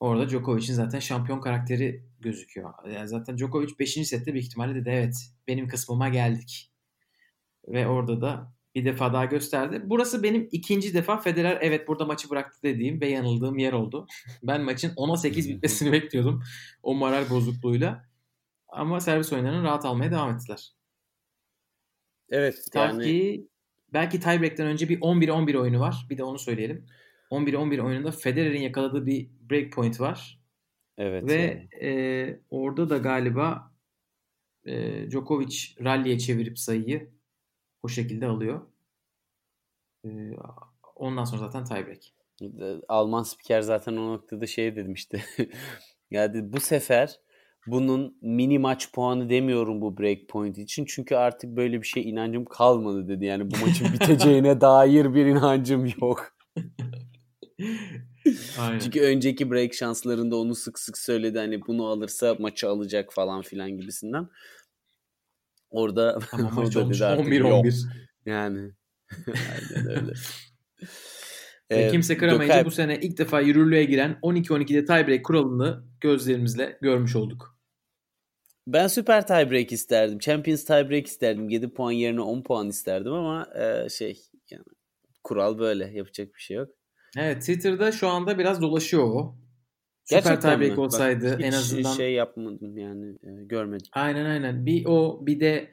Orada 0.00 0.28
Djokovic'in 0.28 0.74
zaten 0.74 0.98
şampiyon 0.98 1.40
karakteri 1.40 2.04
gözüküyor. 2.20 2.74
Yani 2.92 3.08
zaten 3.08 3.38
Djokovic 3.38 3.78
5. 3.78 3.92
sette 3.92 4.32
büyük 4.32 4.46
ihtimalle 4.46 4.74
dedi 4.74 4.88
evet 4.88 5.14
benim 5.48 5.68
kısmıma 5.68 6.08
geldik. 6.08 6.72
Ve 7.68 7.86
orada 7.86 8.20
da 8.20 8.52
bir 8.74 8.84
defa 8.84 9.12
daha 9.12 9.24
gösterdi. 9.24 9.82
Burası 9.84 10.22
benim 10.22 10.48
ikinci 10.52 10.94
defa 10.94 11.18
Federer 11.18 11.58
evet 11.60 11.88
burada 11.88 12.04
maçı 12.04 12.30
bıraktı 12.30 12.58
dediğim 12.62 13.00
ve 13.00 13.08
yanıldığım 13.08 13.58
yer 13.58 13.72
oldu. 13.72 14.06
Ben 14.42 14.62
maçın 14.62 14.94
10'a 14.94 15.16
8 15.16 15.48
bitmesini 15.48 15.92
bekliyordum 15.92 16.42
o 16.82 16.94
moral 16.94 17.30
bozukluğuyla. 17.30 18.08
Ama 18.68 19.00
servis 19.00 19.32
oyunlarını 19.32 19.62
rahat 19.62 19.84
almaya 19.84 20.10
devam 20.10 20.34
ettiler. 20.36 20.72
Evet. 22.28 22.68
Yani... 22.74 22.98
Belki, 22.98 23.48
belki 23.92 24.20
tiebreak'ten 24.20 24.66
önce 24.66 24.88
bir 24.88 25.00
11-11 25.00 25.56
oyunu 25.56 25.80
var. 25.80 26.06
Bir 26.10 26.18
de 26.18 26.24
onu 26.24 26.38
söyleyelim. 26.38 26.86
11-11 27.30 27.80
oyununda 27.80 28.10
Federer'in 28.10 28.60
yakaladığı 28.60 29.06
bir 29.06 29.30
break 29.50 29.72
point 29.72 30.00
var. 30.00 30.40
Evet. 30.98 31.24
Ve 31.26 31.68
yani. 31.82 31.90
e, 31.90 32.40
orada 32.50 32.90
da 32.90 32.98
galiba 32.98 33.72
e, 34.64 35.04
Djokovic 35.10 35.56
rally'e 35.84 36.18
çevirip 36.18 36.58
sayıyı 36.58 37.10
o 37.82 37.88
şekilde 37.88 38.26
alıyor. 38.26 38.60
E, 40.04 40.08
ondan 40.96 41.24
sonra 41.24 41.48
zaten 41.48 41.64
tiebreak. 41.64 42.02
Alman 42.88 43.22
spiker 43.22 43.60
zaten 43.60 43.96
o 43.96 44.12
noktada 44.12 44.46
şey 44.46 44.76
demişti. 44.76 45.24
yani 46.10 46.52
bu 46.52 46.60
sefer 46.60 47.20
bunun 47.66 48.16
mini 48.22 48.58
maç 48.58 48.92
puanı 48.92 49.30
demiyorum 49.30 49.80
bu 49.80 49.98
break 49.98 50.28
point 50.28 50.58
için. 50.58 50.84
Çünkü 50.84 51.14
artık 51.14 51.56
böyle 51.56 51.82
bir 51.82 51.86
şey 51.86 52.10
inancım 52.10 52.44
kalmadı 52.44 53.08
dedi. 53.08 53.24
Yani 53.24 53.50
bu 53.50 53.66
maçın 53.66 53.86
biteceğine 53.92 54.60
dair 54.60 55.14
bir 55.14 55.26
inancım 55.26 55.86
yok. 56.00 56.32
Aynen. 58.58 58.78
Çünkü 58.78 59.00
önceki 59.00 59.50
break 59.50 59.74
şanslarında 59.74 60.36
onu 60.36 60.54
sık 60.54 60.78
sık 60.78 60.98
söyledi. 60.98 61.38
Hani 61.38 61.66
bunu 61.66 61.86
alırsa 61.86 62.36
maçı 62.38 62.68
alacak 62.68 63.12
falan 63.12 63.42
filan 63.42 63.70
gibisinden. 63.70 64.28
Orada 65.70 66.18
Ama 66.32 66.50
maç 66.54 66.76
olmuş 66.76 67.00
11-11. 67.00 67.86
Yani 68.26 68.58
aynen 69.26 69.88
öyle. 69.90 70.12
Ve 71.70 71.90
kimse 71.90 72.16
kıramayınca 72.16 72.54
Gökay... 72.54 72.64
bu 72.64 72.70
sene 72.70 73.00
ilk 73.00 73.18
defa 73.18 73.40
yürürlüğe 73.40 73.84
giren 73.84 74.18
12-12'de 74.22 74.84
tiebreak 74.84 75.24
kuralını 75.24 75.84
gözlerimizle 76.00 76.78
görmüş 76.80 77.16
olduk. 77.16 77.55
Ben 78.66 78.86
süper 78.86 79.26
tiebreak 79.26 79.72
isterdim. 79.72 80.18
Champions 80.18 80.64
tiebreak 80.64 81.06
isterdim. 81.06 81.48
7 81.48 81.68
puan 81.74 81.92
yerine 81.92 82.20
10 82.20 82.42
puan 82.42 82.68
isterdim 82.68 83.12
ama 83.12 83.46
e, 83.54 83.88
şey 83.88 84.20
yani 84.50 84.64
kural 85.24 85.58
böyle. 85.58 85.90
Yapacak 85.94 86.34
bir 86.34 86.40
şey 86.40 86.56
yok. 86.56 86.68
Evet 87.18 87.40
Twitter'da 87.40 87.92
şu 87.92 88.08
anda 88.08 88.38
biraz 88.38 88.62
dolaşıyor 88.62 89.04
o. 89.04 89.36
Süper 90.04 90.40
tiebreak 90.40 90.78
olsaydı 90.78 91.32
Bak, 91.32 91.44
en 91.44 91.52
azından. 91.52 91.92
şey 91.92 92.12
yapmadım 92.12 92.78
yani 92.78 93.06
e, 93.22 93.44
görmedim. 93.44 93.86
Aynen 93.92 94.24
aynen. 94.24 94.66
Bir 94.66 94.84
o 94.86 95.26
bir 95.26 95.40
de 95.40 95.70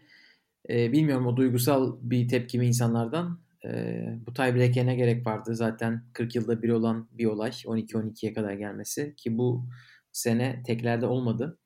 e, 0.69 0.91
bilmiyorum 0.91 1.27
o 1.27 1.37
duygusal 1.37 1.97
bir 2.01 2.27
tepki 2.27 2.59
mi 2.59 2.67
insanlardan. 2.67 3.39
E, 3.65 4.03
bu 4.27 4.33
tiebreak'e 4.33 4.85
ne 4.85 4.95
gerek 4.95 5.27
vardı? 5.27 5.55
Zaten 5.55 6.03
40 6.13 6.35
yılda 6.35 6.61
bir 6.61 6.69
olan 6.69 7.09
bir 7.11 7.25
olay. 7.25 7.49
12-12'ye 7.49 8.33
kadar 8.33 8.53
gelmesi. 8.53 9.15
Ki 9.15 9.37
bu 9.37 9.65
sene 10.11 10.63
teklerde 10.65 11.05
olmadı. 11.05 11.59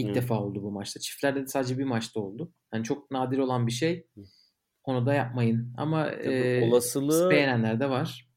İlk 0.00 0.10
Hı. 0.10 0.14
defa 0.14 0.40
oldu 0.40 0.62
bu 0.62 0.70
maçta. 0.70 1.00
Çiftlerde 1.00 1.42
de 1.42 1.46
sadece 1.46 1.78
bir 1.78 1.84
maçta 1.84 2.20
oldu. 2.20 2.52
Yani 2.74 2.84
çok 2.84 3.10
nadir 3.10 3.38
olan 3.38 3.66
bir 3.66 3.72
şey. 3.72 4.06
Onu 4.84 5.06
da 5.06 5.14
yapmayın. 5.14 5.74
Ama 5.76 6.10
e, 6.10 6.64
olasılığı 6.68 7.30
beğenenler 7.30 7.80
de 7.80 7.90
var. 7.90 8.30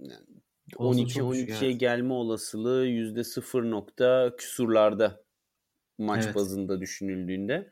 Yani 0.00 0.26
12-12'ye 0.74 1.72
gelme 1.72 2.12
olasılığı 2.12 2.86
yüzde 2.86 3.24
sıfır 3.24 3.70
nokta 3.70 4.36
küsurlarda 4.38 5.24
maç 5.98 6.24
evet. 6.24 6.34
bazında 6.34 6.80
düşünüldüğünde. 6.80 7.70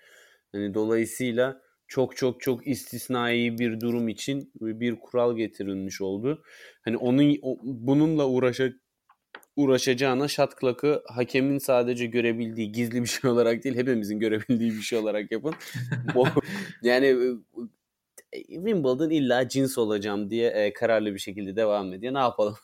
Hani 0.53 0.75
dolayısıyla 0.75 1.61
çok 1.87 2.17
çok 2.17 2.41
çok 2.41 2.67
istisnai 2.67 3.59
bir 3.59 3.81
durum 3.81 4.09
için 4.09 4.53
bir 4.61 5.01
kural 5.01 5.37
getirilmiş 5.37 6.01
oldu. 6.01 6.43
Hani 6.85 6.97
onun 6.97 7.35
bununla 7.63 8.29
uğraşa, 8.29 8.71
uğraşacağına 9.57 10.29
shot 10.29 10.61
clock'ı 10.61 11.03
hakemin 11.07 11.59
sadece 11.59 12.07
görebildiği 12.07 12.73
gizli 12.73 13.03
bir 13.03 13.07
şey 13.07 13.31
olarak 13.31 13.65
değil 13.65 13.77
hepimizin 13.77 14.19
görebildiği 14.19 14.71
bir 14.71 14.83
şey 14.83 14.99
olarak 14.99 15.33
yapın. 15.33 15.55
yani 16.83 17.17
Wimbledon 18.33 19.11
illa 19.11 19.49
cins 19.49 19.79
olacağım 19.79 20.31
diye 20.31 20.51
e, 20.51 20.73
kararlı 20.73 21.15
bir 21.15 21.19
şekilde 21.19 21.57
devam 21.57 21.93
ediyor. 21.93 22.15
Ne 22.15 22.19
yapalım? 22.19 22.57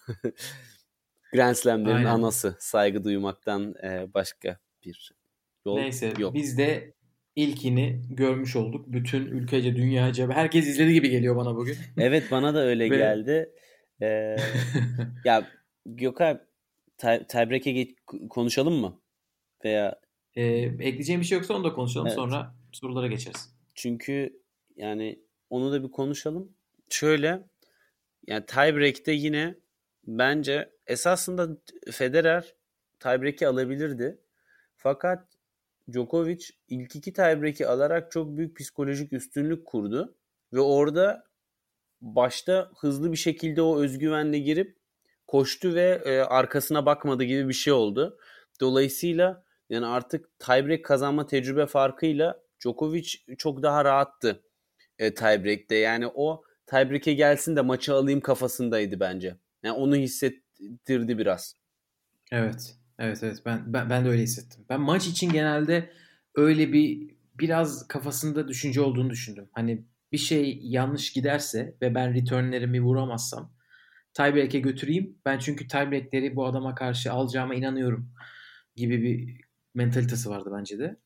Grand 1.33 1.55
Slam'lerin 1.55 1.97
Aynen. 1.97 2.09
anası 2.09 2.57
saygı 2.59 3.05
duymaktan 3.05 3.75
e, 3.83 4.15
başka 4.15 4.59
bir 4.85 5.13
yol 5.67 5.77
Neyse, 5.77 6.13
yok. 6.19 6.35
Biz 6.35 6.59
de 6.59 6.95
ilkini 7.37 8.03
görmüş 8.11 8.57
olduk. 8.57 8.93
Bütün 8.93 9.27
ülkece, 9.27 9.77
dünyaca 9.77 10.31
herkes 10.31 10.67
izledi 10.67 10.93
gibi 10.93 11.11
geliyor 11.11 11.37
bana 11.37 11.57
bugün. 11.57 11.77
evet 11.99 12.25
bana 12.31 12.55
da 12.55 12.61
öyle 12.61 12.89
geldi. 12.99 13.51
Ee, 14.03 14.37
ya 15.25 15.47
Gökay 15.87 16.39
tie- 17.01 17.27
tiebreak'e 17.27 17.73
geç- 17.73 17.97
konuşalım 18.31 18.75
mı? 18.75 19.01
Veya 19.65 20.01
Ee, 20.35 20.43
ekleyeceğim 20.45 21.21
bir 21.21 21.27
şey 21.27 21.39
yoksa 21.39 21.55
onu 21.55 21.65
da 21.65 21.73
konuşalım. 21.73 22.07
Evet. 22.07 22.17
Sonra 22.17 22.55
sorulara 22.73 23.07
geçeriz. 23.07 23.55
Çünkü 23.75 24.43
yani 24.77 25.23
onu 25.51 25.73
da 25.73 25.83
bir 25.85 25.91
konuşalım. 25.91 26.53
Şöyle 26.91 27.43
yani 28.27 28.47
tiebreak'te 28.47 29.13
yine 29.13 29.55
bence 30.07 30.71
esasında 30.87 31.49
Federer 31.91 32.55
tiebreak'i 33.01 33.47
alabilirdi. 33.47 34.21
Fakat 34.77 35.29
Djokovic 35.93 36.45
ilk 36.69 36.97
iki 36.97 37.13
tiebreak'i 37.13 37.67
alarak 37.67 38.11
çok 38.11 38.37
büyük 38.37 38.57
psikolojik 38.57 39.13
üstünlük 39.13 39.67
kurdu. 39.67 40.17
Ve 40.53 40.61
orada 40.61 41.25
başta 42.01 42.71
hızlı 42.81 43.13
bir 43.13 43.17
şekilde 43.17 43.63
o 43.63 43.81
özgüvenle 43.81 44.39
girip 44.39 44.80
koştu 45.31 45.75
ve 45.75 46.03
e, 46.05 46.19
arkasına 46.19 46.87
bakmadı 46.87 47.25
gibi 47.25 47.49
bir 47.49 47.55
şey 47.55 47.73
oldu. 47.73 48.19
Dolayısıyla 48.61 49.45
yani 49.71 49.87
artık 49.87 50.39
tiebreak 50.39 50.85
kazanma 50.85 51.27
tecrübe 51.27 51.67
farkıyla 51.67 52.41
Djokovic 52.61 53.09
çok 53.39 53.63
daha 53.63 53.85
rahattı 53.85 54.43
e, 54.99 55.15
tiebreak'te. 55.15 55.75
Yani 55.75 56.07
o 56.15 56.43
tiebreak'e 56.67 57.13
gelsin 57.13 57.57
de 57.57 57.61
maçı 57.61 57.95
alayım 57.95 58.21
kafasındaydı 58.21 59.01
bence. 59.01 59.37
Yani 59.63 59.77
onu 59.77 59.97
hissettirdi 59.97 61.19
biraz. 61.19 61.55
Evet. 62.33 62.77
Evet 62.99 63.19
evet 63.23 63.43
ben, 63.47 63.63
ben 63.67 63.91
ben 63.91 64.05
de 64.05 64.09
öyle 64.09 64.23
hissettim. 64.23 64.65
Ben 64.69 64.81
maç 64.81 65.07
için 65.07 65.33
genelde 65.33 65.91
öyle 66.35 66.73
bir 66.73 67.11
biraz 67.39 67.89
kafasında 67.89 68.49
düşünce 68.49 68.81
olduğunu 68.81 69.11
düşündüm. 69.11 69.49
Hani 69.53 69.85
bir 70.13 70.19
şey 70.19 70.61
yanlış 70.63 71.13
giderse 71.13 71.75
ve 71.83 71.95
ben 71.95 72.15
returnlerimi 72.15 72.83
vuramazsam 72.83 73.53
tiebreak'e 74.15 74.59
götüreyim. 74.59 75.19
Ben 75.25 75.39
çünkü 75.39 75.69
tiebreak'leri 75.69 76.37
bu 76.37 76.47
adama 76.47 76.75
karşı 76.75 77.13
alacağıma 77.13 77.55
inanıyorum 77.55 78.13
gibi 78.77 79.03
bir 79.03 79.41
mentalitesi 79.75 80.31
vardı 80.31 80.51
bence 80.59 80.79
de. 80.79 80.97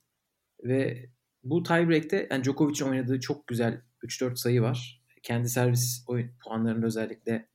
Ve 0.65 1.11
bu 1.45 1.63
tiebreak'te 1.63 2.29
yani 2.31 2.45
Djokovic'in 2.45 2.89
oynadığı 2.89 3.21
çok 3.21 3.47
güzel 3.47 3.81
3-4 4.03 4.37
sayı 4.37 4.63
var. 4.63 5.03
Kendi 5.23 5.49
servis 5.49 6.05
oyun 6.07 6.31
puanlarında 6.45 6.87
özellikle 6.87 7.49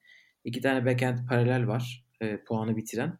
iki 0.43 0.61
tane 0.61 0.85
backhand 0.85 1.27
paralel 1.27 1.67
var 1.67 2.05
e, 2.21 2.43
puanı 2.43 2.77
bitiren. 2.77 3.19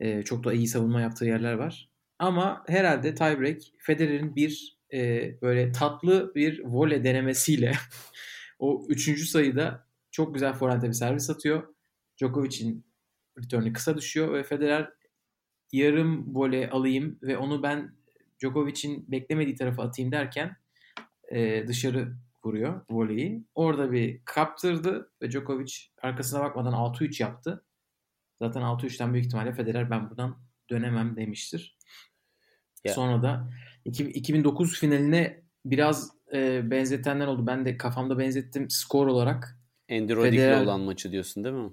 E, 0.00 0.22
çok 0.22 0.44
da 0.44 0.52
iyi 0.52 0.68
savunma 0.68 1.00
yaptığı 1.00 1.24
yerler 1.24 1.52
var. 1.52 1.90
Ama 2.18 2.64
herhalde 2.68 3.14
tiebreak 3.14 3.60
Federer'in 3.78 4.36
bir 4.36 4.78
e, 4.92 5.32
böyle 5.42 5.72
tatlı 5.72 6.32
bir 6.34 6.62
voley 6.64 7.04
denemesiyle 7.04 7.72
o 8.58 8.86
üçüncü 8.88 9.24
sayıda 9.24 9.85
çok 10.16 10.34
güzel 10.34 10.54
forehande 10.54 10.88
bir 10.88 10.92
servis 10.92 11.30
atıyor. 11.30 11.74
Djokovic'in 12.18 12.86
return'ü 13.38 13.72
kısa 13.72 13.96
düşüyor 13.96 14.32
ve 14.34 14.42
Federer 14.42 14.92
yarım 15.72 16.34
voley 16.34 16.68
alayım 16.70 17.18
ve 17.22 17.38
onu 17.38 17.62
ben 17.62 17.96
Djokovic'in 18.42 19.10
beklemediği 19.10 19.56
tarafa 19.56 19.82
atayım 19.82 20.12
derken 20.12 20.56
e, 21.32 21.66
dışarı 21.66 22.16
vuruyor 22.44 22.84
voleyi. 22.90 23.44
Orada 23.54 23.92
bir 23.92 24.20
kaptırdı 24.24 25.12
ve 25.22 25.30
Djokovic 25.30 25.72
arkasına 26.02 26.40
bakmadan 26.40 26.72
6-3 26.72 27.22
yaptı. 27.22 27.64
Zaten 28.38 28.62
6-3'ten 28.62 29.12
büyük 29.12 29.26
ihtimalle 29.26 29.52
Federer 29.52 29.90
ben 29.90 30.10
buradan 30.10 30.38
dönemem 30.70 31.16
demiştir. 31.16 31.78
Ya. 32.84 32.94
Sonra 32.94 33.22
da 33.22 33.50
iki- 33.84 34.10
2009 34.10 34.80
finaline 34.80 35.42
biraz 35.64 36.10
e, 36.32 36.70
benzetenler 36.70 37.26
oldu. 37.26 37.46
Ben 37.46 37.64
de 37.64 37.76
kafamda 37.76 38.18
benzettim 38.18 38.70
skor 38.70 39.06
olarak. 39.06 39.65
Andy 39.90 40.12
Roddick'le 40.14 40.32
Federer- 40.32 40.64
olan 40.64 40.80
maçı 40.80 41.12
diyorsun 41.12 41.44
değil 41.44 41.54
mi? 41.54 41.70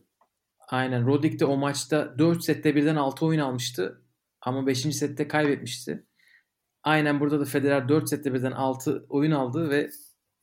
Aynen. 0.68 1.06
Roddick 1.06 1.40
de 1.40 1.46
o 1.46 1.58
maçta 1.58 2.20
4 2.20 2.44
sette 2.44 2.76
birden 2.76 2.96
6 2.96 3.26
oyun 3.26 3.40
almıştı. 3.40 4.02
Ama 4.42 4.68
5. 4.68 4.78
sette 4.96 5.28
kaybetmişti. 5.28 6.04
Aynen 6.84 7.20
burada 7.20 7.40
da 7.40 7.46
Federer 7.46 7.90
4 7.90 8.10
sette 8.10 8.34
birden 8.34 8.52
6 8.52 9.06
oyun 9.10 9.32
aldı 9.32 9.70
ve 9.70 9.90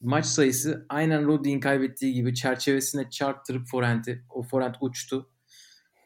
maç 0.01 0.27
sayısı 0.27 0.87
aynen 0.89 1.27
Roddick'in 1.27 1.61
kaybettiği 1.61 2.14
gibi 2.14 2.35
çerçevesine 2.35 3.11
çarptırıp 3.11 3.66
forehand'i, 3.66 4.25
o 4.31 4.43
forehand 4.43 4.75
uçtu. 4.81 5.31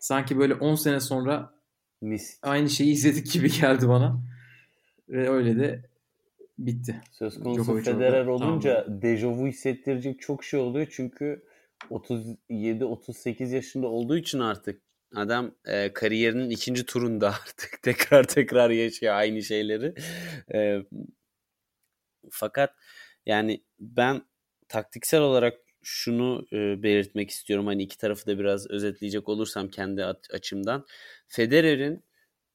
Sanki 0.01 0.39
böyle 0.39 0.55
10 0.55 0.75
sene 0.75 1.01
sonra 1.01 1.55
Mis. 2.01 2.39
aynı 2.43 2.71
şeyi 2.71 2.93
izledik 2.93 3.33
gibi 3.33 3.51
geldi 3.61 3.89
bana. 3.89 4.23
Ve 5.09 5.29
öyle 5.31 5.59
de 5.59 5.83
bitti. 6.59 7.03
Söz 7.13 7.43
konusu 7.43 7.63
Djokovic 7.63 7.83
Federer 7.85 8.27
orada. 8.27 8.45
olunca 8.45 8.87
dejavu 9.03 9.47
hissettirecek 9.47 10.21
çok 10.21 10.45
şey 10.45 10.61
oluyor. 10.61 10.87
Çünkü 10.91 11.45
37-38 11.91 13.55
yaşında 13.55 13.87
olduğu 13.87 14.17
için 14.17 14.39
artık 14.39 14.83
adam 15.15 15.55
e, 15.65 15.93
kariyerinin 15.93 16.51
ikinci 16.51 16.87
turunda 16.87 17.29
artık 17.43 17.83
tekrar 17.83 18.25
tekrar 18.25 18.71
yaşıyor 18.71 19.15
aynı 19.15 19.43
şeyleri. 19.43 19.95
E, 20.55 20.79
fakat 22.31 22.75
yani 23.27 23.65
ben 23.81 24.23
taktiksel 24.69 25.21
olarak 25.21 25.59
şunu 25.83 26.47
e, 26.53 26.83
belirtmek 26.83 27.31
istiyorum. 27.31 27.67
Hani 27.67 27.83
iki 27.83 27.99
tarafı 27.99 28.27
da 28.27 28.39
biraz 28.39 28.71
özetleyecek 28.71 29.29
olursam 29.29 29.69
kendi 29.69 30.05
açımdan. 30.05 30.87
Federer'in 31.29 32.05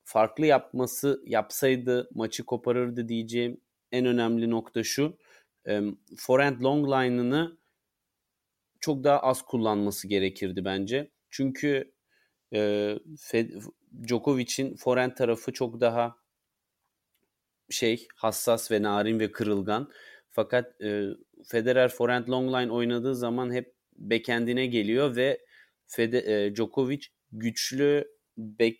farklı 0.04 0.46
yapması 0.46 1.22
yapsaydı 1.26 2.10
maçı 2.14 2.44
koparırdı 2.46 3.10
diyeceğim 3.10 3.62
en 3.92 4.06
önemli 4.06 4.50
nokta 4.50 4.84
şu. 4.84 5.18
E, 5.68 5.82
forehand 6.18 6.62
long 6.62 6.88
line'ını 6.88 7.58
çok 8.80 9.04
daha 9.04 9.20
az 9.20 9.42
kullanması 9.42 10.08
gerekirdi 10.08 10.66
bence. 10.66 11.12
Çünkü 11.30 11.94
e, 12.54 12.96
Djokovic'in 14.08 14.76
forehand 14.76 15.12
tarafı 15.12 15.54
çok 15.54 15.82
daha 15.82 16.16
şey 17.70 18.08
hassas 18.16 18.72
ve 18.72 18.82
narin 18.82 19.20
ve 19.20 19.32
kırılgan. 19.32 19.92
Fakat 20.30 20.82
e, 20.82 21.06
Federer 21.48 21.90
forehand 21.90 22.28
long 22.28 22.56
line 22.56 22.72
oynadığı 22.72 23.16
zaman 23.16 23.54
hep 23.54 23.76
backhand'ine 23.98 24.66
geliyor 24.66 25.16
ve 25.16 25.40
Fede, 25.88 26.46
e, 26.46 26.56
Djokovic 26.56 27.02
güçlü 27.32 28.08
back, 28.38 28.76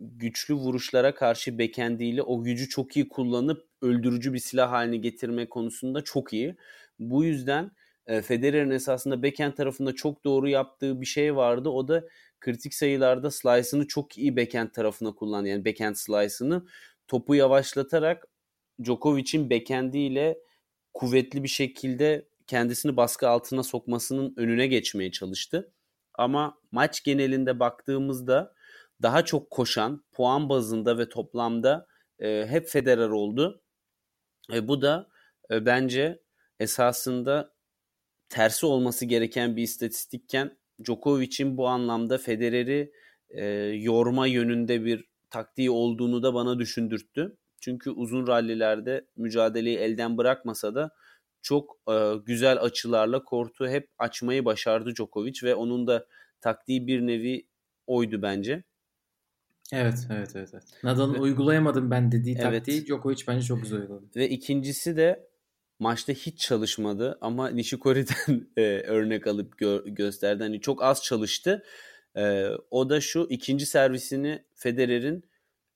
güçlü 0.00 0.54
vuruşlara 0.54 1.14
karşı 1.14 1.58
backhand'iyle 1.58 2.22
o 2.22 2.42
gücü 2.42 2.68
çok 2.68 2.96
iyi 2.96 3.08
kullanıp 3.08 3.66
öldürücü 3.82 4.32
bir 4.32 4.38
silah 4.38 4.70
haline 4.70 4.96
getirme 4.96 5.48
konusunda 5.48 6.04
çok 6.04 6.32
iyi. 6.32 6.56
Bu 6.98 7.24
yüzden 7.24 7.70
Federer'in 8.06 8.70
esasında 8.70 9.22
backhand 9.22 9.52
tarafında 9.52 9.94
çok 9.94 10.24
doğru 10.24 10.48
yaptığı 10.48 11.00
bir 11.00 11.06
şey 11.06 11.36
vardı. 11.36 11.68
O 11.68 11.88
da 11.88 12.04
kritik 12.40 12.74
sayılarda 12.74 13.30
slice'ını 13.30 13.86
çok 13.86 14.18
iyi 14.18 14.36
backhand 14.36 14.68
tarafına 14.68 15.12
kullandı. 15.12 15.48
Yani 15.48 15.64
backhand 15.64 15.94
slice'ını 15.94 16.66
topu 17.08 17.34
yavaşlatarak 17.34 18.28
Djokovic'in 18.84 19.50
backhand'iyle 19.50 20.38
kuvvetli 20.94 21.42
bir 21.42 21.48
şekilde 21.48 22.28
kendisini 22.46 22.96
baskı 22.96 23.28
altına 23.28 23.62
sokmasının 23.62 24.34
önüne 24.36 24.66
geçmeye 24.66 25.10
çalıştı. 25.10 25.72
Ama 26.14 26.58
maç 26.72 27.04
genelinde 27.04 27.60
baktığımızda 27.60 28.54
daha 29.02 29.24
çok 29.24 29.50
koşan 29.50 30.04
puan 30.12 30.48
bazında 30.48 30.98
ve 30.98 31.08
toplamda 31.08 31.86
e, 32.18 32.46
hep 32.48 32.68
Federer 32.68 33.08
oldu. 33.08 33.62
E, 34.52 34.68
bu 34.68 34.82
da 34.82 35.08
e, 35.50 35.66
bence 35.66 36.22
esasında 36.60 37.51
tersi 38.32 38.66
olması 38.66 39.06
gereken 39.06 39.56
bir 39.56 39.62
istatistikken 39.62 40.56
Djokovic'in 40.84 41.56
bu 41.56 41.68
anlamda 41.68 42.18
Federer'i 42.18 42.92
e, 43.30 43.44
yorma 43.64 44.26
yönünde 44.26 44.84
bir 44.84 45.04
taktiği 45.30 45.70
olduğunu 45.70 46.22
da 46.22 46.34
bana 46.34 46.58
düşündürttü. 46.58 47.36
Çünkü 47.60 47.90
uzun 47.90 48.26
rallilerde 48.26 49.06
mücadeleyi 49.16 49.76
elden 49.76 50.18
bırakmasa 50.18 50.74
da 50.74 50.90
çok 51.42 51.78
e, 51.90 52.14
güzel 52.26 52.60
açılarla 52.60 53.24
kortu 53.24 53.68
hep 53.68 53.88
açmayı 53.98 54.44
başardı 54.44 54.94
Djokovic 54.94 55.40
ve 55.42 55.54
onun 55.54 55.86
da 55.86 56.06
taktiği 56.40 56.86
bir 56.86 57.06
nevi 57.06 57.46
oydu 57.86 58.22
bence. 58.22 58.62
Evet, 59.72 60.06
evet, 60.10 60.30
evet. 60.36 60.50
evet. 60.52 60.64
Nadal'ın 60.82 61.14
uygulayamadım 61.14 61.90
ben 61.90 62.12
dediği 62.12 62.36
Evet. 62.40 62.42
taktiği 62.42 62.86
Djokovic 62.86 63.22
bence 63.28 63.46
çok 63.46 63.62
güzel 63.62 63.80
uyguladı. 63.80 64.04
Ve 64.16 64.28
ikincisi 64.28 64.96
de 64.96 65.31
maçta 65.82 66.12
hiç 66.12 66.38
çalışmadı 66.38 67.18
ama 67.20 67.48
Nishikori'den 67.50 68.46
e, 68.56 68.62
örnek 68.62 69.26
alıp 69.26 69.60
gö- 69.60 69.94
gösterdi. 69.94 70.42
Hani 70.42 70.60
çok 70.60 70.82
az 70.82 71.02
çalıştı. 71.02 71.64
E, 72.16 72.48
o 72.70 72.90
da 72.90 73.00
şu 73.00 73.26
ikinci 73.30 73.66
servisini 73.66 74.44
Federer'in 74.54 75.24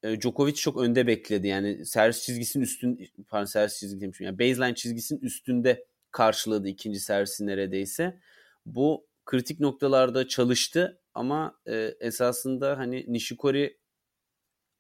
e, 0.03 0.21
Djokovic 0.21 0.55
çok 0.55 0.81
önde 0.81 1.07
bekledi. 1.07 1.49
Yani 1.49 1.87
servis 1.87 2.23
çizgisinin 2.23 2.65
üstün 2.65 3.09
pardon 3.29 3.45
servis 3.45 3.79
çizgisi 3.79 4.01
demişim. 4.01 4.27
Yani 4.27 4.39
baseline 4.39 4.75
çizgisinin 4.75 5.21
üstünde 5.21 5.85
karşıladı 6.11 6.69
ikinci 6.69 7.01
servisi 7.01 7.47
neredeyse. 7.47 8.21
Bu 8.67 9.07
kritik 9.25 9.61
noktalarda 9.61 10.29
çalıştı 10.29 11.01
ama 11.15 11.59
e, 11.67 11.95
esasında 12.01 12.79
hani 12.79 13.05
Nishikori 13.09 13.79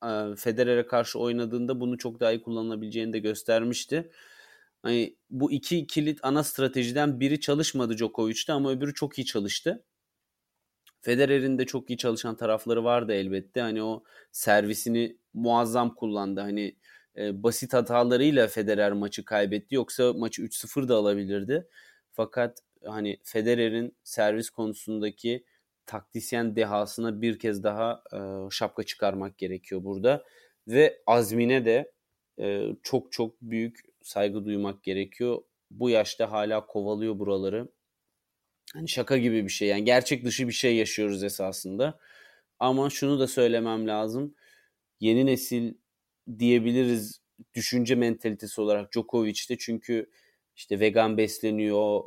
e, 0.04 0.10
Federer'e 0.36 0.86
karşı 0.86 1.18
oynadığında 1.18 1.80
bunu 1.80 1.98
çok 1.98 2.20
daha 2.20 2.32
iyi 2.32 2.42
kullanılabileceğini 2.42 3.12
de 3.12 3.18
göstermişti. 3.18 4.10
Hani 4.82 5.16
bu 5.30 5.52
iki 5.52 5.86
kilit 5.86 6.20
ana 6.22 6.44
stratejiden 6.44 7.20
biri 7.20 7.40
çalışmadı 7.40 7.96
Djokovic'te 7.96 8.52
ama 8.52 8.70
öbürü 8.70 8.94
çok 8.94 9.18
iyi 9.18 9.24
çalıştı. 9.24 9.84
Federer'in 11.00 11.58
de 11.58 11.66
çok 11.66 11.90
iyi 11.90 11.96
çalışan 11.98 12.36
tarafları 12.36 12.84
vardı 12.84 13.12
elbette. 13.12 13.60
Hani 13.60 13.82
o 13.82 14.04
servisini 14.32 15.18
muazzam 15.34 15.94
kullandı. 15.94 16.40
Hani 16.40 16.76
e, 17.16 17.42
basit 17.42 17.74
hatalarıyla 17.74 18.48
Federer 18.48 18.92
maçı 18.92 19.24
kaybetti. 19.24 19.74
Yoksa 19.74 20.12
maçı 20.12 20.42
3-0 20.42 20.88
da 20.88 20.96
alabilirdi. 20.96 21.68
Fakat 22.12 22.58
hani 22.84 23.18
Federer'in 23.22 23.96
servis 24.04 24.50
konusundaki 24.50 25.44
taktisyen 25.86 26.56
dehasına 26.56 27.22
bir 27.22 27.38
kez 27.38 27.62
daha 27.62 28.02
e, 28.12 28.18
şapka 28.50 28.82
çıkarmak 28.82 29.38
gerekiyor 29.38 29.84
burada. 29.84 30.24
Ve 30.68 31.02
azmine 31.06 31.64
de 31.64 31.92
e, 32.40 32.68
çok 32.82 33.12
çok 33.12 33.40
büyük 33.42 33.80
saygı 34.06 34.44
duymak 34.44 34.82
gerekiyor. 34.82 35.42
Bu 35.70 35.90
yaşta 35.90 36.32
hala 36.32 36.66
kovalıyor 36.66 37.18
buraları. 37.18 37.68
Hani 38.72 38.88
şaka 38.88 39.18
gibi 39.18 39.44
bir 39.44 39.48
şey 39.48 39.68
yani 39.68 39.84
gerçek 39.84 40.24
dışı 40.24 40.48
bir 40.48 40.52
şey 40.52 40.76
yaşıyoruz 40.76 41.24
esasında. 41.24 41.98
Ama 42.58 42.90
şunu 42.90 43.18
da 43.20 43.26
söylemem 43.26 43.88
lazım. 43.88 44.34
Yeni 45.00 45.26
nesil 45.26 45.74
diyebiliriz 46.38 47.20
düşünce 47.54 47.94
mentalitesi 47.94 48.60
olarak 48.60 48.92
Djokovic'te 48.92 49.58
çünkü 49.58 50.10
işte 50.56 50.80
vegan 50.80 51.16
besleniyor, 51.16 52.04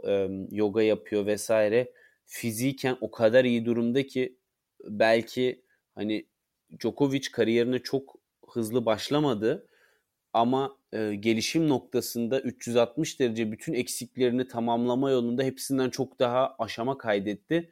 yoga 0.52 0.82
yapıyor 0.82 1.26
vesaire. 1.26 1.94
Fiziken 2.26 2.98
o 3.02 3.12
kadar 3.12 3.46
iyi 3.46 3.66
durumda 3.66 4.08
ki 4.08 4.38
belki 4.84 5.62
hani 5.96 6.26
Djokovic 6.80 7.32
kariyerine 7.32 7.80
çok 7.80 8.16
hızlı 8.48 8.86
başlamadı 8.86 9.68
ama 10.34 10.79
e, 10.94 11.16
gelişim 11.16 11.70
noktasında 11.70 12.42
360 12.42 13.20
derece 13.20 13.52
bütün 13.52 13.74
eksiklerini 13.74 14.48
tamamlama 14.48 15.12
yolunda 15.12 15.44
hepsinden 15.44 15.90
çok 15.90 16.20
daha 16.20 16.56
aşama 16.60 16.98
kaydetti 16.98 17.72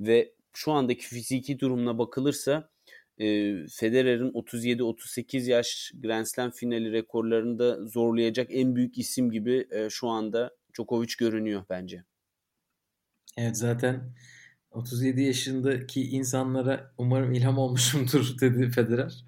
ve 0.00 0.34
şu 0.52 0.72
andaki 0.72 1.06
fiziki 1.06 1.60
durumuna 1.60 1.98
bakılırsa 1.98 2.70
e, 3.18 3.26
Federer'in 3.66 4.32
37-38 4.32 5.50
yaş 5.50 5.92
Grand 6.02 6.26
Slam 6.26 6.50
finali 6.50 6.92
rekorlarını 6.92 7.58
da 7.58 7.86
zorlayacak 7.86 8.46
en 8.50 8.76
büyük 8.76 8.98
isim 8.98 9.30
gibi 9.30 9.66
e, 9.70 9.90
şu 9.90 10.08
anda 10.08 10.56
Djokovic 10.74 11.12
görünüyor 11.18 11.64
bence. 11.70 12.04
Evet 13.36 13.56
zaten 13.56 14.14
37 14.70 15.22
yaşındaki 15.22 16.02
insanlara 16.02 16.92
umarım 16.98 17.32
ilham 17.32 17.58
olmuşumdur 17.58 18.34
dedi 18.40 18.70
Federer. 18.70 19.24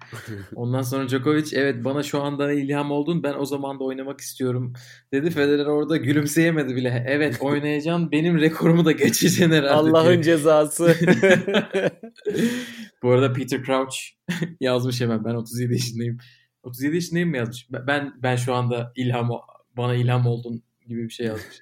Ondan 0.55 0.81
sonra 0.81 1.09
Djokovic 1.09 1.45
evet 1.53 1.85
bana 1.85 2.03
şu 2.03 2.21
anda 2.21 2.51
ilham 2.53 2.91
oldun 2.91 3.23
ben 3.23 3.33
o 3.33 3.45
zaman 3.45 3.79
da 3.79 3.83
oynamak 3.83 4.21
istiyorum 4.21 4.73
dedi. 5.13 5.29
Federer 5.31 5.65
orada 5.65 5.97
gülümseyemedi 5.97 6.75
bile. 6.75 7.05
Evet 7.07 7.37
oynayacaksın 7.41 8.11
benim 8.11 8.39
rekorumu 8.39 8.85
da 8.85 8.91
geçeceksin 8.91 9.51
herhalde. 9.51 9.69
Allah'ın 9.69 10.21
cezası. 10.21 10.95
Bu 13.03 13.11
arada 13.11 13.33
Peter 13.33 13.63
Crouch 13.63 13.95
yazmış 14.59 15.01
hemen 15.01 15.25
ben 15.25 15.35
37 15.35 15.73
yaşındayım. 15.73 16.17
37 16.63 16.95
yaşındayım 16.95 17.29
mı 17.29 17.37
yazmış? 17.37 17.67
Ben 17.71 18.13
ben 18.23 18.35
şu 18.35 18.53
anda 18.53 18.93
ilham 18.95 19.29
bana 19.77 19.95
ilham 19.95 20.27
oldun 20.27 20.63
gibi 20.87 21.03
bir 21.03 21.09
şey 21.09 21.25
yazmış. 21.25 21.59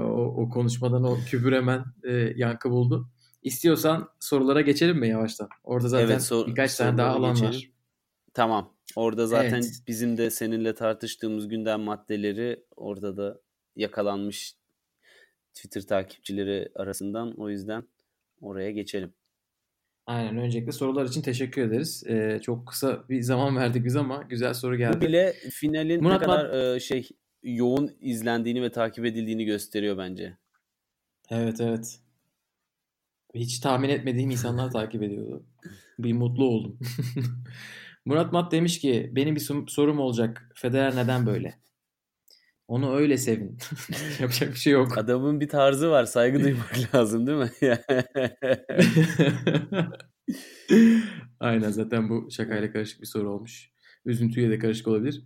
O, 0.00 0.42
o 0.42 0.48
konuşmadan 0.48 1.04
o 1.04 1.16
küfür 1.26 1.52
hemen 1.52 1.84
e, 2.04 2.12
yankı 2.36 2.70
buldu. 2.70 3.08
İstiyorsan 3.42 4.08
sorulara 4.20 4.60
geçelim 4.60 4.98
mi 4.98 5.08
yavaştan? 5.08 5.48
Orada 5.64 5.88
zaten 5.88 6.06
evet, 6.06 6.22
sor, 6.22 6.46
birkaç 6.46 6.76
tane 6.76 6.98
daha 6.98 7.10
alan 7.10 7.34
geçelim. 7.34 7.52
var. 7.52 7.70
Tamam. 8.34 8.76
Orada 8.96 9.26
zaten 9.26 9.60
evet. 9.60 9.82
bizim 9.86 10.16
de 10.16 10.30
seninle 10.30 10.74
tartıştığımız 10.74 11.48
gündem 11.48 11.80
maddeleri 11.80 12.64
orada 12.76 13.16
da 13.16 13.40
yakalanmış 13.76 14.54
Twitter 15.54 15.82
takipçileri 15.82 16.68
arasından. 16.74 17.34
O 17.36 17.50
yüzden 17.50 17.88
oraya 18.40 18.70
geçelim. 18.70 19.14
Aynen. 20.06 20.36
Öncelikle 20.36 20.72
sorular 20.72 21.04
için 21.04 21.22
teşekkür 21.22 21.62
ederiz. 21.62 22.04
Ee, 22.06 22.40
çok 22.42 22.68
kısa 22.68 23.08
bir 23.08 23.22
zaman 23.22 23.56
verdik 23.56 23.84
biz 23.84 23.96
ama 23.96 24.22
güzel 24.22 24.54
soru 24.54 24.76
geldi. 24.76 24.96
Bu 24.96 25.00
bile 25.00 25.32
finalin 25.32 26.02
Murat 26.02 26.20
ne 26.20 26.26
kadar 26.26 26.44
Mat- 26.44 26.76
e, 26.76 26.80
şey 26.80 27.08
yoğun 27.42 27.90
izlendiğini 28.00 28.62
ve 28.62 28.72
takip 28.72 29.04
edildiğini 29.04 29.44
gösteriyor 29.44 29.98
bence. 29.98 30.36
Evet 31.30 31.60
evet. 31.60 32.00
Hiç 33.34 33.60
tahmin 33.60 33.88
etmediğim 33.88 34.30
insanlar 34.30 34.70
takip 34.72 35.02
ediyordu. 35.02 35.46
Bir 35.98 36.12
mutlu 36.12 36.44
oldum. 36.44 36.78
Murat 38.04 38.32
Mat 38.32 38.52
demiş 38.52 38.80
ki 38.80 39.12
benim 39.16 39.34
bir 39.34 39.66
sorum 39.68 39.98
olacak. 39.98 40.50
Federer 40.54 40.96
neden 40.96 41.26
böyle? 41.26 41.62
Onu 42.68 42.94
öyle 42.94 43.16
sevin. 43.16 43.58
Yapacak 44.20 44.50
bir 44.50 44.58
şey 44.58 44.72
yok. 44.72 44.98
Adamın 44.98 45.40
bir 45.40 45.48
tarzı 45.48 45.90
var. 45.90 46.04
Saygı 46.04 46.44
duymak 46.44 46.94
lazım 46.94 47.26
değil 47.26 47.38
mi? 47.38 47.50
Aynen 51.40 51.70
zaten 51.70 52.08
bu 52.08 52.30
şakayla 52.30 52.72
karışık 52.72 53.00
bir 53.00 53.06
soru 53.06 53.30
olmuş. 53.30 53.70
Üzüntüye 54.04 54.50
de 54.50 54.58
karışık 54.58 54.88
olabilir. 54.88 55.22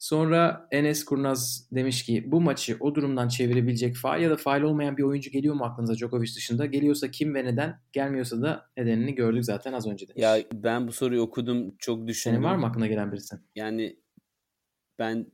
Sonra 0.00 0.68
Enes 0.70 1.04
Kurnaz 1.04 1.68
demiş 1.72 2.02
ki 2.02 2.24
bu 2.26 2.40
maçı 2.40 2.76
o 2.80 2.94
durumdan 2.94 3.28
çevirebilecek 3.28 3.96
faal 3.96 4.22
ya 4.22 4.30
da 4.30 4.36
faal 4.36 4.62
olmayan 4.62 4.96
bir 4.96 5.02
oyuncu 5.02 5.30
geliyor 5.30 5.54
mu 5.54 5.64
aklınıza 5.64 5.94
Djokovic 5.94 6.34
dışında? 6.36 6.66
Geliyorsa 6.66 7.10
kim 7.10 7.34
ve 7.34 7.44
neden? 7.44 7.80
Gelmiyorsa 7.92 8.42
da 8.42 8.70
nedenini 8.76 9.14
gördük 9.14 9.44
zaten 9.44 9.72
az 9.72 9.86
önce 9.86 10.08
demiş. 10.08 10.22
Ya 10.22 10.38
ben 10.52 10.88
bu 10.88 10.92
soruyu 10.92 11.20
okudum 11.20 11.76
çok 11.78 12.06
düşündüm. 12.06 12.34
Senin 12.34 12.44
var 12.44 12.56
mı 12.56 12.66
aklına 12.66 12.86
gelen 12.86 13.12
birisi? 13.12 13.36
Yani 13.54 13.96
ben 14.98 15.26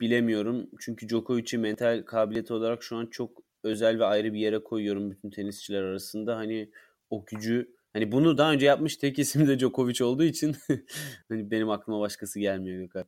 bilemiyorum. 0.00 0.70
Çünkü 0.80 1.08
Djokovic'i 1.08 1.58
mental 1.58 2.02
kabiliyeti 2.06 2.52
olarak 2.52 2.82
şu 2.82 2.96
an 2.96 3.06
çok 3.06 3.42
özel 3.64 3.98
ve 3.98 4.04
ayrı 4.04 4.32
bir 4.32 4.38
yere 4.38 4.62
koyuyorum 4.62 5.10
bütün 5.10 5.30
tenisçiler 5.30 5.82
arasında. 5.82 6.36
Hani 6.36 6.70
o 7.10 7.24
gücü 7.26 7.76
hani 7.92 8.12
bunu 8.12 8.38
daha 8.38 8.52
önce 8.52 8.66
yapmış 8.66 8.96
tek 8.96 9.18
isim 9.18 9.46
de 9.48 9.58
Djokovic 9.58 10.04
olduğu 10.04 10.24
için 10.24 10.56
hani 11.28 11.50
benim 11.50 11.70
aklıma 11.70 12.00
başkası 12.00 12.40
gelmiyor 12.40 12.78
Gökhan. 12.80 13.04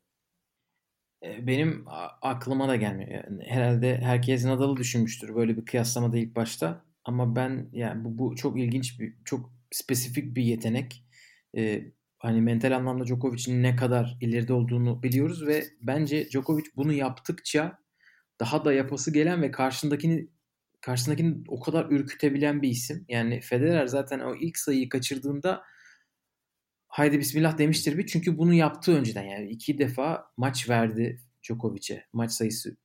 E, 1.24 1.46
benim 1.46 1.84
aklıma 2.22 2.68
da 2.68 2.76
gelmiyor. 2.76 3.10
Yani 3.10 3.44
herhalde 3.46 3.98
herkes 3.98 4.44
Nadal'ı 4.44 4.76
düşünmüştür 4.76 5.34
böyle 5.34 5.56
bir 5.56 5.64
kıyaslamada 5.64 6.18
ilk 6.18 6.36
başta. 6.36 6.84
Ama 7.04 7.36
ben 7.36 7.68
yani 7.72 8.04
bu, 8.04 8.18
bu 8.18 8.36
çok 8.36 8.58
ilginç 8.58 9.00
bir, 9.00 9.14
çok 9.24 9.52
spesifik 9.70 10.36
bir 10.36 10.42
yetenek. 10.42 11.04
Ee, 11.56 11.84
hani 12.18 12.40
mental 12.40 12.76
anlamda 12.76 13.06
Djokovic'in 13.06 13.62
ne 13.62 13.76
kadar 13.76 14.18
ileride 14.20 14.52
olduğunu 14.52 15.02
biliyoruz 15.02 15.46
ve 15.46 15.64
bence 15.82 16.30
Djokovic 16.30 16.64
bunu 16.76 16.92
yaptıkça 16.92 17.78
daha 18.40 18.64
da 18.64 18.72
yapası 18.72 19.12
gelen 19.12 19.42
ve 19.42 19.50
karşındakini 19.50 20.28
karşısındakini 20.80 21.36
o 21.48 21.60
kadar 21.60 21.86
ürkütebilen 21.90 22.62
bir 22.62 22.68
isim. 22.68 23.04
Yani 23.08 23.40
Federer 23.40 23.86
zaten 23.86 24.20
o 24.20 24.34
ilk 24.34 24.58
sayıyı 24.58 24.88
kaçırdığında 24.88 25.62
haydi 26.94 27.18
bismillah 27.18 27.58
demiştir 27.58 27.98
bir. 27.98 28.06
Çünkü 28.06 28.38
bunu 28.38 28.54
yaptı 28.54 28.92
önceden 28.92 29.22
yani 29.22 29.48
iki 29.50 29.78
defa 29.78 30.30
maç 30.36 30.68
verdi 30.70 31.20
Djokovic'e. 31.42 32.04
Maç 32.12 32.32
sayısı 32.32 32.76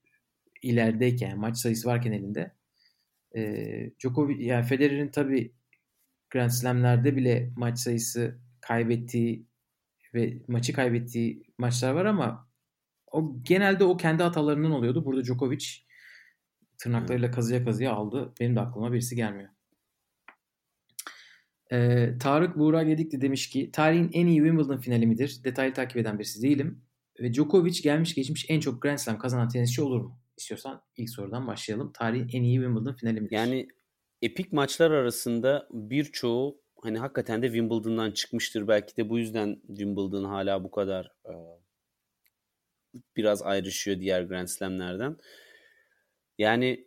ilerideyken, 0.61 1.39
maç 1.39 1.57
sayısı 1.57 1.87
varken 1.87 2.11
elinde. 2.11 2.55
Ee, 3.35 3.91
Djokovic 3.99 4.45
yani 4.45 4.65
Federer'in 4.65 5.07
tabi 5.07 5.53
Grand 6.29 6.49
Slam'lerde 6.49 7.15
bile 7.15 7.51
maç 7.55 7.79
sayısı 7.79 8.39
kaybettiği 8.61 9.45
ve 10.13 10.37
maçı 10.47 10.73
kaybettiği 10.73 11.43
maçlar 11.57 11.91
var 11.91 12.05
ama 12.05 12.49
o 13.11 13.43
genelde 13.43 13.83
o 13.83 13.97
kendi 13.97 14.23
hatalarından 14.23 14.71
oluyordu. 14.71 15.05
Burada 15.05 15.23
Djokovic 15.23 15.65
tırnaklarıyla 16.77 17.31
kazıya 17.31 17.65
kazıya 17.65 17.93
aldı. 17.93 18.33
Benim 18.39 18.55
de 18.55 18.59
aklıma 18.59 18.93
birisi 18.93 19.15
gelmiyor. 19.15 19.49
Ee, 21.71 22.13
Tarık 22.19 22.57
Buğra 22.57 22.83
Gedikli 22.83 23.21
demiş 23.21 23.49
ki 23.49 23.69
tarihin 23.71 24.09
en 24.13 24.27
iyi 24.27 24.37
Wimbledon 24.37 24.77
finali 24.77 25.07
midir? 25.07 25.41
Detaylı 25.43 25.73
takip 25.73 25.97
eden 25.97 26.19
birisi 26.19 26.41
değilim. 26.41 26.81
Ve 27.19 27.33
Djokovic 27.33 27.81
gelmiş 27.83 28.15
geçmiş 28.15 28.45
en 28.49 28.59
çok 28.59 28.81
Grand 28.81 28.97
Slam 28.97 29.19
kazanan 29.19 29.49
tenisçi 29.49 29.81
olur 29.81 30.01
mu? 30.01 30.19
İstiyorsan 30.37 30.81
ilk 30.97 31.09
sorudan 31.09 31.47
başlayalım. 31.47 31.91
Tarihin 31.93 32.29
en 32.33 32.43
iyi 32.43 32.55
Wimbledon 32.55 32.93
finali 32.93 33.21
midir? 33.21 33.35
Yani 33.35 33.67
epik 34.21 34.53
maçlar 34.53 34.91
arasında 34.91 35.67
birçoğu 35.71 36.61
hani 36.81 36.97
hakikaten 36.97 37.41
de 37.41 37.47
Wimbledon'dan 37.47 38.11
çıkmıştır. 38.11 38.67
Belki 38.67 38.97
de 38.97 39.09
bu 39.09 39.19
yüzden 39.19 39.61
Wimbledon 39.67 40.23
hala 40.23 40.63
bu 40.63 40.71
kadar 40.71 41.11
e, 41.25 41.33
biraz 43.17 43.41
ayrışıyor 43.41 43.99
diğer 43.99 44.21
Grand 44.23 44.47
Slam'lerden. 44.47 45.17
Yani 46.37 46.85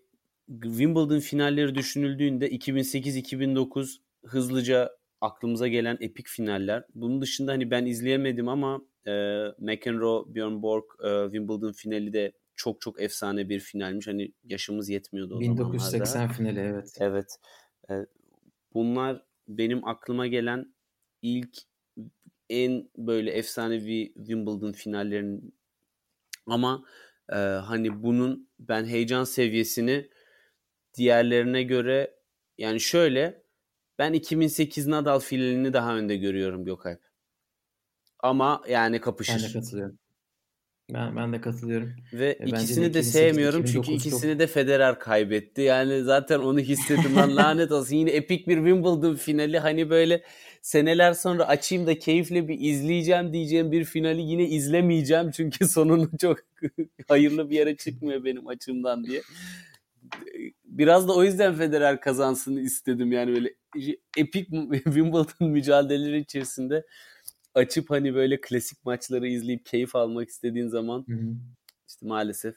Wimbledon 0.62 1.20
finalleri 1.20 1.74
düşünüldüğünde 1.74 2.51
2008-2009 2.51 3.99
hızlıca 4.25 4.97
aklımıza 5.20 5.68
gelen 5.68 5.99
epik 6.01 6.29
finaller. 6.29 6.85
Bunun 6.95 7.20
dışında 7.20 7.53
hani 7.53 7.70
ben 7.70 7.87
izleyemedim 7.87 8.49
ama 8.49 8.83
e, 9.07 9.12
McEnroe, 9.59 10.35
Björn 10.35 10.62
Borg, 10.62 10.85
e, 11.05 11.25
Wimbledon 11.25 11.73
finali 11.73 12.12
de 12.12 12.33
çok 12.57 12.81
çok 12.81 13.03
efsane 13.03 13.49
bir 13.49 13.61
finalmiş. 13.61 14.07
Hani 14.07 14.33
yaşımız 14.45 14.89
yetmiyordu 14.89 15.37
o 15.37 15.41
1980 15.41 16.05
zamanlarda. 16.05 16.35
finali 16.35 16.61
evet. 16.61 16.97
Evet. 17.01 17.37
E, 17.91 17.95
bunlar 18.75 19.23
benim 19.49 19.89
aklıma 19.89 20.27
gelen 20.27 20.75
ilk 21.23 21.59
en 22.51 22.89
böyle 22.97 23.31
efsanevi 23.31 24.12
Wimbledon 24.16 24.73
finallerinin 24.73 25.55
ama 26.47 26.85
e, 27.33 27.37
hani 27.37 28.03
bunun 28.03 28.49
ben 28.59 28.85
heyecan 28.85 29.25
seviyesini 29.25 30.09
diğerlerine 30.95 31.62
göre 31.62 32.14
yani 32.59 32.81
şöyle 32.81 33.43
ben 33.99 34.12
2008 34.12 34.86
Nadal 34.86 35.20
finalini 35.20 35.72
daha 35.72 35.97
önde 35.97 36.16
görüyorum 36.16 36.64
Gökalp. 36.64 37.01
Ama 38.18 38.62
yani 38.68 39.01
kapışır. 39.01 39.34
Ben 39.34 39.49
de 39.49 39.53
katılıyorum. 39.53 39.99
Ben, 40.95 41.16
ben 41.16 41.32
de 41.32 41.40
katılıyorum. 41.40 41.93
Ve 42.12 42.38
e, 42.40 42.47
ikisini 42.47 42.84
de, 42.84 42.95
de 42.95 43.03
sevmiyorum 43.03 43.64
çünkü 43.64 43.93
ikisini 43.93 44.32
çok... 44.32 44.38
de 44.38 44.47
Federer 44.47 44.99
kaybetti. 44.99 45.61
Yani 45.61 46.03
zaten 46.03 46.38
onu 46.38 46.61
hissettim 46.61 47.16
lan 47.16 47.36
lanet 47.36 47.72
olsun. 47.72 47.97
Yine 47.97 48.11
epik 48.11 48.49
bir 48.49 48.57
Wimbledon 48.57 49.14
finali 49.14 49.59
hani 49.59 49.90
böyle 49.90 50.22
seneler 50.62 51.12
sonra 51.12 51.49
açayım 51.49 51.86
da 51.86 51.99
keyifle 51.99 52.49
bir 52.49 52.61
izleyeceğim 52.61 53.32
diyeceğim 53.32 53.72
bir 53.72 53.84
finali 53.84 54.22
yine 54.22 54.49
izlemeyeceğim. 54.49 55.30
Çünkü 55.30 55.68
sonunu 55.68 56.11
çok 56.20 56.38
hayırlı 57.09 57.51
bir 57.51 57.57
yere 57.57 57.76
çıkmıyor 57.76 58.24
benim 58.24 58.49
açımdan 58.49 59.05
diye. 59.05 59.22
Biraz 60.64 61.09
da 61.09 61.14
o 61.14 61.24
yüzden 61.24 61.55
Federer 61.55 62.01
kazansın 62.01 62.57
istedim. 62.57 63.12
Yani 63.12 63.34
böyle 63.34 63.55
epik 64.16 64.49
Wimbledon 64.85 65.49
mücadeleleri 65.51 66.18
içerisinde 66.18 66.87
açıp 67.55 67.91
hani 67.91 68.14
böyle 68.14 68.41
klasik 68.41 68.85
maçları 68.85 69.29
izleyip 69.29 69.66
keyif 69.66 69.97
almak 69.97 70.29
istediğin 70.29 70.68
zaman 70.68 71.05
hı 71.09 71.14
hı. 71.14 71.35
işte 71.89 72.07
maalesef 72.07 72.57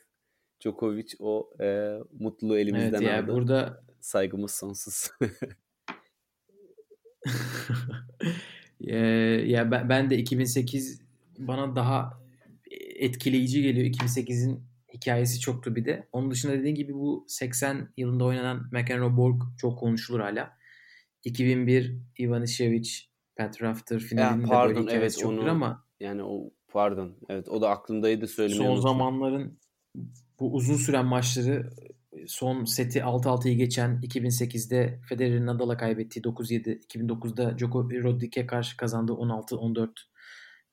Djokovic 0.61 1.15
o 1.19 1.49
e, 1.61 1.97
mutluluğu 2.19 2.57
elimizden 2.57 3.01
evet, 3.01 3.23
aldı. 3.23 3.33
Burada 3.33 3.83
saygımız 4.01 4.51
sonsuz. 4.51 5.11
ya 8.79 9.71
ben, 9.71 9.89
ben 9.89 10.09
de 10.09 10.17
2008 10.17 11.01
bana 11.39 11.75
daha 11.75 12.25
etkileyici 12.95 13.61
geliyor. 13.61 13.87
2008'in 13.87 14.63
hikayesi 14.93 15.39
çoktu 15.39 15.75
bir 15.75 15.85
de. 15.85 16.07
Onun 16.11 16.31
dışında 16.31 16.53
dediğin 16.53 16.75
gibi 16.75 16.93
bu 16.93 17.25
80 17.27 17.89
yılında 17.97 18.23
oynanan 18.25 18.69
McEnroe 18.71 19.17
Borg 19.17 19.41
çok 19.57 19.79
konuşulur 19.79 20.19
hala. 20.19 20.57
2001 21.25 21.97
Ivanisevic 22.19 22.89
Pat 23.37 23.61
Rafter 23.61 23.99
finalinde 23.99 24.43
ya, 24.43 24.49
pardon, 24.49 24.87
böyle 24.87 24.97
evet, 24.97 25.25
onu, 25.25 25.49
ama 25.49 25.85
yani 25.99 26.23
o 26.23 26.51
pardon 26.67 27.15
evet 27.29 27.49
o 27.49 27.61
da 27.61 27.69
aklımdaydı 27.69 28.27
söylemeyi 28.27 28.57
Son 28.57 28.65
unuttum. 28.65 28.81
zamanların 28.81 29.59
bu 30.39 30.53
uzun 30.53 30.75
süren 30.75 31.05
maçları 31.05 31.69
son 32.27 32.65
seti 32.65 32.99
6-6'yı 32.99 33.57
geçen 33.57 34.01
2008'de 34.01 34.99
Federer'in 35.09 35.45
Nadal'a 35.45 35.77
kaybettiği 35.77 36.23
9-7, 36.23 36.85
2009'da 36.87 37.57
Djokovic 37.57 38.03
Rodriguez'e 38.03 38.47
karşı 38.47 38.77
kazandığı 38.77 39.11
16-14 39.11 39.89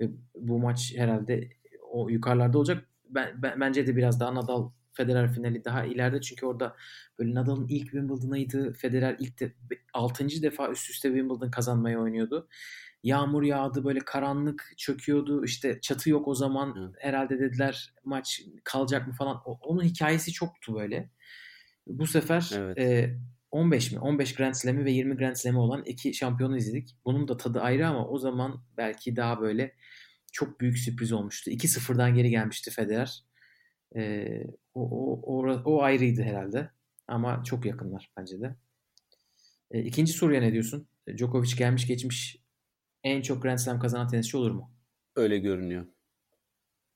ve 0.01 0.11
bu 0.35 0.59
maç 0.59 0.93
herhalde 0.97 1.49
o 1.91 2.09
yukarılarda 2.09 2.59
olacak. 2.59 2.89
Ben, 3.09 3.43
ben, 3.43 3.61
bence 3.61 3.87
de 3.87 3.97
biraz 3.97 4.21
daha 4.21 4.35
Nadal 4.35 4.71
Federer 4.93 5.33
finali 5.33 5.65
daha 5.65 5.85
ileride 5.85 6.21
çünkü 6.21 6.47
orada 6.47 6.77
böyle 7.19 7.35
Nadal'ın 7.35 7.69
ilk 7.69 7.83
Wimbledon'ıydı. 7.83 8.73
Federer 8.73 9.17
ilk 9.19 9.41
de 9.41 9.53
6. 9.93 10.43
defa 10.43 10.71
üst 10.71 10.91
üste 10.91 11.09
Wimbledon 11.09 11.51
kazanmaya 11.51 12.01
oynuyordu. 12.01 12.49
Yağmur 13.03 13.43
yağdı 13.43 13.85
böyle 13.85 13.99
karanlık 13.99 14.75
çöküyordu. 14.77 15.45
İşte 15.45 15.81
çatı 15.81 16.11
yok 16.11 16.29
o 16.29 16.35
zaman. 16.35 16.77
Hı. 16.77 16.93
Herhalde 16.99 17.39
dediler 17.39 17.95
maç 18.05 18.43
kalacak 18.65 19.07
mı 19.07 19.13
falan. 19.13 19.43
O, 19.45 19.59
onun 19.63 19.83
hikayesi 19.83 20.33
çoktu 20.33 20.75
böyle. 20.75 21.11
Bu 21.87 22.07
sefer 22.07 22.51
evet. 22.57 22.79
e, 22.79 23.17
15 23.51 23.93
mi? 23.93 23.99
15 23.99 24.35
Grand 24.35 24.55
Slam'i 24.55 24.85
ve 24.85 24.91
20 24.91 25.17
Grand 25.17 25.37
Slam'i 25.37 25.59
olan 25.59 25.85
iki 25.85 26.15
şampiyonu 26.15 26.57
izledik. 26.57 26.97
Bunun 27.05 27.29
da 27.29 27.37
tadı 27.37 27.61
ayrı 27.61 27.89
ama 27.89 28.09
o 28.09 28.19
zaman 28.19 28.65
belki 28.77 29.17
daha 29.17 29.41
böyle 29.41 29.75
çok 30.33 30.61
büyük 30.61 30.79
sürpriz 30.79 31.13
olmuştu. 31.13 31.51
2-0'dan 31.51 32.15
geri 32.15 32.31
gelmişti 32.31 32.71
Federer. 32.71 33.25
E, 33.97 34.27
o, 34.75 34.81
o, 34.83 35.21
o, 35.25 35.63
o 35.65 35.83
ayrıydı 35.83 36.23
herhalde. 36.23 36.71
Ama 37.09 37.45
çok 37.45 37.67
yakınlar 37.67 38.11
bence 38.17 38.41
de. 38.41 38.57
E, 39.71 39.83
ikinci 39.83 40.13
soruya 40.13 40.41
ne 40.41 40.53
diyorsun? 40.53 40.87
Djokovic 41.17 41.57
gelmiş 41.59 41.87
geçmiş 41.87 42.43
en 43.05 43.23
çok 43.23 43.43
Grand 43.43 43.59
Slam 43.59 43.81
kazanan 43.81 44.09
tenisçi 44.09 44.37
olur 44.37 44.51
mu? 44.51 44.71
Öyle 45.17 45.39
görünüyor. 45.39 45.87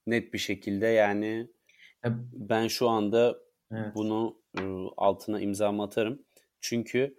Net 0.06 0.34
bir 0.34 0.38
şekilde 0.38 0.86
yani 0.86 1.50
ya, 2.04 2.18
ben 2.32 2.68
şu 2.68 2.88
anda 2.88 3.38
evet. 3.72 3.94
bunu 3.94 4.36
altına 4.96 5.40
imzamı 5.40 5.82
atarım. 5.82 6.22
Çünkü 6.60 7.18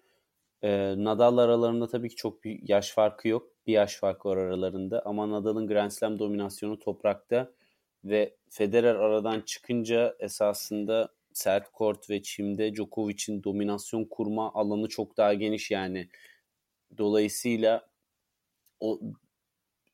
e, 0.61 0.95
Nadal 1.03 1.37
aralarında 1.37 1.87
tabii 1.87 2.09
ki 2.09 2.15
çok 2.15 2.43
bir 2.43 2.59
yaş 2.69 2.91
farkı 2.91 3.27
yok. 3.27 3.51
Bir 3.67 3.73
yaş 3.73 3.95
farkı 3.95 4.29
var 4.29 4.37
aralarında 4.37 5.01
ama 5.05 5.29
Nadal'ın 5.29 5.67
Grand 5.67 5.91
Slam 5.91 6.19
dominasyonu 6.19 6.79
toprakta 6.79 7.53
ve 8.03 8.35
Federer 8.49 8.95
aradan 8.95 9.41
çıkınca 9.41 10.15
esasında 10.19 11.09
sert 11.33 11.71
kort 11.71 12.09
ve 12.09 12.21
çimde 12.21 12.73
Djokovic'in 12.75 13.43
dominasyon 13.43 14.05
kurma 14.05 14.53
alanı 14.53 14.87
çok 14.89 15.17
daha 15.17 15.33
geniş 15.33 15.71
yani. 15.71 16.09
Dolayısıyla 16.97 17.89
o 18.79 18.99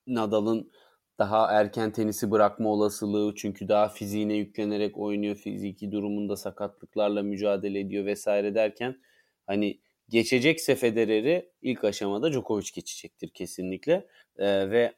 Nadal'ın 0.07 0.71
daha 1.19 1.51
erken 1.51 1.91
tenisi 1.91 2.31
bırakma 2.31 2.69
olasılığı 2.69 3.35
çünkü 3.35 3.67
daha 3.67 3.89
fiziğine 3.89 4.33
yüklenerek 4.33 4.97
oynuyor. 4.97 5.35
Fiziki 5.35 5.91
durumunda 5.91 6.35
sakatlıklarla 6.35 7.23
mücadele 7.23 7.79
ediyor 7.79 8.05
vesaire 8.05 8.55
derken 8.55 9.01
hani 9.47 9.79
geçecekse 10.09 10.75
Federer'i 10.75 11.49
ilk 11.61 11.83
aşamada 11.83 12.31
Djokovic 12.31 12.67
geçecektir 12.75 13.29
kesinlikle. 13.29 14.07
Ee, 14.37 14.69
ve 14.71 14.93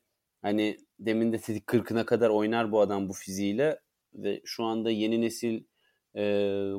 hani 0.45 0.77
demin 0.99 1.33
de 1.33 1.39
dedik 1.47 1.67
40'ına 1.67 2.05
kadar 2.05 2.29
oynar 2.29 2.71
bu 2.71 2.81
adam 2.81 3.09
bu 3.09 3.13
fiziğiyle 3.13 3.79
ve 4.13 4.41
şu 4.45 4.63
anda 4.63 4.91
yeni 4.91 5.21
nesil 5.21 5.63
e, 6.15 6.21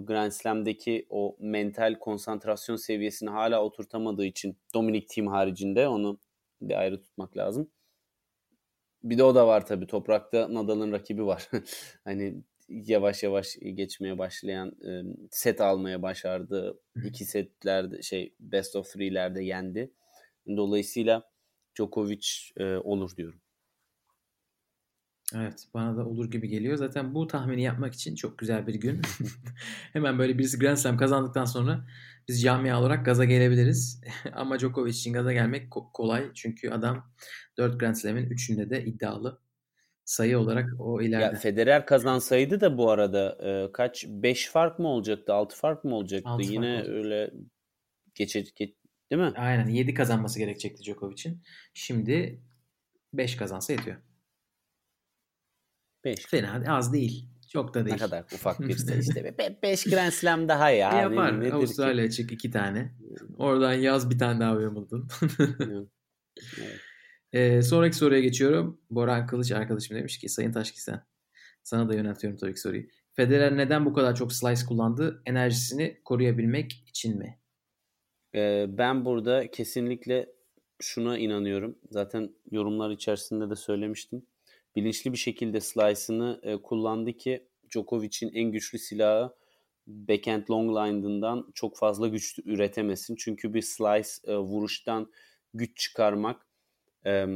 Grand 0.01 0.31
Slam'deki 0.31 1.07
o 1.11 1.37
mental 1.41 1.99
konsantrasyon 1.99 2.77
seviyesini 2.77 3.31
hala 3.31 3.63
oturtamadığı 3.65 4.25
için 4.25 4.59
Dominic 4.75 5.07
Thiem 5.07 5.27
haricinde 5.27 5.89
onu 5.89 6.21
bir 6.61 6.75
ayrı 6.75 7.01
tutmak 7.01 7.37
lazım. 7.37 7.71
Bir 9.03 9.19
de 9.19 9.25
o 9.25 9.35
da 9.35 9.47
var 9.47 9.67
tabii. 9.67 9.87
Toprakta 9.87 10.55
Nadal'ın 10.55 10.93
rakibi 10.93 11.27
var. 11.27 11.51
hani 12.05 12.43
yavaş 12.69 13.23
yavaş 13.23 13.57
geçmeye 13.75 14.19
başlayan 14.19 14.69
e, 14.69 15.03
set 15.31 15.61
almaya 15.61 16.03
başardı. 16.03 16.81
İki 17.05 17.25
setlerde 17.25 18.03
şey 18.03 18.35
best 18.41 18.77
of 18.77 18.93
three'lerde 18.93 19.45
yendi. 19.45 19.93
Dolayısıyla 20.57 21.31
Djokovic 21.77 22.27
e, 22.57 22.65
olur 22.65 23.17
diyorum. 23.17 23.41
Evet 25.35 25.69
bana 25.75 25.97
da 25.97 26.07
olur 26.07 26.31
gibi 26.31 26.49
geliyor. 26.49 26.77
Zaten 26.77 27.15
bu 27.15 27.27
tahmini 27.27 27.63
yapmak 27.63 27.95
için 27.95 28.15
çok 28.15 28.39
güzel 28.39 28.67
bir 28.67 28.75
gün. 28.75 29.03
Hemen 29.93 30.19
böyle 30.19 30.39
birisi 30.39 30.59
Grand 30.59 30.77
Slam 30.77 30.97
kazandıktan 30.97 31.45
sonra 31.45 31.87
biz 32.29 32.43
camia 32.43 32.81
olarak 32.81 33.05
gaza 33.05 33.25
gelebiliriz. 33.25 34.01
Ama 34.33 34.59
Djokovic 34.59 34.91
için 34.91 35.13
gaza 35.13 35.33
gelmek 35.33 35.71
kolay. 35.71 36.31
Çünkü 36.35 36.71
adam 36.71 37.13
4 37.57 37.81
Grand 37.81 37.95
Slam'in 37.95 38.31
3'ünde 38.31 38.71
de 38.71 38.85
iddialı. 38.85 39.41
Sayı 40.05 40.39
olarak 40.39 40.71
o 40.79 41.03
ileride. 41.03 41.25
Ya 41.25 41.35
Federer 41.35 41.87
kazansaydı 41.87 42.61
da 42.61 42.79
bu 42.79 42.91
arada 42.91 43.39
e, 43.43 43.73
kaç 43.73 44.05
5 44.09 44.49
fark 44.49 44.79
mı 44.79 44.89
olacaktı? 44.89 45.35
6 45.35 45.57
fark 45.57 45.85
mı 45.85 45.95
olacaktı? 45.95 46.29
Altı 46.29 46.53
Yine 46.53 46.83
öyle 46.83 47.31
geçecek 48.15 48.59
değil 49.11 49.23
mi? 49.23 49.33
Aynen 49.37 49.69
7 49.69 49.95
kazanması 49.95 50.39
gerekecekti 50.39 50.83
Djokovic'in. 50.85 51.43
Şimdi 51.75 52.41
5 53.13 53.37
kazansa 53.37 53.73
yetiyor. 53.73 53.97
5. 56.07 56.27
Fena 56.27 56.77
az 56.77 56.93
değil. 56.93 57.29
Çok 57.53 57.75
da 57.75 57.85
değil. 57.85 57.95
Ne 57.95 57.99
kadar 57.99 58.25
ufak 58.35 58.61
bir 58.61 58.77
sayı 58.77 59.01
işte. 59.01 59.35
5 59.63 59.85
Grand 59.85 60.11
Slam 60.11 60.49
daha 60.49 60.71
ya. 60.71 60.99
E 60.99 61.03
yapar. 61.03 61.41
Nedir 61.41 61.53
Avustralya 61.53 62.05
ki? 62.05 62.09
açık 62.09 62.33
iki 62.33 62.51
tane. 62.51 62.93
Oradan 63.39 63.73
yaz 63.73 64.11
bir 64.11 64.19
tane 64.19 64.41
daha 64.41 64.53
Wimbledon. 64.53 65.09
evet. 66.59 66.81
Ee, 67.33 67.63
sonraki 67.63 67.97
soruya 67.97 68.21
geçiyorum. 68.21 68.81
Boran 68.91 69.27
Kılıç 69.27 69.53
arkadaşım 69.53 69.97
demiş 69.97 70.19
ki 70.19 70.29
Sayın 70.29 70.53
Taşkisen 70.53 71.07
sana 71.63 71.89
da 71.89 71.95
yöneltiyorum 71.95 72.39
tabii 72.39 72.55
ki 72.55 72.61
soruyu. 72.61 72.83
Federer 73.13 73.57
neden 73.57 73.85
bu 73.87 73.93
kadar 73.93 74.15
çok 74.15 74.33
slice 74.33 74.67
kullandı? 74.67 75.23
Enerjisini 75.27 76.01
koruyabilmek 76.05 76.85
için 76.87 77.19
mi? 77.19 77.39
Ee, 78.35 78.67
ben 78.69 79.05
burada 79.05 79.51
kesinlikle 79.51 80.29
şuna 80.81 81.19
inanıyorum. 81.19 81.79
Zaten 81.91 82.31
yorumlar 82.51 82.91
içerisinde 82.91 83.51
de 83.51 83.57
söylemiştim 83.57 84.27
bilinçli 84.77 85.13
bir 85.13 85.19
şekilde 85.19 85.61
slice'ını 85.61 86.41
e, 86.43 86.57
kullandı 86.57 87.13
ki 87.13 87.49
Djokovic'in 87.71 88.33
en 88.35 88.53
güçlü 88.53 88.79
silahı 88.79 89.35
backhand 89.87 90.51
long 90.51 90.71
line'ından 90.71 91.51
çok 91.55 91.77
fazla 91.77 92.09
güç 92.09 92.39
üretemesin. 92.45 93.17
Çünkü 93.17 93.55
bir 93.55 93.63
slice 93.63 94.33
e, 94.33 94.37
vuruştan 94.37 95.13
güç 95.55 95.77
çıkarmak 95.77 96.47
e, 97.07 97.27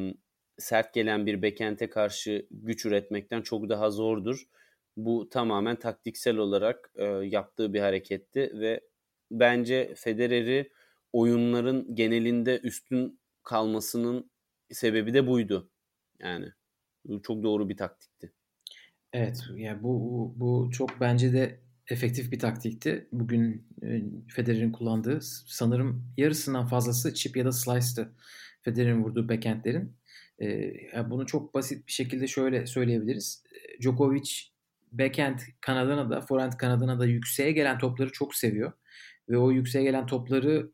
sert 0.59 0.95
gelen 0.95 1.27
bir 1.27 1.43
backhand'e 1.43 1.91
karşı 1.91 2.47
güç 2.51 2.87
üretmekten 2.87 3.43
çok 3.43 3.69
daha 3.69 3.91
zordur. 3.91 4.45
Bu 4.97 5.29
tamamen 5.29 5.77
taktiksel 5.77 6.37
olarak 6.37 6.93
e, 6.95 7.05
yaptığı 7.05 7.75
bir 7.75 7.81
hareketti 7.81 8.53
ve 8.55 8.81
bence 9.31 9.95
Federer'i 9.97 10.71
oyunların 11.13 11.95
genelinde 11.95 12.59
üstün 12.59 13.21
kalmasının 13.43 14.31
sebebi 14.71 15.15
de 15.15 15.27
buydu. 15.27 15.71
Yani 16.19 16.53
çok 17.23 17.43
doğru 17.43 17.69
bir 17.69 17.77
taktikti. 17.77 18.33
Evet 19.13 19.45
yani 19.57 19.83
bu 19.83 20.35
bu 20.37 20.71
çok 20.73 21.01
bence 21.01 21.33
de 21.33 21.61
efektif 21.89 22.33
bir 22.33 22.39
taktikti. 22.39 23.09
Bugün 23.13 23.69
Federer'in 24.29 24.73
kullandığı 24.73 25.19
sanırım 25.47 26.05
yarısından 26.17 26.67
fazlası 26.67 27.15
chip 27.15 27.37
ya 27.37 27.45
da 27.45 27.53
slice'tı. 27.53 28.13
Federer'in 28.63 29.05
vurduğu 29.05 29.29
backhandlerin. 29.29 29.97
Yani 30.95 31.11
bunu 31.11 31.27
çok 31.27 31.55
basit 31.55 31.87
bir 31.87 31.93
şekilde 31.93 32.27
şöyle 32.27 32.67
söyleyebiliriz. 32.67 33.45
Djokovic 33.81 34.31
backhand 34.93 35.39
kanadına 35.61 36.11
da 36.11 36.21
forehand 36.21 36.53
kanadına 36.53 36.99
da 37.01 37.07
yükseğe 37.07 37.53
gelen 37.53 37.79
topları 37.79 38.13
çok 38.13 38.35
seviyor. 38.35 38.73
Ve 39.29 39.39
o 39.39 39.51
yükseğe 39.51 39.85
gelen 39.85 40.07
topları 40.07 40.71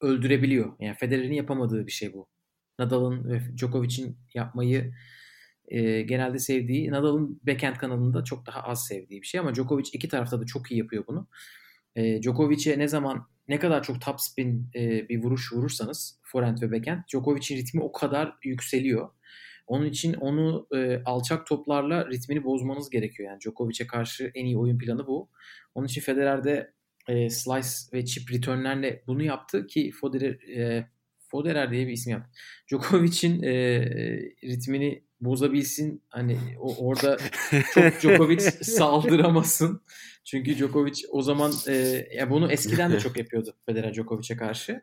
öldürebiliyor. 0.00 0.72
Yani 0.80 0.94
Federer'in 0.94 1.32
yapamadığı 1.32 1.86
bir 1.86 1.92
şey 1.92 2.12
bu. 2.12 2.28
Nadal'ın 2.78 3.30
ve 3.30 3.40
Djokovic'in 3.56 4.16
yapmayı 4.34 4.94
e, 5.68 6.02
genelde 6.02 6.38
sevdiği, 6.38 6.90
Nadal'ın 6.90 7.40
backhand 7.46 7.76
kanalında 7.76 8.24
çok 8.24 8.46
daha 8.46 8.62
az 8.62 8.86
sevdiği 8.86 9.22
bir 9.22 9.26
şey 9.26 9.40
ama 9.40 9.54
Djokovic 9.54 9.90
iki 9.92 10.08
tarafta 10.08 10.40
da 10.40 10.46
çok 10.46 10.72
iyi 10.72 10.78
yapıyor 10.78 11.04
bunu. 11.06 11.26
E, 11.96 12.22
Djokovic'e 12.22 12.78
ne 12.78 12.88
zaman 12.88 13.26
ne 13.48 13.58
kadar 13.58 13.82
çok 13.82 14.00
top 14.00 14.20
spin 14.20 14.70
e, 14.74 15.08
bir 15.08 15.22
vuruş 15.22 15.52
vurursanız 15.52 16.18
forehand 16.22 16.62
ve 16.62 16.72
backhand 16.72 17.02
Djokovic'in 17.08 17.56
ritmi 17.56 17.82
o 17.82 17.92
kadar 17.92 18.34
yükseliyor. 18.44 19.08
Onun 19.66 19.86
için 19.86 20.14
onu 20.14 20.66
e, 20.74 21.02
alçak 21.04 21.46
toplarla 21.46 22.10
ritmini 22.10 22.44
bozmanız 22.44 22.90
gerekiyor. 22.90 23.28
Yani 23.30 23.40
Djokovic'e 23.40 23.86
karşı 23.86 24.30
en 24.34 24.44
iyi 24.44 24.58
oyun 24.58 24.78
planı 24.78 25.06
bu. 25.06 25.28
Onun 25.74 25.86
için 25.86 26.00
Federer'de 26.00 26.72
e, 27.08 27.30
slice 27.30 27.68
ve 27.92 28.04
chip 28.04 28.32
returnlerle 28.32 29.02
bunu 29.06 29.22
yaptı 29.22 29.66
ki 29.66 29.90
Federer, 30.00 30.32
e, 30.56 30.88
Federer 31.30 31.70
diye 31.70 31.86
bir 31.86 31.92
isim 31.92 32.12
yaptı. 32.12 32.30
Djokovic'in 32.68 33.42
e, 33.42 33.84
ritmini 34.44 35.04
bozabilsin. 35.24 36.02
Hani 36.08 36.38
o, 36.60 36.86
orada 36.86 37.18
çok 37.74 38.00
Djokovic 38.00 38.40
saldıramasın. 38.40 39.82
Çünkü 40.24 40.56
Djokovic 40.56 41.02
o 41.10 41.22
zaman 41.22 41.52
e, 41.68 41.72
ya 42.14 42.30
bunu 42.30 42.52
eskiden 42.52 42.92
de 42.92 43.00
çok 43.00 43.16
yapıyordu 43.16 43.54
Federer 43.66 43.94
Djokovic'e 43.94 44.36
karşı. 44.36 44.82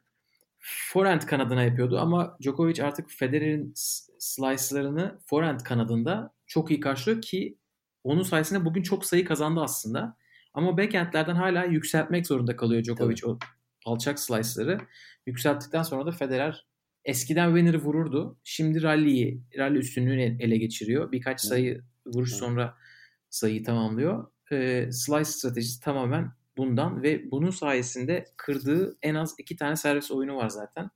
Forehand 0.59 1.21
kanadına 1.21 1.63
yapıyordu 1.63 1.99
ama 1.99 2.37
Djokovic 2.41 2.83
artık 2.83 3.11
Federer'in 3.11 3.73
slice'larını 4.19 5.19
forehand 5.25 5.59
kanadında 5.59 6.33
çok 6.47 6.71
iyi 6.71 6.79
karşılıyor 6.79 7.21
ki 7.21 7.57
onun 8.03 8.23
sayesinde 8.23 8.65
bugün 8.65 8.81
çok 8.81 9.05
sayı 9.05 9.25
kazandı 9.25 9.61
aslında. 9.61 10.17
Ama 10.53 10.77
backhandlerden 10.77 11.35
hala 11.35 11.63
yükseltmek 11.63 12.27
zorunda 12.27 12.55
kalıyor 12.55 12.83
Djokovic 12.83 13.15
Tabii. 13.15 13.31
o 13.31 13.39
alçak 13.85 14.19
slice'ları. 14.19 14.77
Yükselttikten 15.25 15.83
sonra 15.83 16.05
da 16.05 16.11
Federer 16.11 16.65
eskiden 17.05 17.47
winner'ı 17.47 17.77
vururdu. 17.77 18.39
Şimdi 18.43 18.83
rally'yi, 18.83 19.41
rally 19.57 19.77
üstünlüğünü 19.77 20.37
ele 20.43 20.57
geçiriyor. 20.57 21.11
Birkaç 21.11 21.41
sayı 21.41 21.81
vuruş 22.05 22.33
sonra 22.33 22.77
sayıyı 23.29 23.63
tamamlıyor. 23.63 24.31
Ee, 24.51 24.89
slice 24.91 25.25
stratejisi 25.25 25.81
tamamen 25.81 26.31
bundan 26.57 27.03
ve 27.03 27.31
bunun 27.31 27.49
sayesinde 27.49 28.25
kırdığı 28.37 28.97
en 29.01 29.15
az 29.15 29.35
iki 29.37 29.55
tane 29.55 29.75
servis 29.75 30.11
oyunu 30.11 30.35
var 30.35 30.49
zaten. 30.49 30.89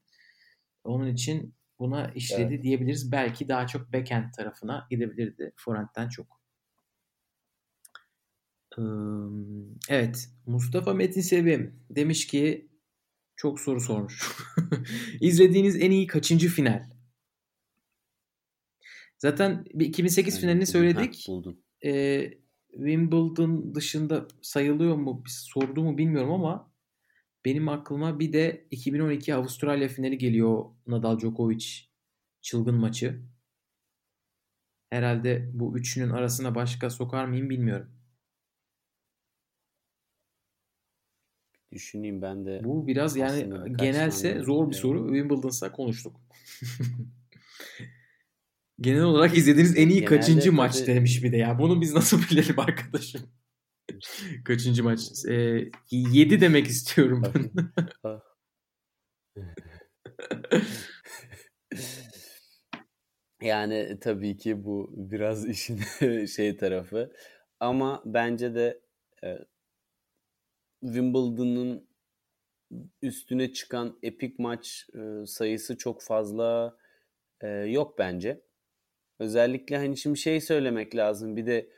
Onun 0.83 1.07
için 1.07 1.55
buna 1.79 2.07
işledi 2.07 2.53
evet. 2.53 2.63
diyebiliriz. 2.63 3.11
Belki 3.11 3.47
daha 3.49 3.67
çok 3.67 3.93
backhand 3.93 4.33
tarafına 4.37 4.87
gidebilirdi 4.89 5.53
forehand'den 5.55 6.09
çok. 6.09 6.41
Evet. 9.89 10.29
Mustafa 10.45 10.93
Metin 10.93 11.21
Sevim 11.21 11.79
demiş 11.89 12.27
ki 12.27 12.69
çok 13.35 13.59
soru 13.59 13.79
sormuş. 13.79 14.31
İzlediğiniz 15.21 15.75
en 15.75 15.91
iyi 15.91 16.07
kaçıncı 16.07 16.49
final? 16.49 16.89
Zaten 19.17 19.65
bir 19.73 19.85
2008 19.85 20.33
yani, 20.33 20.41
finalini 20.41 20.65
söyledik. 20.65 21.23
Ha, 21.27 21.31
buldum. 21.31 21.57
Ee, 21.85 22.31
Wimbledon 22.71 23.75
dışında 23.75 24.27
sayılıyor 24.41 24.95
mu 24.95 25.23
sordu 25.27 25.83
mu 25.83 25.97
bilmiyorum 25.97 26.31
ama 26.31 26.71
benim 27.45 27.69
aklıma 27.69 28.19
bir 28.19 28.33
de 28.33 28.67
2012 28.71 29.35
Avustralya 29.35 29.87
finali 29.87 30.17
geliyor 30.17 30.65
Nadal 30.87 31.19
Djokovic 31.19 31.65
çılgın 32.41 32.75
maçı. 32.75 33.21
Herhalde 34.89 35.51
bu 35.53 35.77
üçünün 35.77 36.09
arasına 36.09 36.55
başka 36.55 36.89
sokar 36.89 37.25
mıyım 37.25 37.49
bilmiyorum. 37.49 37.91
Düşüneyim 41.75 42.21
ben 42.21 42.45
de. 42.45 42.61
Bu 42.63 42.87
biraz 42.87 43.17
yani 43.17 43.53
genelse 43.75 44.39
zor 44.39 44.69
bir 44.69 44.75
soru. 44.75 45.07
Wimbledon'sa 45.07 45.71
konuştuk. 45.71 46.21
Genel 48.81 49.03
olarak 49.03 49.37
izlediğiniz 49.37 49.77
en 49.77 49.89
iyi 49.89 49.99
Genelde 49.99 50.05
kaçıncı 50.05 50.45
tabii... 50.45 50.55
maç 50.55 50.87
demiş 50.87 51.23
bir 51.23 51.31
de 51.31 51.37
ya. 51.37 51.59
Bunu 51.59 51.81
biz 51.81 51.93
nasıl 51.93 52.21
bilelim 52.31 52.59
arkadaşım? 52.59 53.21
kaçıncı 54.45 54.83
maç? 54.83 54.99
Ee, 55.29 55.69
7 55.91 56.41
demek 56.41 56.67
istiyorum 56.67 57.23
ben. 57.25 57.51
yani 63.41 63.97
tabii 64.01 64.37
ki 64.37 64.63
bu 64.63 64.93
biraz 64.97 65.49
işin 65.49 65.79
şey 66.25 66.57
tarafı. 66.57 67.11
Ama 67.59 68.03
bence 68.05 68.55
de 68.55 68.81
Wimbledon'un 70.85 71.87
üstüne 73.01 73.53
çıkan 73.53 73.99
epik 74.03 74.39
maç 74.39 74.87
e, 74.95 75.25
sayısı 75.25 75.77
çok 75.77 76.01
fazla 76.01 76.77
e, 77.41 77.47
yok 77.47 77.99
bence. 77.99 78.41
Özellikle 79.19 79.77
hani 79.77 79.97
şimdi 79.97 80.19
şey 80.19 80.41
söylemek 80.41 80.95
lazım. 80.95 81.37
Bir 81.37 81.45
de 81.45 81.69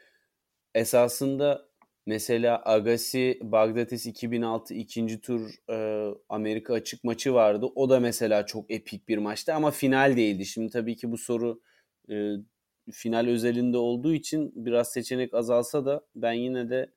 esasında 0.75 1.69
mesela 2.05 2.61
Agassi 2.65 3.39
Bagdatis 3.43 4.05
2006 4.05 4.73
ikinci 4.73 5.21
tur 5.21 5.49
e, 5.69 6.09
Amerika 6.29 6.73
açık 6.73 7.03
maçı 7.03 7.33
vardı. 7.33 7.65
O 7.75 7.89
da 7.89 7.99
mesela 7.99 8.45
çok 8.45 8.71
epik 8.71 9.07
bir 9.07 9.17
maçtı 9.17 9.53
ama 9.53 9.71
final 9.71 10.17
değildi. 10.17 10.45
Şimdi 10.45 10.69
tabii 10.71 10.95
ki 10.95 11.11
bu 11.11 11.17
soru 11.17 11.61
final 12.91 13.27
özelinde 13.27 13.77
olduğu 13.77 14.13
için 14.13 14.51
biraz 14.55 14.91
seçenek 14.91 15.33
azalsa 15.33 15.85
da 15.85 16.05
ben 16.15 16.33
yine 16.33 16.69
de 16.69 16.91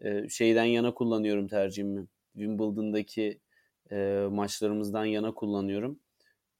e, 0.00 0.28
şeyden 0.28 0.64
yana 0.64 0.94
kullanıyorum 0.94 1.48
tercihimi. 1.48 2.06
Wimbledon'daki 2.32 3.40
e, 3.90 4.26
maçlarımızdan 4.30 5.04
yana 5.04 5.34
kullanıyorum. 5.34 6.00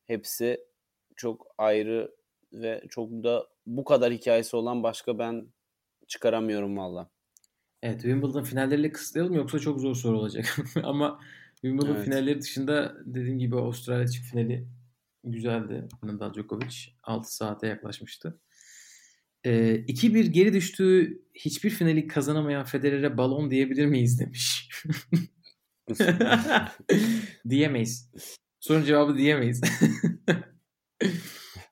Hepsi 0.06 0.60
çok 1.16 1.46
ayrı 1.58 2.14
ve 2.52 2.82
çok 2.88 3.10
da 3.10 3.48
bu 3.66 3.84
kadar 3.84 4.12
hikayesi 4.12 4.56
olan 4.56 4.82
başka 4.82 5.18
ben 5.18 5.46
çıkaramıyorum 6.08 6.76
valla. 6.76 7.10
Evet 7.82 8.00
Wimbledon 8.02 8.42
finalleriyle 8.42 8.92
kısıtlayalım 8.92 9.34
yoksa 9.34 9.58
çok 9.58 9.80
zor 9.80 9.94
soru 9.94 10.18
olacak. 10.18 10.56
Ama 10.82 11.20
Wimbledon 11.54 11.94
evet. 11.94 12.04
finalleri 12.04 12.40
dışında 12.40 12.96
dediğim 13.06 13.38
gibi 13.38 13.56
Avustralya 13.56 14.08
çift 14.08 14.30
finali 14.30 14.66
güzeldi. 15.24 15.88
Nadal 16.02 16.34
Djokovic 16.34 16.76
6 17.02 17.36
saate 17.36 17.66
yaklaşmıştı. 17.66 18.40
Ee, 19.46 19.84
2-1 19.88 20.26
geri 20.26 20.52
düştüğü 20.52 21.22
hiçbir 21.34 21.70
finali 21.70 22.06
kazanamayan 22.06 22.64
Federer'e 22.64 23.18
balon 23.18 23.50
diyebilir 23.50 23.86
miyiz 23.86 24.20
demiş. 24.20 24.70
diyemeyiz. 27.48 28.10
Sorun 28.60 28.84
cevabı 28.84 29.16
diyemeyiz. 29.16 29.60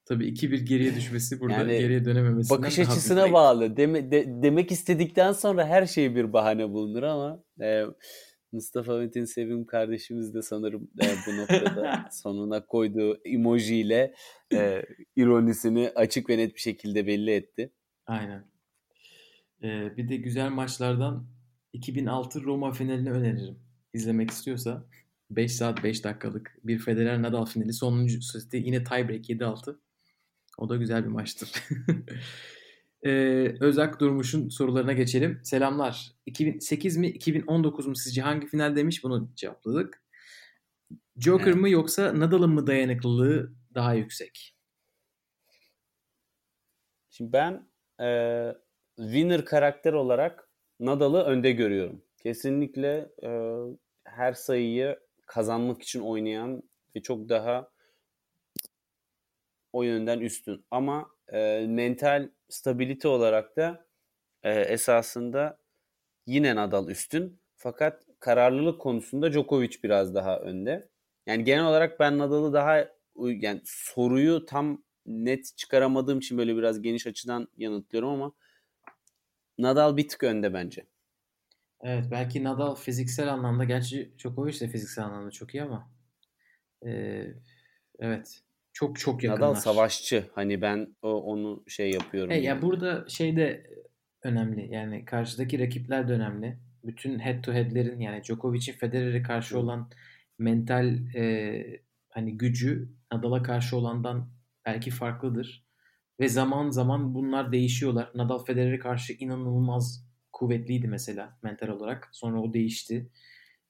Tabii 0.06 0.28
2-1 0.28 0.56
geriye 0.56 0.94
düşmesi 0.94 1.40
burada 1.40 1.58
yani, 1.58 1.78
geriye 1.78 2.04
dönememesinden 2.04 2.62
Bakış 2.62 2.78
açısına 2.78 3.32
bağlı. 3.32 3.76
Deme, 3.76 4.10
de, 4.10 4.24
demek 4.42 4.72
istedikten 4.72 5.32
sonra 5.32 5.66
her 5.66 5.86
şey 5.86 6.14
bir 6.14 6.32
bahane 6.32 6.68
bulunur 6.68 7.02
ama 7.02 7.44
e, 7.60 7.82
Mustafa 8.54 8.98
Metin 8.98 9.24
Sevim 9.24 9.66
kardeşimiz 9.66 10.34
de 10.34 10.42
sanırım 10.42 10.90
e, 11.02 11.06
bu 11.26 11.36
noktada 11.36 12.08
sonuna 12.12 12.66
koyduğu 12.66 13.20
emojiyle 13.24 14.14
e, 14.52 14.82
ironisini 15.16 15.92
açık 15.94 16.30
ve 16.30 16.38
net 16.38 16.54
bir 16.54 16.60
şekilde 16.60 17.06
belli 17.06 17.30
etti. 17.30 17.72
Aynen. 18.06 18.44
Ee, 19.62 19.96
bir 19.96 20.08
de 20.08 20.16
güzel 20.16 20.50
maçlardan 20.50 21.26
2006 21.72 22.42
Roma 22.44 22.72
finalini 22.72 23.10
öneririm. 23.10 23.58
İzlemek 23.92 24.30
istiyorsa 24.30 24.86
5 25.30 25.52
saat 25.52 25.84
5 25.84 26.04
dakikalık 26.04 26.58
bir 26.64 26.78
Federer 26.78 27.22
Nadal 27.22 27.46
finali 27.46 27.72
sonuncu 27.72 28.22
seti 28.22 28.56
yine 28.56 28.84
tiebreak 28.84 29.30
7-6. 29.30 29.76
O 30.58 30.68
da 30.68 30.76
güzel 30.76 31.04
bir 31.04 31.10
maçtır. 31.10 31.52
Ee, 33.04 33.54
Özak 33.60 34.00
Durmuş'un 34.00 34.48
sorularına 34.48 34.92
geçelim. 34.92 35.40
Selamlar. 35.42 36.12
2008 36.26 36.96
mi 36.96 37.08
2019 37.08 37.86
mu 37.86 37.96
sizce 37.96 38.22
hangi 38.22 38.46
final 38.46 38.76
demiş 38.76 39.04
bunu 39.04 39.30
cevapladık. 39.36 40.02
Joker 41.16 41.46
evet. 41.46 41.56
mı 41.56 41.68
yoksa 41.68 42.20
Nadal'ın 42.20 42.50
mı 42.50 42.66
dayanıklılığı 42.66 43.52
daha 43.74 43.94
yüksek? 43.94 44.56
Şimdi 47.10 47.32
ben 47.32 47.68
e, 48.00 48.08
winner 48.96 49.44
karakter 49.44 49.92
olarak 49.92 50.48
Nadal'ı 50.80 51.22
önde 51.22 51.52
görüyorum. 51.52 52.02
Kesinlikle 52.22 53.08
e, 53.22 53.30
her 54.04 54.32
sayıyı 54.32 54.98
kazanmak 55.26 55.82
için 55.82 56.00
oynayan 56.00 56.62
ve 56.96 57.02
çok 57.02 57.28
daha 57.28 57.70
o 59.72 59.82
yönden 59.82 60.20
üstün. 60.20 60.64
Ama 60.70 61.08
e, 61.32 61.66
mental 61.68 62.28
stabilite 62.48 63.08
olarak 63.08 63.56
da 63.56 63.86
e, 64.42 64.52
esasında 64.60 65.58
yine 66.26 66.56
Nadal 66.56 66.88
üstün. 66.88 67.40
Fakat 67.56 68.06
kararlılık 68.20 68.80
konusunda 68.80 69.32
Djokovic 69.32 69.76
biraz 69.82 70.14
daha 70.14 70.38
önde. 70.38 70.88
Yani 71.26 71.44
genel 71.44 71.64
olarak 71.66 72.00
ben 72.00 72.18
Nadal'ı 72.18 72.52
daha 72.52 72.88
yani 73.16 73.60
soruyu 73.64 74.46
tam 74.46 74.84
net 75.06 75.56
çıkaramadığım 75.56 76.18
için 76.18 76.38
böyle 76.38 76.56
biraz 76.56 76.82
geniş 76.82 77.06
açıdan 77.06 77.48
yanıtlıyorum 77.56 78.10
ama 78.10 78.32
Nadal 79.58 79.96
bir 79.96 80.08
tık 80.08 80.22
önde 80.22 80.54
bence. 80.54 80.86
Evet 81.80 82.04
belki 82.10 82.44
Nadal 82.44 82.74
fiziksel 82.74 83.32
anlamda 83.32 83.64
gerçi 83.64 84.14
Djokovic 84.18 84.60
de 84.60 84.68
fiziksel 84.68 85.04
anlamda 85.04 85.30
çok 85.30 85.54
iyi 85.54 85.62
ama 85.62 85.90
e, 86.86 87.24
evet 87.98 88.42
çok 88.74 88.98
çok 88.98 89.24
yakınlar. 89.24 89.40
Nadal 89.40 89.60
savaşçı 89.60 90.24
hani 90.34 90.62
ben 90.62 90.96
o, 91.02 91.08
onu 91.08 91.64
şey 91.68 91.90
yapıyorum. 91.90 92.30
E, 92.30 92.34
yani. 92.34 92.44
Ya 92.44 92.62
burada 92.62 93.08
şey 93.08 93.36
de 93.36 93.66
önemli 94.22 94.74
yani 94.74 95.04
karşıdaki 95.04 95.58
rakipler 95.58 96.08
de 96.08 96.12
önemli. 96.12 96.58
Bütün 96.84 97.18
head 97.18 97.42
to 97.42 97.52
head'lerin 97.52 98.00
yani 98.00 98.22
Djokovic'in 98.24 98.72
Federer'e 98.72 99.22
karşı 99.22 99.54
Hı. 99.54 99.58
olan 99.58 99.90
mental 100.38 101.14
e, 101.14 101.82
hani 102.10 102.36
gücü 102.38 102.88
Nadal'a 103.12 103.42
karşı 103.42 103.76
olandan 103.76 104.30
belki 104.66 104.90
farklıdır. 104.90 105.64
Ve 106.20 106.28
zaman 106.28 106.70
zaman 106.70 107.14
bunlar 107.14 107.52
değişiyorlar. 107.52 108.10
Nadal 108.14 108.44
Federer'e 108.44 108.78
karşı 108.78 109.12
inanılmaz 109.12 110.06
kuvvetliydi 110.32 110.88
mesela 110.88 111.38
mental 111.42 111.68
olarak. 111.68 112.08
Sonra 112.12 112.42
o 112.42 112.54
değişti. 112.54 113.10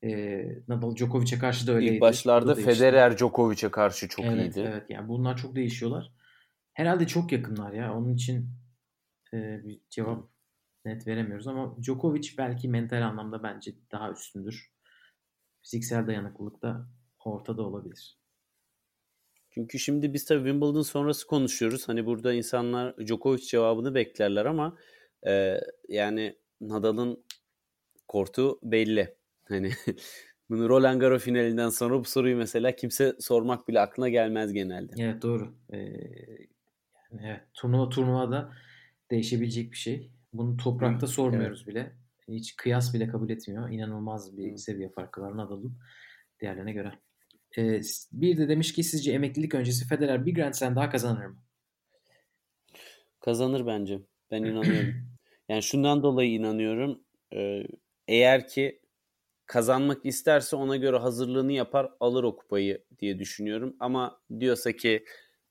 Ee, 0.05 0.62
Nadal 0.68 0.96
Djokovic'e 0.96 1.38
karşı 1.38 1.66
da 1.66 1.72
öyleydi. 1.72 1.94
İlk 1.94 2.00
başlarda 2.00 2.55
Federer 2.55 3.18
Djokovic'e 3.18 3.70
karşı 3.70 4.09
çok 4.09 4.24
evet, 4.24 4.57
iyiydi. 4.57 4.68
Evet 4.68 4.90
yani 4.90 5.09
bunlar 5.09 5.36
çok 5.36 5.57
değişiyorlar. 5.57 6.12
Herhalde 6.72 7.07
çok 7.07 7.32
yakınlar 7.32 7.72
ya. 7.72 7.96
Onun 7.96 8.14
için 8.14 8.50
e, 9.34 9.64
bir 9.64 9.80
cevap 9.90 10.28
net 10.84 11.07
veremiyoruz 11.07 11.46
ama 11.46 11.76
Djokovic 11.82 12.28
belki 12.38 12.68
mental 12.68 13.02
anlamda 13.02 13.42
bence 13.42 13.74
daha 13.92 14.11
üstündür. 14.11 14.72
Fiziksel 15.62 16.07
dayanıklılık 16.07 16.62
da 16.62 16.88
ortada 17.24 17.62
olabilir. 17.62 18.18
Çünkü 19.50 19.78
şimdi 19.78 20.12
biz 20.12 20.24
tabii 20.24 20.48
Wimbledon 20.48 20.82
sonrası 20.82 21.26
konuşuyoruz. 21.26 21.88
Hani 21.88 22.07
burada 22.07 22.32
insanlar 22.32 23.07
Djokovic 23.07 23.42
cevabını 23.42 23.94
beklerler 23.94 24.44
ama 24.44 24.78
e, 25.26 25.61
yani 25.88 26.38
Nadal'ın 26.61 27.24
kortu 28.09 28.59
belli. 28.62 29.16
Hani 29.49 29.70
bunu 30.51 30.68
Roland 30.68 31.01
Garros 31.01 31.22
finalinden 31.22 31.68
sonra 31.68 32.01
bu 32.01 32.05
soruyu 32.05 32.36
mesela 32.36 32.76
kimse 32.76 33.16
sormak 33.20 33.68
bile 33.68 33.80
aklına 33.80 34.09
gelmez 34.09 34.53
genelde. 34.53 34.92
Evet 34.99 35.22
doğru. 35.22 35.55
Ee, 35.72 35.78
yani 37.11 37.22
evet, 37.24 37.40
turnuva 37.55 37.88
turnuvada 37.88 38.53
değişebilecek 39.11 39.72
bir 39.72 39.76
şey. 39.76 40.11
Bunu 40.32 40.57
toprakta 40.57 41.07
sormuyoruz 41.07 41.64
evet. 41.64 41.68
bile. 41.68 41.92
Hiç 42.28 42.57
kıyas 42.57 42.95
bile 42.95 43.09
kabul 43.09 43.30
etmiyor. 43.30 43.70
İnanılmaz 43.70 44.36
bir 44.36 44.57
seviye 44.57 44.88
farkı 44.88 45.20
var 45.20 45.36
Nadal'ın 45.36 45.78
diğerlerine 46.40 46.72
göre. 46.72 46.92
Ee, 47.59 47.80
bir 48.12 48.36
de 48.36 48.49
demiş 48.49 48.72
ki 48.72 48.84
sizce 48.84 49.12
emeklilik 49.12 49.55
öncesi 49.55 49.86
Federer 49.86 50.26
bir 50.26 50.34
Grand 50.34 50.55
Slam 50.55 50.76
daha 50.76 50.90
kazanır 50.90 51.26
mı? 51.26 51.38
Kazanır 53.20 53.66
bence. 53.66 54.01
Ben 54.30 54.42
inanıyorum. 54.45 54.95
yani 55.49 55.62
şundan 55.62 56.03
dolayı 56.03 56.30
inanıyorum. 56.30 57.05
Ee, 57.32 57.62
eğer 58.09 58.49
ki 58.49 58.80
kazanmak 59.47 60.07
isterse 60.07 60.57
ona 60.57 60.76
göre 60.76 60.97
hazırlığını 60.97 61.53
yapar 61.53 61.90
alır 62.01 62.24
o 62.24 62.36
kupayı 62.36 62.84
diye 62.99 63.18
düşünüyorum. 63.18 63.76
Ama 63.80 64.20
diyorsa 64.40 64.72
ki 64.72 65.05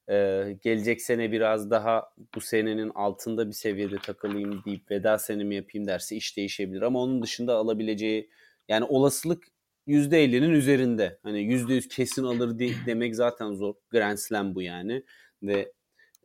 e, 0.09 0.15
gelecek 0.61 1.01
sene 1.01 1.31
biraz 1.31 1.71
daha 1.71 2.13
bu 2.35 2.41
senenin 2.41 2.89
altında 2.89 3.47
bir 3.47 3.53
seviyede 3.53 3.97
takılayım 3.97 4.63
deyip 4.65 4.91
veda 4.91 5.17
senemi 5.17 5.55
yapayım 5.55 5.87
derse 5.87 6.15
iş 6.15 6.37
değişebilir. 6.37 6.81
Ama 6.81 6.99
onun 6.99 7.21
dışında 7.21 7.55
alabileceği 7.55 8.29
yani 8.67 8.85
olasılık 8.85 9.43
%50'nin 9.87 10.49
üzerinde. 10.49 11.19
Hani 11.23 11.39
%100 11.39 11.87
kesin 11.87 12.23
alır 12.23 12.59
de, 12.59 12.69
demek 12.85 13.15
zaten 13.15 13.53
zor. 13.53 13.73
Grand 13.89 14.17
Slam 14.17 14.55
bu 14.55 14.61
yani. 14.61 15.03
Ve 15.43 15.73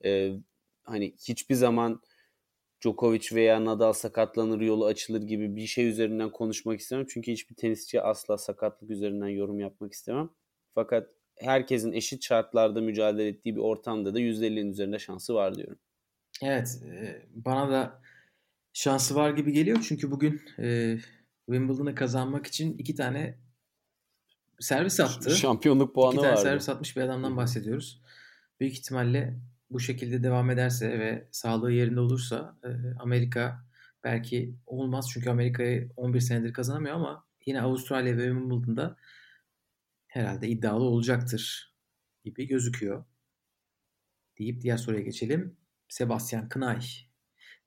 e, 0.04 0.32
hani 0.84 1.14
hiçbir 1.28 1.54
zaman 1.54 2.00
Djokovic 2.82 3.28
veya 3.32 3.64
Nadal 3.64 3.92
sakatlanır 3.92 4.60
yolu 4.60 4.86
açılır 4.86 5.22
gibi 5.22 5.56
bir 5.56 5.66
şey 5.66 5.88
üzerinden 5.88 6.30
konuşmak 6.30 6.80
istemem. 6.80 7.06
Çünkü 7.08 7.32
hiçbir 7.32 7.54
tenisçi 7.54 8.02
asla 8.02 8.38
sakatlık 8.38 8.90
üzerinden 8.90 9.28
yorum 9.28 9.60
yapmak 9.60 9.92
istemem. 9.92 10.30
Fakat 10.74 11.08
herkesin 11.36 11.92
eşit 11.92 12.24
şartlarda 12.24 12.80
mücadele 12.80 13.28
ettiği 13.28 13.56
bir 13.56 13.60
ortamda 13.60 14.14
da 14.14 14.20
%50'nin 14.20 14.70
üzerinde 14.70 14.98
şansı 14.98 15.34
var 15.34 15.54
diyorum. 15.54 15.78
Evet. 16.42 16.82
E, 16.84 17.22
bana 17.34 17.70
da 17.70 18.02
şansı 18.72 19.14
var 19.14 19.30
gibi 19.30 19.52
geliyor. 19.52 19.84
Çünkü 19.88 20.10
bugün 20.10 20.42
e, 20.58 20.98
Wimbledon'ı 21.46 21.94
kazanmak 21.94 22.46
için 22.46 22.78
iki 22.78 22.94
tane 22.94 23.38
servis 24.60 25.00
attı. 25.00 25.36
Şampiyonluk 25.36 25.94
puanı 25.94 26.14
İki 26.14 26.22
tane 26.22 26.32
vardı. 26.32 26.42
servis 26.42 26.68
atmış 26.68 26.96
bir 26.96 27.02
adamdan 27.02 27.36
bahsediyoruz. 27.36 28.02
Büyük 28.60 28.72
ihtimalle 28.72 29.38
bu 29.70 29.80
şekilde 29.80 30.22
devam 30.22 30.50
ederse 30.50 30.98
ve 30.98 31.28
sağlığı 31.32 31.72
yerinde 31.72 32.00
olursa 32.00 32.58
e, 32.64 32.68
Amerika 32.98 33.64
belki 34.04 34.54
olmaz 34.66 35.10
çünkü 35.12 35.30
Amerika'yı 35.30 35.90
11 35.96 36.20
senedir 36.20 36.52
kazanamıyor 36.52 36.94
ama 36.94 37.26
yine 37.46 37.60
Avustralya 37.60 38.16
ve 38.16 38.28
Wimbledon'da 38.28 38.96
herhalde 40.06 40.48
iddialı 40.48 40.84
olacaktır 40.84 41.74
gibi 42.24 42.46
gözüküyor. 42.46 43.04
Deyip 44.38 44.60
diğer 44.60 44.76
soruya 44.76 45.02
geçelim. 45.02 45.56
Sebastian 45.88 46.48
Kınay. 46.48 46.80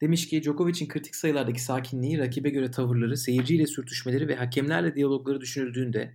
Demiş 0.02 0.28
ki 0.28 0.43
Djokovic'in 0.43 0.88
kritik 0.88 1.16
sayılardaki 1.16 1.64
sakinliği, 1.64 2.18
rakibe 2.18 2.49
göre 2.49 2.72
tavırları, 2.72 3.18
seyirciyle 3.18 3.68
sürtüşmeleri 3.68 4.28
ve 4.28 4.36
hakemlerle 4.36 4.95
diyalogları 4.95 5.41
düşünüldüğünde 5.41 6.14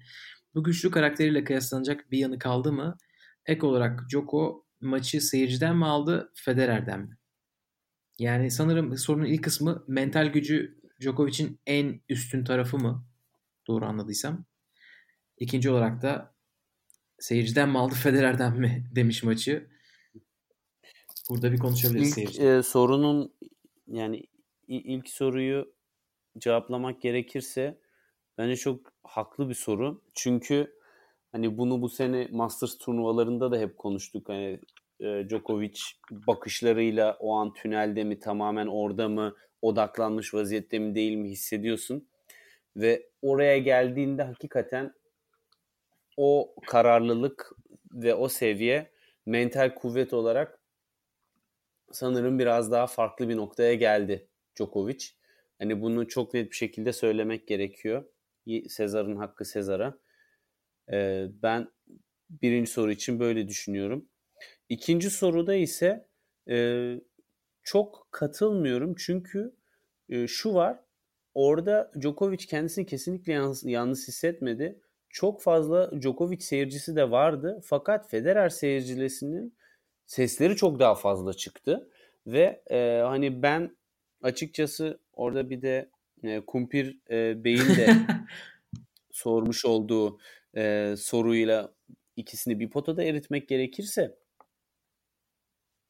bu 0.55 0.65
güçlü 0.65 0.91
karakteriyle 0.91 1.45
kıyaslanacak 1.45 2.11
bir 2.11 2.19
yanı 2.19 2.39
kaldı 2.39 2.73
mı? 2.73 2.97
Ek 3.47 3.67
olarak 3.67 4.09
Djoko 4.11 4.66
maçı 4.87 5.21
seyirciden 5.21 5.77
mi 5.77 5.87
aldı, 5.87 6.33
Federer'den 6.35 7.01
mi? 7.01 7.19
Yani 8.19 8.51
sanırım 8.51 8.99
sorunun 8.99 9.25
ilk 9.25 9.45
kısmı 9.45 9.85
mental 9.89 10.27
gücü 10.27 10.81
Djokovic'in 11.01 11.61
en 11.67 12.01
üstün 12.09 12.45
tarafı 12.45 12.79
mı? 12.79 13.07
Doğru 13.67 13.85
anladıysam. 13.85 14.45
İkinci 15.39 15.71
olarak 15.71 16.03
da 16.03 16.35
seyirciden 17.19 17.69
mi 17.69 17.79
aldı, 17.79 17.95
Federer'den 18.03 18.57
mi 18.57 18.91
demiş 18.95 19.23
maçı. 19.23 19.69
Burada 21.31 21.53
bir 21.53 21.59
konuşabiliriz 21.59 22.19
ilk, 22.19 22.41
e, 22.41 22.63
sorunun 22.63 23.35
yani 23.87 24.23
ilk 24.69 25.09
soruyu 25.09 25.75
cevaplamak 26.39 27.03
gerekirse 27.03 27.81
bence 28.39 28.57
çok 28.57 28.93
haklı 29.03 29.49
bir 29.49 29.55
soru. 29.55 30.03
Çünkü 30.15 30.77
hani 31.33 31.59
bunu 31.59 31.83
bu 31.83 31.89
sene 31.89 32.29
Masters 32.33 32.79
turnuvalarında 32.79 33.51
da 33.51 33.59
hep 33.59 33.79
konuştuk. 33.79 34.29
Hani 34.29 34.61
e, 35.01 35.27
Djokovic 35.29 35.81
bakışlarıyla 36.11 37.17
o 37.21 37.35
an 37.35 37.53
tünelde 37.53 38.05
mi 38.05 38.19
tamamen 38.19 38.67
orada 38.67 39.09
mı 39.09 39.37
odaklanmış 39.63 40.35
vaziyette 40.35 40.79
mi 40.79 40.95
değil 40.95 41.17
mi 41.17 41.31
hissediyorsun. 41.31 42.09
Ve 42.77 43.11
oraya 43.23 43.59
geldiğinde 43.59 44.23
hakikaten 44.23 44.95
o 46.17 46.55
kararlılık 46.67 47.53
ve 47.93 48.15
o 48.15 48.29
seviye 48.29 48.91
mental 49.27 49.75
kuvvet 49.75 50.13
olarak 50.13 50.61
sanırım 51.93 52.39
biraz 52.39 52.73
daha 52.73 52.87
farklı 52.87 53.29
bir 53.29 53.37
noktaya 53.37 53.75
geldi 53.75 54.29
Djokovic. 54.57 55.05
Hani 55.59 55.83
bunu 55.83 56.09
çok 56.09 56.35
net 56.35 56.51
bir 56.51 56.57
şekilde 56.57 56.93
söylemek 56.93 57.49
gerekiyor. 57.49 58.05
Sezar'ın 58.69 59.17
hakkı 59.17 59.45
Sezar'a. 59.45 59.99
Ee, 60.93 61.27
ben 61.43 61.69
birinci 62.31 62.71
soru 62.71 62.91
için 62.93 63.21
böyle 63.21 63.49
düşünüyorum. 63.49 64.09
İkinci 64.69 65.11
soruda 65.11 65.55
ise 65.55 66.07
e, 66.49 66.95
çok 67.63 68.09
katılmıyorum 68.11 68.95
çünkü 68.99 69.55
e, 70.09 70.27
şu 70.27 70.55
var 70.55 70.81
orada 71.35 71.93
Djokovic 72.01 72.47
kendisini 72.47 72.87
kesinlikle 72.87 73.33
yalnız, 73.33 73.65
yalnız 73.65 74.09
hissetmedi. 74.09 74.81
Çok 75.09 75.43
fazla 75.43 76.01
Djokovic 76.01 76.41
seyircisi 76.41 76.97
de 76.97 77.11
vardı 77.11 77.61
fakat 77.65 78.11
Federer 78.11 78.49
seyircilisinin 78.49 79.55
sesleri 80.07 80.57
çok 80.57 80.81
daha 80.81 80.95
fazla 80.95 81.35
çıktı 81.35 81.91
ve 82.27 82.63
e, 82.71 83.01
hani 83.05 83.43
ben 83.43 83.77
açıkçası 84.23 85.01
orada 85.13 85.51
bir 85.51 85.63
de 85.63 85.91
e, 86.23 86.41
Kumpir 86.41 87.01
e, 87.11 87.45
Bey'in 87.45 87.59
de 87.77 87.97
sormuş 89.11 89.65
olduğu 89.65 90.19
e, 90.57 90.95
soruyla 90.99 91.73
ikisini 92.17 92.61
bir 92.61 92.71
potada 92.71 93.05
eritmek 93.05 93.49
gerekirse 93.49 94.17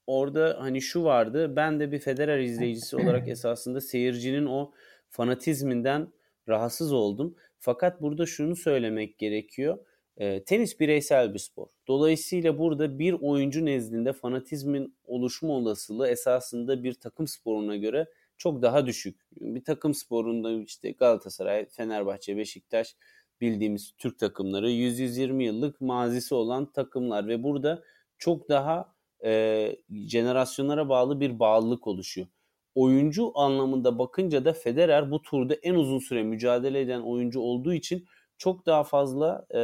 orada 0.06 0.56
hani 0.60 0.82
şu 0.82 1.04
vardı 1.04 1.56
ben 1.56 1.80
de 1.80 1.92
bir 1.92 1.98
Federer 1.98 2.38
izleyicisi 2.38 2.96
olarak 3.02 3.28
esasında 3.28 3.80
seyircinin 3.80 4.46
o 4.46 4.72
fanatizminden 5.10 6.12
rahatsız 6.48 6.92
oldum. 6.92 7.34
Fakat 7.58 8.02
burada 8.02 8.26
şunu 8.26 8.56
söylemek 8.56 9.18
gerekiyor. 9.18 9.78
E, 10.16 10.44
tenis 10.44 10.80
bireysel 10.80 11.34
bir 11.34 11.38
spor. 11.38 11.66
Dolayısıyla 11.88 12.58
burada 12.58 12.98
bir 12.98 13.12
oyuncu 13.12 13.64
nezdinde 13.64 14.12
fanatizmin 14.12 14.96
oluşma 15.04 15.52
olasılığı 15.52 16.08
esasında 16.08 16.82
bir 16.82 16.94
takım 16.94 17.26
sporuna 17.26 17.76
göre 17.76 18.06
çok 18.38 18.62
daha 18.62 18.86
düşük. 18.86 19.20
Bir 19.40 19.64
takım 19.64 19.94
sporunda 19.94 20.52
işte 20.52 20.90
Galatasaray, 20.90 21.66
Fenerbahçe, 21.68 22.36
Beşiktaş 22.36 22.96
bildiğimiz 23.40 23.92
Türk 23.98 24.18
takımları 24.18 24.70
100-120 24.70 25.42
yıllık 25.42 25.80
mazisi 25.80 26.34
olan 26.34 26.72
takımlar 26.72 27.28
ve 27.28 27.42
burada 27.42 27.82
çok 28.18 28.48
daha 28.48 28.95
e, 29.24 29.76
jenerasyonlara 29.90 30.88
bağlı 30.88 31.20
bir 31.20 31.38
bağlılık 31.38 31.86
oluşuyor. 31.86 32.26
Oyuncu 32.74 33.32
anlamında 33.34 33.98
bakınca 33.98 34.44
da 34.44 34.52
Federer 34.52 35.10
bu 35.10 35.22
turda 35.22 35.54
en 35.54 35.74
uzun 35.74 35.98
süre 35.98 36.22
mücadele 36.22 36.80
eden 36.80 37.00
oyuncu 37.00 37.40
olduğu 37.40 37.74
için 37.74 38.06
çok 38.38 38.66
daha 38.66 38.84
fazla 38.84 39.46
e, 39.54 39.60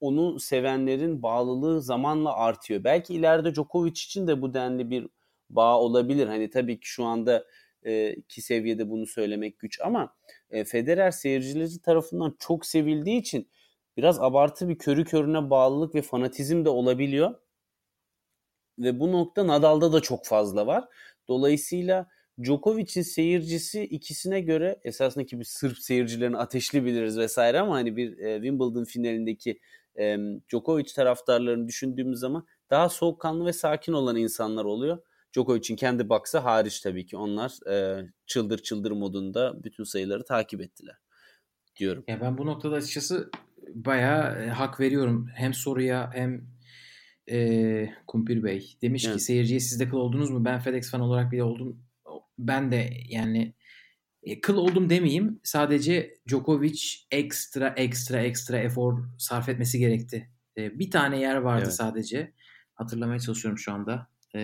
onu 0.00 0.40
sevenlerin 0.40 1.22
bağlılığı 1.22 1.82
zamanla 1.82 2.36
artıyor. 2.36 2.84
Belki 2.84 3.14
ileride 3.14 3.54
Djokovic 3.54 3.90
için 3.90 4.26
de 4.26 4.42
bu 4.42 4.54
denli 4.54 4.90
bir 4.90 5.08
bağ 5.50 5.80
olabilir. 5.80 6.26
Hani 6.26 6.50
tabii 6.50 6.80
ki 6.80 6.88
şu 6.88 7.04
anda 7.04 7.44
e, 7.86 8.16
ki 8.28 8.42
seviyede 8.42 8.90
bunu 8.90 9.06
söylemek 9.06 9.58
güç 9.58 9.80
ama 9.80 10.14
e, 10.50 10.64
Federer 10.64 11.10
seyircileri 11.10 11.80
tarafından 11.82 12.36
çok 12.38 12.66
sevildiği 12.66 13.20
için 13.20 13.48
biraz 13.96 14.20
abartı 14.20 14.68
bir 14.68 14.78
körü 14.78 15.04
körüne 15.04 15.50
bağlılık 15.50 15.94
ve 15.94 16.02
fanatizm 16.02 16.64
de 16.64 16.68
olabiliyor. 16.68 17.34
Ve 18.80 19.00
bu 19.00 19.12
nokta 19.12 19.46
Nadal'da 19.46 19.92
da 19.92 20.00
çok 20.00 20.26
fazla 20.26 20.66
var. 20.66 20.84
Dolayısıyla 21.28 22.06
Djokovic'in 22.42 23.02
seyircisi 23.02 23.82
ikisine 23.84 24.40
göre 24.40 24.80
esasında 24.84 25.26
ki 25.26 25.38
bir 25.38 25.44
Sırp 25.44 25.78
seyircilerini 25.78 26.36
ateşli 26.36 26.84
biliriz 26.84 27.18
vesaire 27.18 27.60
ama 27.60 27.74
hani 27.74 27.96
bir 27.96 28.18
e, 28.18 28.34
Wimbledon 28.34 28.84
finalindeki 28.84 29.60
e, 29.98 30.16
Djokovic 30.50 30.92
taraftarlarını 30.94 31.68
düşündüğümüz 31.68 32.18
zaman 32.18 32.46
daha 32.70 32.88
soğukkanlı 32.88 33.46
ve 33.46 33.52
sakin 33.52 33.92
olan 33.92 34.16
insanlar 34.16 34.64
oluyor. 34.64 34.98
Djokovic'in 35.32 35.76
kendi 35.76 36.08
box'ı 36.08 36.38
hariç 36.38 36.80
tabii 36.80 37.06
ki 37.06 37.16
onlar 37.16 37.70
e, 37.70 38.06
çıldır 38.26 38.58
çıldır 38.58 38.90
modunda 38.90 39.64
bütün 39.64 39.84
sayıları 39.84 40.24
takip 40.24 40.60
ettiler 40.60 40.96
diyorum. 41.76 42.04
Ya 42.08 42.20
ben 42.20 42.38
bu 42.38 42.46
noktada 42.46 42.76
açıkçası 42.76 43.30
bayağı 43.74 44.42
e, 44.42 44.48
hak 44.48 44.80
veriyorum 44.80 45.28
hem 45.34 45.54
soruya 45.54 46.10
hem 46.14 46.46
e, 47.30 47.90
Kumpir 48.06 48.42
Bey. 48.42 48.76
Demiş 48.82 49.04
evet. 49.04 49.16
ki 49.16 49.22
seyirciye 49.22 49.60
siz 49.60 49.80
de 49.80 49.88
kıl 49.88 49.96
oldunuz 49.96 50.30
mu? 50.30 50.44
Ben 50.44 50.60
FedEx 50.60 50.90
fan 50.90 51.00
olarak 51.00 51.32
bile 51.32 51.42
oldum. 51.42 51.82
Ben 52.38 52.72
de 52.72 52.90
yani 53.08 53.54
e, 54.22 54.40
kıl 54.40 54.56
oldum 54.56 54.90
demeyeyim. 54.90 55.40
Sadece 55.42 56.14
Djokovic 56.28 56.82
ekstra 57.10 57.68
ekstra 57.68 58.22
ekstra 58.22 58.58
efor 58.58 59.04
sarf 59.18 59.48
etmesi 59.48 59.78
gerekti. 59.78 60.30
E, 60.58 60.78
bir 60.78 60.90
tane 60.90 61.20
yer 61.20 61.36
vardı 61.36 61.62
evet. 61.64 61.74
sadece. 61.74 62.32
Hatırlamaya 62.74 63.20
çalışıyorum 63.20 63.58
şu 63.58 63.72
anda. 63.72 64.10
E, 64.34 64.40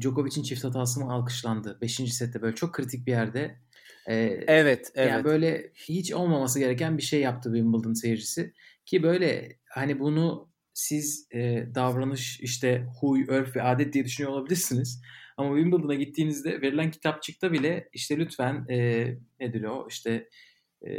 Djokovic'in 0.00 0.42
çift 0.42 0.64
hatası 0.64 1.00
mı 1.00 1.12
alkışlandı? 1.12 1.78
Beşinci 1.80 2.10
sette 2.10 2.42
böyle 2.42 2.54
çok 2.54 2.74
kritik 2.74 3.06
bir 3.06 3.12
yerde. 3.12 3.58
E, 4.06 4.14
evet, 4.46 4.92
evet. 4.94 5.10
Yani 5.10 5.24
böyle 5.24 5.70
hiç 5.74 6.12
olmaması 6.12 6.58
gereken 6.58 6.98
bir 6.98 7.02
şey 7.02 7.20
yaptı 7.20 7.52
Wimbledon 7.54 7.92
seyircisi. 7.92 8.52
Ki 8.86 9.02
böyle 9.02 9.58
hani 9.70 10.00
bunu 10.00 10.52
siz 10.74 11.28
e, 11.34 11.66
davranış 11.74 12.40
işte 12.40 12.86
huy, 13.00 13.24
örf 13.28 13.56
ve 13.56 13.62
adet 13.62 13.92
diye 13.92 14.04
düşünüyor 14.04 14.32
olabilirsiniz. 14.32 15.02
Ama 15.36 15.56
Wimbledon'a 15.56 15.94
gittiğinizde 15.94 16.62
verilen 16.62 16.90
kitapçıkta 16.90 17.52
bile 17.52 17.88
işte 17.92 18.18
lütfen 18.18 18.66
e, 18.70 19.06
nedir 19.40 19.64
o 19.64 19.86
işte 19.90 20.28
e, 20.86 20.90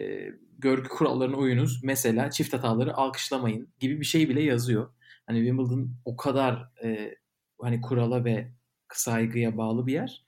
görgü 0.58 0.90
kurallarına 0.90 1.38
uyunuz. 1.38 1.84
Mesela 1.84 2.30
çift 2.32 2.54
hataları 2.54 2.94
alkışlamayın 2.94 3.74
gibi 3.80 4.00
bir 4.00 4.06
şey 4.06 4.30
bile 4.30 4.42
yazıyor. 4.44 4.94
Hani 5.26 5.38
Wimbledon 5.38 5.96
o 6.06 6.18
kadar 6.18 6.72
e, 6.84 7.16
hani 7.62 7.82
kurala 7.82 8.26
ve 8.26 8.52
saygıya 8.94 9.58
bağlı 9.58 9.88
bir 9.88 9.94
yer. 9.94 10.26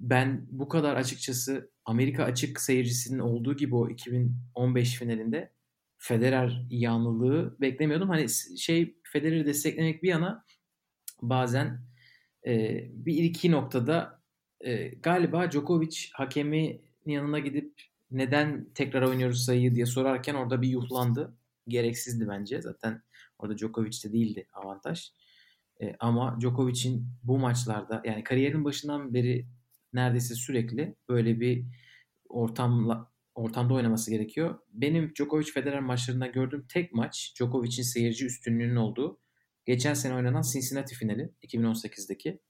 Ben 0.00 0.46
bu 0.50 0.68
kadar 0.68 0.96
açıkçası 0.96 1.70
Amerika 1.84 2.24
açık 2.24 2.60
seyircisinin 2.60 3.18
olduğu 3.18 3.56
gibi 3.56 3.74
o 3.74 3.88
2015 3.88 4.94
finalinde 4.94 5.55
Federer 5.98 6.66
yanlılığı 6.70 7.56
beklemiyordum. 7.60 8.08
Hani 8.08 8.26
şey 8.58 8.96
Federer'i 9.02 9.46
desteklemek 9.46 10.02
bir 10.02 10.08
yana 10.08 10.44
bazen 11.22 11.80
e, 12.46 12.84
bir 12.92 13.14
iki 13.14 13.50
noktada 13.50 14.22
e, 14.60 14.88
galiba 14.88 15.50
Djokovic 15.50 16.08
hakemi 16.12 16.80
yanına 17.06 17.38
gidip 17.38 17.82
neden 18.10 18.66
tekrar 18.74 19.02
oynuyoruz 19.02 19.44
sayıyı 19.44 19.74
diye 19.74 19.86
sorarken 19.86 20.34
orada 20.34 20.62
bir 20.62 20.68
yuhlandı. 20.68 21.36
Gereksizdi 21.68 22.28
bence. 22.28 22.62
Zaten 22.62 23.02
orada 23.38 23.58
Djokovic'te 23.58 24.12
değildi 24.12 24.46
avantaj. 24.52 25.10
E, 25.80 25.96
ama 25.98 26.38
Djokovic'in 26.40 27.06
bu 27.24 27.38
maçlarda 27.38 28.02
yani 28.04 28.24
kariyerin 28.24 28.64
başından 28.64 29.14
beri 29.14 29.46
neredeyse 29.92 30.34
sürekli 30.34 30.96
böyle 31.08 31.40
bir 31.40 31.64
ortamla 32.28 33.12
ortamda 33.36 33.74
oynaması 33.74 34.10
gerekiyor. 34.10 34.58
Benim 34.72 35.12
Djokovic 35.14 35.52
Federer 35.52 35.80
maçlarında 35.80 36.26
gördüğüm 36.26 36.66
tek 36.66 36.92
maç 36.92 37.34
Djokovic'in 37.36 37.82
seyirci 37.82 38.26
üstünlüğünün 38.26 38.76
olduğu 38.76 39.20
geçen 39.64 39.94
sene 39.94 40.14
oynanan 40.14 40.42
Cincinnati 40.42 40.94
finali 40.94 41.32
2018'deki. 41.42 42.40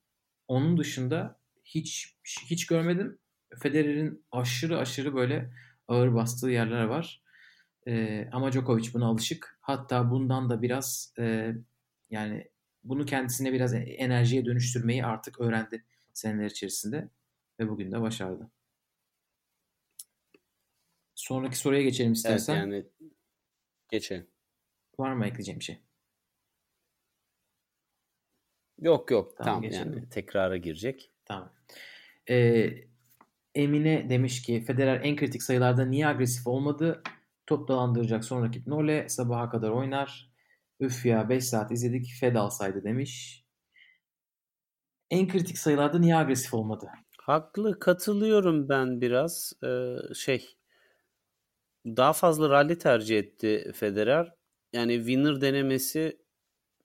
Onun 0.49 0.79
dışında 0.79 1.41
hiç 1.65 2.17
hiç 2.25 2.67
görmedim. 2.67 3.19
Federer'in 3.63 4.25
aşırı 4.31 4.79
aşırı 4.79 5.15
böyle 5.15 5.51
ağır 5.89 6.15
bastığı 6.15 6.51
yerler 6.51 6.85
var. 6.85 7.23
Ee, 7.89 8.29
ama 8.33 8.53
Djokovic 8.53 8.93
buna 8.95 9.07
alışık. 9.07 9.59
Hatta 9.61 10.11
bundan 10.11 10.51
da 10.51 10.63
biraz 10.63 11.15
e, 11.19 11.55
yani 12.11 12.51
bunu 12.85 13.07
kendisine 13.07 13.53
biraz 13.53 13.75
enerjiye 13.75 14.45
dönüştürmeyi 14.45 15.05
artık 15.05 15.41
öğrendi 15.41 15.85
seneler 16.13 16.51
içerisinde 16.51 17.09
ve 17.61 17.69
bugün 17.69 17.93
de 17.93 18.01
başardı. 18.01 18.51
Sonraki 21.17 21.59
soruya 21.59 21.83
geçelim 21.83 22.13
istersen. 22.13 22.55
Evet 22.55 22.63
yani 22.63 22.87
geçelim. 23.89 24.27
Var 24.99 25.13
mı 25.13 25.27
ekleyeceğim 25.27 25.61
bir 25.61 25.65
şey? 25.65 25.79
Yok 28.79 29.11
yok 29.11 29.37
tamam, 29.37 29.63
tamam 29.63 29.71
yani 29.73 30.09
tekrara 30.09 30.57
girecek. 30.57 31.13
Tamam. 31.25 31.53
Ee, 32.31 32.71
Emine 33.55 34.11
demiş 34.11 34.43
ki 34.43 34.61
Federer 34.61 35.01
en 35.05 35.17
kritik 35.17 35.43
sayılarda 35.43 35.85
niye 35.85 36.07
agresif 36.07 36.47
olmadı? 36.47 37.03
Top 37.47 37.69
dolandıracak 37.69 38.25
son 38.25 38.45
rakip 38.45 38.67
Nole 38.67 39.09
sabaha 39.09 39.51
kadar 39.51 39.71
oynar. 39.71 40.31
Üf 40.81 41.07
ya 41.07 41.29
5 41.29 41.45
saat 41.45 41.73
izledik 41.73 42.15
Fed 42.21 42.35
alsaydı 42.35 42.85
demiş. 42.85 43.45
En 45.11 45.29
kritik 45.29 45.59
sayılarda 45.59 45.99
niye 45.99 46.17
agresif 46.17 46.55
olmadı? 46.55 46.91
Haklı 47.19 47.81
katılıyorum 47.81 48.69
ben 48.69 49.01
biraz. 49.01 49.53
Ee, 49.65 49.97
şey 50.15 50.56
daha 51.87 52.13
fazla 52.13 52.51
rally 52.51 52.79
tercih 52.79 53.19
etti 53.19 53.73
Federer. 53.75 54.35
Yani 54.73 54.97
winner 54.97 55.41
denemesi 55.41 56.19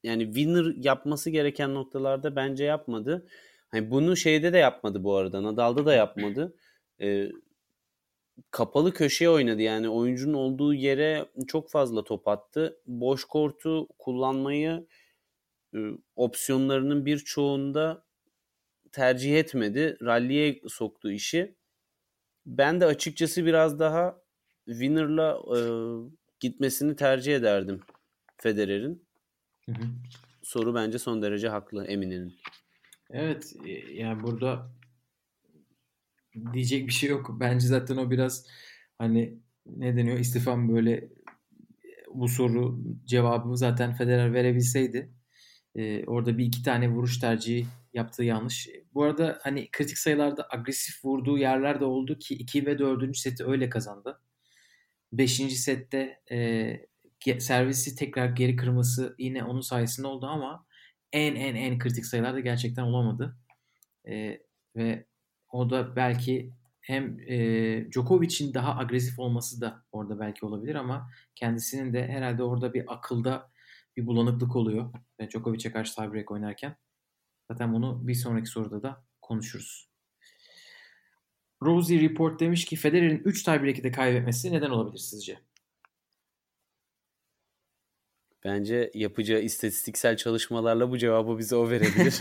yani 0.03 0.26
winner 0.26 0.76
yapması 0.78 1.30
gereken 1.30 1.76
noktalarda 1.76 2.36
bence 2.36 2.64
yapmadı. 2.64 3.28
Hani 3.69 3.91
bunu 3.91 4.18
şeyde 4.18 4.53
de 4.53 4.57
yapmadı 4.57 5.03
bu 5.03 5.15
arada. 5.15 5.44
Nadal'da 5.44 5.86
da 5.86 5.94
yapmadı. 5.94 6.56
Ee, 7.02 7.32
kapalı 8.52 8.94
köşeye 8.94 9.30
oynadı. 9.30 9.61
Yani 9.61 9.90
oyuncunun 9.90 10.34
olduğu 10.34 10.73
yere 10.73 11.26
çok 11.48 11.69
fazla 11.69 12.03
top 12.03 12.28
attı. 12.28 12.78
Boş 12.88 13.23
kortu 13.26 13.88
kullanmayı 13.99 14.88
e, 15.76 15.80
opsiyonlarının 16.15 17.06
birçoğunda 17.06 18.06
tercih 18.91 19.40
etmedi. 19.40 19.98
Rally'e 20.02 20.61
soktu 20.68 21.11
işi. 21.11 21.56
Ben 22.45 22.82
de 22.82 22.86
açıkçası 22.86 23.45
biraz 23.45 23.80
daha 23.80 24.20
winner'la 24.66 25.40
e, 25.56 25.60
gitmesini 26.40 26.96
tercih 26.96 27.36
ederdim 27.36 27.80
Federer'in. 28.38 29.06
Soru 30.44 30.76
bence 30.76 31.00
son 31.00 31.22
derece 31.22 31.50
haklı 31.50 31.86
Emine'nin. 31.86 32.36
Evet 33.10 33.54
e, 33.66 33.72
yani 33.94 34.24
burada 34.24 34.72
diyecek 36.54 36.88
bir 36.88 36.94
şey 36.94 37.10
yok. 37.10 37.38
Bence 37.40 37.68
zaten 37.68 37.98
o 37.98 38.12
biraz 38.12 38.48
hani 38.98 39.40
ne 39.66 39.98
deniyor 39.98 40.20
istifam 40.20 40.74
böyle 40.76 41.10
bu 42.14 42.28
soru 42.28 42.80
cevabı 43.06 43.58
zaten 43.58 43.94
Federer 43.94 44.34
verebilseydi 44.34 45.12
e, 45.76 46.06
orada 46.06 46.38
bir 46.38 46.46
iki 46.46 46.64
tane 46.64 46.90
vuruş 46.90 47.20
tercihi 47.20 47.66
yaptığı 47.94 48.24
yanlış. 48.24 48.70
Bu 48.94 49.04
arada 49.04 49.40
hani 49.42 49.70
kritik 49.72 49.98
sayılarda 49.98 50.48
agresif 50.50 51.06
vurduğu 51.06 51.38
yerler 51.38 51.80
de 51.80 51.86
oldu 51.86 52.20
ki 52.20 52.36
2 52.36 52.66
ve 52.66 52.80
4. 52.80 53.18
seti 53.18 53.46
öyle 53.46 53.70
kazandı. 53.70 54.22
5. 55.14 55.32
sette 55.58 56.20
e, 56.32 57.40
servisi 57.40 57.96
tekrar 57.96 58.30
geri 58.30 58.56
kırması 58.56 59.16
yine 59.20 59.44
onun 59.44 59.62
sayesinde 59.62 60.08
oldu 60.08 60.26
ama 60.26 60.66
en 61.12 61.36
en 61.36 61.56
en 61.56 61.80
kritik 61.80 62.06
sayılarda 62.06 62.40
gerçekten 62.40 62.84
olamadı. 62.84 63.38
E, 64.08 64.42
ve 64.76 65.06
o 65.52 65.70
da 65.70 65.96
belki 65.96 66.54
hem 66.82 67.20
e, 67.20 67.92
Djokovic'in 67.92 68.54
daha 68.54 68.78
agresif 68.78 69.20
olması 69.20 69.62
da 69.62 69.84
orada 69.92 70.20
belki 70.20 70.46
olabilir 70.46 70.76
ama 70.76 71.10
kendisinin 71.36 71.94
de 71.94 72.08
herhalde 72.08 72.44
orada 72.44 72.74
bir 72.74 72.94
akılda 72.94 73.52
bir 73.98 74.06
bulanıklık 74.08 74.56
oluyor. 74.56 74.94
Djokovic'e 75.30 75.72
karşı 75.72 75.96
tiebreak 75.96 76.32
oynarken. 76.32 76.76
Zaten 77.52 77.74
bunu 77.74 78.08
bir 78.08 78.14
sonraki 78.14 78.50
soruda 78.50 78.84
da 78.84 79.06
konuşuruz. 79.22 79.90
Rosie 81.62 82.02
Report 82.02 82.40
demiş 82.40 82.66
ki 82.66 82.76
Federer'in 82.76 83.22
3 83.26 83.44
tiebreak'i 83.44 83.84
de 83.84 83.92
kaybetmesi 83.92 84.52
neden 84.52 84.70
olabilir 84.70 84.98
sizce? 84.98 85.40
Bence 88.44 88.92
yapacağı 88.94 89.42
istatistiksel 89.42 90.18
çalışmalarla 90.18 90.92
bu 90.92 90.98
cevabı 90.98 91.38
bize 91.38 91.56
o 91.56 91.70
verebilir. 91.70 92.18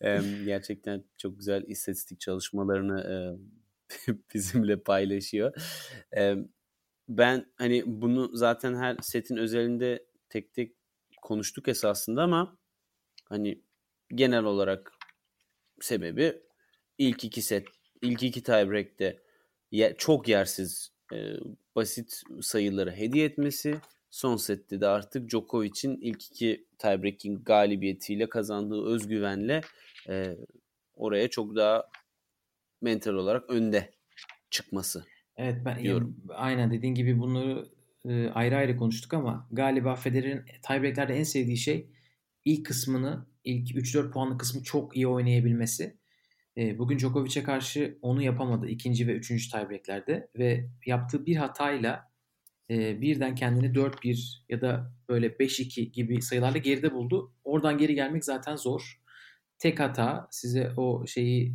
Gerçekten 0.44 1.04
çok 1.18 1.38
güzel 1.38 1.64
istatistik 1.66 2.20
çalışmalarını 2.20 3.38
bizimle 4.34 4.80
paylaşıyor. 4.80 5.52
Ben 7.08 7.52
hani 7.56 7.82
bunu 7.86 8.30
zaten 8.36 8.74
her 8.74 8.96
setin 9.02 9.36
özelinde 9.36 10.06
tek 10.28 10.54
tek 10.54 10.72
konuştuk 11.22 11.68
esasında 11.68 12.22
ama 12.22 12.58
hani 13.28 13.62
genel 14.08 14.44
olarak 14.44 14.92
sebebi 15.80 16.42
ilk 16.98 17.24
iki 17.24 17.42
set, 17.42 17.66
ilk 18.04 18.22
iki 18.22 18.42
tiebreak'te 18.42 19.20
çok 19.98 20.28
yersiz 20.28 20.92
basit 21.76 22.22
sayıları 22.40 22.92
hediye 22.92 23.24
etmesi 23.24 23.80
Son 24.14 24.36
sette 24.36 24.80
de 24.80 24.86
artık 24.86 25.30
Djokovic'in 25.30 25.98
ilk 26.00 26.24
iki 26.26 26.66
tiebreaking 26.78 27.46
galibiyetiyle 27.46 28.28
kazandığı 28.28 28.84
özgüvenle 28.86 29.60
e, 30.08 30.36
oraya 30.94 31.30
çok 31.30 31.56
daha 31.56 31.84
mental 32.82 33.14
olarak 33.14 33.50
önde 33.50 33.90
çıkması. 34.50 35.04
Evet 35.36 35.62
ben 35.64 35.82
diyorum. 35.82 36.16
Ya, 36.28 36.34
aynen 36.34 36.70
dediğin 36.70 36.94
gibi 36.94 37.18
bunları 37.18 37.68
e, 38.04 38.28
ayrı 38.28 38.56
ayrı 38.56 38.76
konuştuk 38.76 39.14
ama 39.14 39.48
galiba 39.52 39.94
Federer'in 39.94 40.42
tiebreaklerde 40.62 41.14
en 41.14 41.22
sevdiği 41.22 41.56
şey 41.56 41.90
ilk 42.44 42.66
kısmını, 42.66 43.26
ilk 43.44 43.70
3-4 43.70 44.10
puanlı 44.10 44.38
kısmı 44.38 44.62
çok 44.62 44.96
iyi 44.96 45.08
oynayabilmesi. 45.08 45.98
E, 46.58 46.78
bugün 46.78 46.98
Djokovic'e 46.98 47.42
karşı 47.42 47.98
onu 48.02 48.22
yapamadı 48.22 48.68
ikinci 48.68 49.06
ve 49.08 49.12
üçüncü 49.12 49.50
tiebreaklerde 49.50 50.28
ve 50.38 50.68
yaptığı 50.86 51.26
bir 51.26 51.36
hatayla 51.36 52.10
e, 52.70 53.00
birden 53.00 53.34
kendini 53.34 53.66
4-1 53.66 54.42
ya 54.48 54.60
da 54.60 54.92
böyle 55.08 55.26
5-2 55.26 55.80
gibi 55.80 56.22
sayılarla 56.22 56.58
geride 56.58 56.92
buldu. 56.92 57.32
Oradan 57.44 57.78
geri 57.78 57.94
gelmek 57.94 58.24
zaten 58.24 58.56
zor. 58.56 59.00
Tek 59.58 59.80
hata 59.80 60.28
size 60.30 60.72
o 60.76 61.06
şeyi 61.06 61.54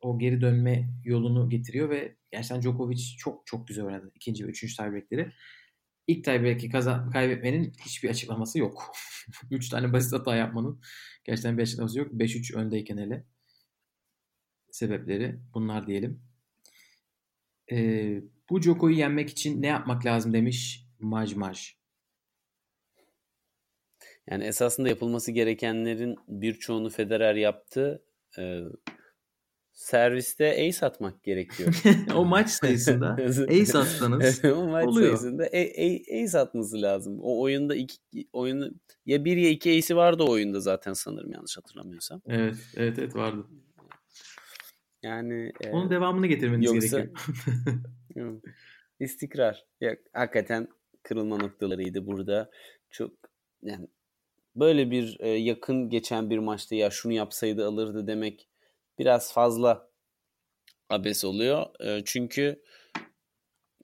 o 0.00 0.18
geri 0.18 0.40
dönme 0.40 0.90
yolunu 1.04 1.48
getiriyor 1.50 1.90
ve 1.90 2.16
gerçekten 2.30 2.62
Djokovic 2.62 3.16
çok 3.18 3.46
çok 3.46 3.68
güzel 3.68 3.84
oynadı 3.84 4.12
ikinci 4.14 4.46
ve 4.46 4.50
üçüncü 4.50 4.76
tiebreakleri. 4.76 5.32
İlk 6.06 6.24
tiebreak'i 6.24 6.70
kaybetmenin 7.12 7.72
hiçbir 7.86 8.10
açıklaması 8.10 8.58
yok. 8.58 8.92
Üç 9.50 9.68
tane 9.68 9.92
basit 9.92 10.12
hata 10.12 10.36
yapmanın 10.36 10.80
gerçekten 11.24 11.58
bir 11.58 11.62
açıklaması 11.62 11.98
yok. 11.98 12.12
5-3 12.12 12.56
öndeyken 12.56 12.98
hele. 12.98 13.24
Sebepleri 14.78 15.38
bunlar 15.54 15.86
diyelim. 15.86 16.20
Ee, 17.72 18.22
bu 18.50 18.60
Joko'yu 18.62 18.96
yenmek 18.96 19.30
için 19.30 19.62
ne 19.62 19.66
yapmak 19.66 20.06
lazım 20.06 20.32
demiş 20.32 20.86
Maj 20.98 21.34
Maj. 21.34 21.74
Yani 24.30 24.44
esasında 24.44 24.88
yapılması 24.88 25.32
gerekenlerin 25.32 26.16
birçoğunu 26.28 26.90
Federer 26.90 27.34
yaptı. 27.34 28.04
Ee, 28.38 28.60
serviste 29.72 30.68
ace 30.68 30.86
atmak 30.86 31.22
gerekiyor. 31.22 31.82
o 32.14 32.24
maç 32.24 32.50
sayısında 32.50 33.12
ace 33.48 33.78
atsanız 33.78 34.44
o 34.56 34.66
maç 34.66 34.86
oluyor. 34.86 35.16
sayısında 35.16 35.44
ace 36.24 36.38
atması 36.38 36.82
lazım. 36.82 37.18
O 37.22 37.40
oyunda 37.40 37.74
iki 37.74 37.96
oyunu 38.32 38.70
ya 39.06 39.24
bir 39.24 39.36
ya 39.36 39.50
iki 39.50 39.70
ace'i 39.70 39.96
vardı 39.96 40.22
o 40.22 40.30
oyunda 40.30 40.60
zaten 40.60 40.92
sanırım 40.92 41.32
yanlış 41.32 41.56
hatırlamıyorsam. 41.56 42.22
Evet, 42.26 42.56
evet, 42.76 42.98
evet 42.98 43.16
vardı. 43.16 43.46
Yani 45.02 45.52
onun 45.72 45.86
e, 45.86 45.90
devamını 45.90 46.26
getirmeniz 46.26 46.66
yoksa, 46.66 46.98
gerekiyor. 46.98 48.42
İstikrar. 49.00 49.66
Ya, 49.80 49.96
hakikaten 50.12 50.68
kırılma 51.02 51.36
noktalarıydı 51.36 52.06
burada. 52.06 52.50
Çok 52.90 53.12
yani 53.62 53.88
böyle 54.56 54.90
bir 54.90 55.16
e, 55.20 55.28
yakın 55.28 55.90
geçen 55.90 56.30
bir 56.30 56.38
maçta 56.38 56.74
ya 56.74 56.90
şunu 56.90 57.12
yapsaydı 57.12 57.66
alırdı 57.66 58.06
demek 58.06 58.48
biraz 58.98 59.32
fazla 59.32 59.88
abes 60.90 61.24
oluyor. 61.24 61.66
E, 61.80 62.02
çünkü 62.04 62.62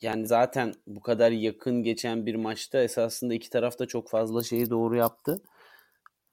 yani 0.00 0.26
zaten 0.26 0.74
bu 0.86 1.00
kadar 1.00 1.30
yakın 1.30 1.82
geçen 1.82 2.26
bir 2.26 2.34
maçta 2.34 2.82
esasında 2.82 3.34
iki 3.34 3.50
taraf 3.50 3.78
da 3.78 3.86
çok 3.86 4.10
fazla 4.10 4.42
şeyi 4.42 4.70
doğru 4.70 4.96
yaptı. 4.96 5.42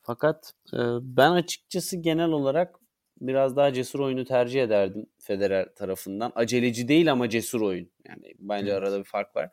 Fakat 0.02 0.54
e, 0.74 0.80
ben 1.02 1.32
açıkçası 1.32 1.98
genel 1.98 2.30
olarak 2.30 2.81
biraz 3.22 3.56
daha 3.56 3.74
cesur 3.74 4.00
oyunu 4.00 4.26
tercih 4.26 4.64
ederdim 4.64 5.06
Federer 5.20 5.76
tarafından. 5.76 6.32
Aceleci 6.36 6.88
değil 6.88 7.12
ama 7.12 7.30
cesur 7.30 7.62
oyun. 7.62 7.90
Yani 8.08 8.34
bence 8.40 8.72
evet. 8.72 8.82
arada 8.82 9.00
bir 9.00 9.04
fark 9.04 9.36
var. 9.36 9.50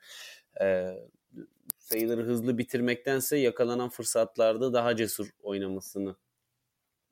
Ee, 0.61 0.95
sayıları 1.79 2.23
hızlı 2.23 2.59
bitirmektense 2.59 3.37
yakalanan 3.37 3.89
fırsatlarda 3.89 4.73
daha 4.73 4.97
cesur 4.97 5.31
oynamasını 5.43 6.17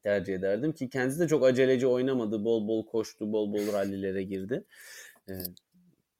tercih 0.03 0.35
ederdim 0.35 0.73
ki 0.73 0.89
kendisi 0.89 1.20
de 1.20 1.28
çok 1.28 1.45
aceleci 1.45 1.87
oynamadı. 1.87 2.45
Bol 2.45 2.69
bol 2.69 2.87
koştu, 2.87 3.33
bol 3.33 3.53
bol 3.53 3.73
rallilere 3.73 4.23
girdi. 4.23 4.65
Ee, 5.28 5.33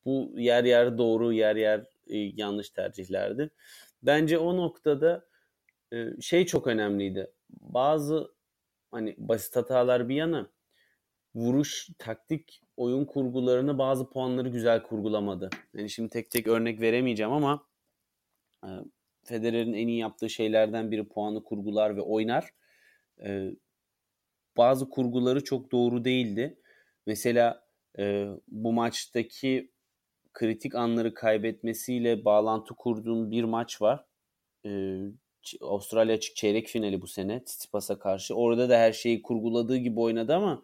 bu 0.05 0.33
yer 0.37 0.65
yer 0.65 0.99
doğru, 0.99 1.33
yer 1.33 1.57
yer 1.57 1.81
e, 2.07 2.19
yanlış 2.19 2.71
tercihlerdi. 2.71 3.51
Bence 4.03 4.39
o 4.39 4.57
noktada 4.57 5.27
e, 5.93 6.21
şey 6.21 6.47
çok 6.47 6.67
önemliydi. 6.67 7.31
Bazı 7.51 8.36
hani 8.97 9.14
basit 9.18 9.56
hatalar 9.56 10.09
bir 10.09 10.14
yana 10.14 10.51
vuruş, 11.35 11.89
taktik, 11.98 12.62
oyun 12.77 13.05
kurgularını 13.05 13.78
bazı 13.78 14.10
puanları 14.10 14.48
güzel 14.48 14.82
kurgulamadı. 14.82 15.51
Yani 15.74 15.90
şimdi 15.90 16.10
tek 16.10 16.31
tek 16.31 16.47
örnek 16.47 16.81
veremeyeceğim 16.81 17.32
ama 17.32 17.66
e, 18.64 18.68
Federer'in 19.24 19.73
en 19.73 19.89
iyi 19.89 19.98
yaptığı 19.98 20.31
şeylerden 20.31 20.90
biri 20.90 21.09
puanı 21.09 21.44
kurgular 21.44 21.97
ve 21.97 22.01
oynar. 22.01 22.51
E, 23.24 23.51
bazı 24.56 24.90
kurguları 24.90 25.44
çok 25.44 25.73
doğru 25.73 26.05
değildi. 26.05 26.59
Mesela 27.06 27.66
e, 27.98 28.28
bu 28.48 28.73
maçtaki 28.73 29.70
kritik 30.32 30.74
anları 30.74 31.14
kaybetmesiyle 31.14 32.24
bağlantı 32.24 32.74
kurduğum 32.74 33.31
bir 33.31 33.44
maç 33.44 33.82
var. 33.82 34.05
E, 34.66 35.01
Avustralya 35.60 36.14
açık 36.14 36.36
çeyrek 36.36 36.68
finali 36.68 37.01
bu 37.01 37.06
sene 37.06 37.44
Tsitsipas'a 37.44 37.98
karşı. 37.98 38.35
Orada 38.35 38.68
da 38.68 38.78
her 38.78 38.93
şeyi 38.93 39.23
kurguladığı 39.23 39.77
gibi 39.77 40.01
oynadı 40.01 40.35
ama 40.35 40.62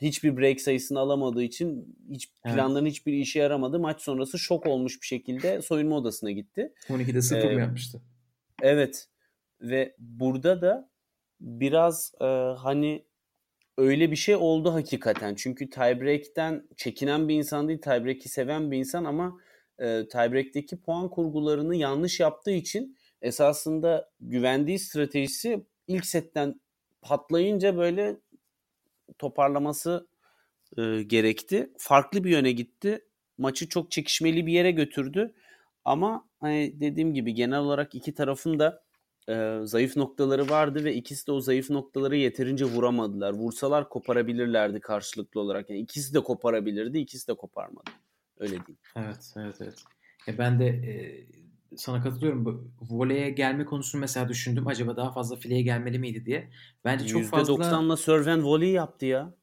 hiçbir 0.00 0.36
break 0.36 0.60
sayısını 0.60 0.98
alamadığı 0.98 1.42
için 1.42 1.96
hiç 2.10 2.32
planların 2.44 2.84
evet. 2.84 2.92
hiçbir 2.92 3.12
işe 3.12 3.38
yaramadı. 3.38 3.78
Maç 3.78 4.00
sonrası 4.00 4.38
şok 4.38 4.66
olmuş 4.66 5.00
bir 5.02 5.06
şekilde 5.06 5.62
soyunma 5.62 5.96
odasına 5.96 6.30
gitti. 6.30 6.72
12'de 6.88 7.22
0 7.22 7.50
ee, 7.50 7.54
mı 7.54 7.60
yapmıştı? 7.60 8.02
Evet. 8.62 9.08
Ve 9.60 9.94
burada 9.98 10.62
da 10.62 10.90
biraz 11.40 12.12
e, 12.20 12.24
hani 12.58 13.04
öyle 13.78 14.10
bir 14.10 14.16
şey 14.16 14.36
oldu 14.36 14.72
hakikaten. 14.72 15.34
Çünkü 15.34 15.70
tiebreak'ten 15.70 16.68
çekinen 16.76 17.28
bir 17.28 17.34
insan 17.34 17.68
değil, 17.68 17.80
tiebreak'i 17.80 18.28
seven 18.28 18.70
bir 18.70 18.78
insan 18.78 19.04
ama 19.04 19.38
e, 19.78 20.08
tiebreak'teki 20.08 20.80
puan 20.80 21.10
kurgularını 21.10 21.76
yanlış 21.76 22.20
yaptığı 22.20 22.50
için 22.50 22.96
esasında 23.22 24.10
güvendiği 24.20 24.78
stratejisi 24.78 25.64
ilk 25.86 26.06
setten 26.06 26.60
patlayınca 27.02 27.76
böyle 27.76 28.16
toparlaması 29.18 30.06
e, 30.78 31.02
gerekti. 31.02 31.70
Farklı 31.78 32.24
bir 32.24 32.30
yöne 32.30 32.52
gitti. 32.52 33.04
Maçı 33.38 33.68
çok 33.68 33.90
çekişmeli 33.90 34.46
bir 34.46 34.52
yere 34.52 34.70
götürdü. 34.70 35.34
Ama 35.84 36.28
hani 36.40 36.80
dediğim 36.80 37.14
gibi 37.14 37.34
genel 37.34 37.58
olarak 37.58 37.94
iki 37.94 38.14
tarafın 38.14 38.58
da 38.58 38.82
e, 39.28 39.58
zayıf 39.64 39.96
noktaları 39.96 40.48
vardı 40.48 40.84
ve 40.84 40.94
ikisi 40.94 41.26
de 41.26 41.32
o 41.32 41.40
zayıf 41.40 41.70
noktaları 41.70 42.16
yeterince 42.16 42.64
vuramadılar. 42.64 43.32
Vursalar 43.32 43.88
koparabilirlerdi 43.88 44.80
karşılıklı 44.80 45.40
olarak. 45.40 45.70
Yani 45.70 45.80
ikisi 45.80 46.14
de 46.14 46.20
koparabilirdi, 46.20 46.98
ikisi 46.98 47.28
de 47.28 47.34
koparmadı. 47.34 47.90
Öyle 48.38 48.66
değil. 48.66 48.78
Evet, 48.96 49.34
evet, 49.36 49.56
evet. 49.60 49.84
Ya 50.26 50.38
ben 50.38 50.60
de 50.60 50.66
e, 50.66 51.26
sana 51.76 52.02
katılıyorum. 52.02 52.44
Bu 52.44 52.70
voleye 52.90 53.30
gelme 53.30 53.64
konusunu 53.64 54.00
mesela 54.00 54.28
düşündüm. 54.28 54.66
Acaba 54.66 54.96
daha 54.96 55.12
fazla 55.12 55.36
fileye 55.36 55.62
gelmeli 55.62 55.98
miydi 55.98 56.26
diye. 56.26 56.50
Bence 56.84 57.06
çok 57.06 57.24
fazla... 57.24 57.52
%90'la 57.52 57.96
serve 57.96 58.42
volley 58.42 58.70
yaptı 58.70 59.06
ya. 59.06 59.34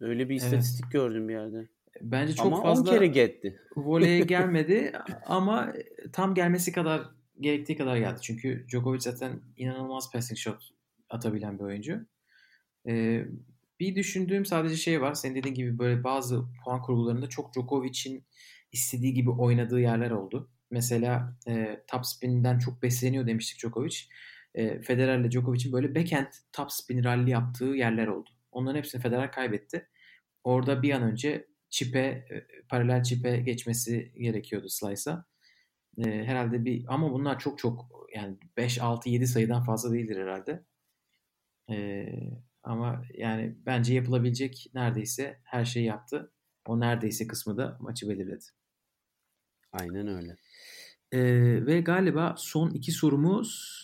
Öyle 0.00 0.28
bir 0.28 0.34
istatistik 0.34 0.84
evet. 0.84 0.92
gördüm 0.92 1.28
bir 1.28 1.34
yerde. 1.34 1.68
Bence 2.00 2.34
çok 2.34 2.46
ama 2.46 2.62
fazla 2.62 2.90
kere 2.90 3.06
gitti. 3.06 3.60
voleye 3.76 4.20
gelmedi 4.24 4.92
ama 5.26 5.72
tam 6.12 6.34
gelmesi 6.34 6.72
kadar 6.72 7.02
gerektiği 7.40 7.76
kadar 7.76 7.96
geldi. 7.96 8.18
Çünkü 8.22 8.66
Djokovic 8.68 9.00
zaten 9.00 9.40
inanılmaz 9.56 10.12
passing 10.12 10.38
shot 10.38 10.70
atabilen 11.10 11.58
bir 11.58 11.64
oyuncu. 11.64 12.06
Ee, 12.86 13.24
Bir 13.80 13.94
düşündüğüm 13.94 14.46
sadece 14.46 14.76
şey 14.76 15.00
var. 15.00 15.14
Senin 15.14 15.34
dediğin 15.34 15.54
gibi 15.54 15.78
böyle 15.78 16.04
bazı 16.04 16.44
puan 16.64 16.82
kurgularında 16.82 17.28
çok 17.28 17.54
Djokovic'in 17.54 18.24
istediği 18.72 19.14
gibi 19.14 19.30
oynadığı 19.30 19.80
yerler 19.80 20.10
oldu. 20.10 20.50
Mesela 20.70 21.36
e, 21.48 21.84
top 21.86 22.06
spin'den 22.06 22.58
çok 22.58 22.82
besleniyor 22.82 23.26
demiştik 23.26 23.60
Djokovic. 23.60 23.96
E, 24.54 24.80
Federer 24.80 25.18
ile 25.18 25.30
Djokovic'in 25.30 25.72
böyle 25.72 25.94
backhand 25.94 26.32
top 26.52 26.72
spin 26.72 27.04
rally 27.04 27.30
yaptığı 27.30 27.64
yerler 27.64 28.06
oldu. 28.06 28.30
Onların 28.52 28.78
hepsini 28.78 29.02
Federer 29.02 29.32
kaybetti. 29.32 29.88
Orada 30.44 30.82
bir 30.82 30.90
an 30.92 31.02
önce 31.02 31.46
çipe, 31.70 31.98
e, 31.98 32.46
paralel 32.68 33.02
çipe 33.02 33.36
geçmesi 33.36 34.12
gerekiyordu 34.18 34.68
slice'a. 34.68 35.24
E, 35.98 36.24
herhalde 36.24 36.64
bir 36.64 36.84
ama 36.88 37.12
bunlar 37.12 37.38
çok 37.38 37.58
çok 37.58 37.88
yani 38.14 38.38
5, 38.56 38.80
6, 38.80 39.08
7 39.10 39.26
sayıdan 39.26 39.64
fazla 39.64 39.92
değildir 39.92 40.16
herhalde. 40.22 40.64
E, 41.70 42.06
ama 42.62 43.04
yani 43.14 43.56
bence 43.66 43.94
yapılabilecek 43.94 44.70
neredeyse 44.74 45.40
her 45.44 45.64
şeyi 45.64 45.86
yaptı. 45.86 46.32
O 46.66 46.80
neredeyse 46.80 47.26
kısmı 47.26 47.56
da 47.56 47.76
maçı 47.80 48.08
belirledi. 48.08 48.44
Aynen 49.72 50.06
öyle. 50.06 50.36
Ee, 51.12 51.66
ve 51.66 51.80
galiba 51.80 52.34
son 52.38 52.70
iki 52.70 52.92
sorumuz 52.92 53.76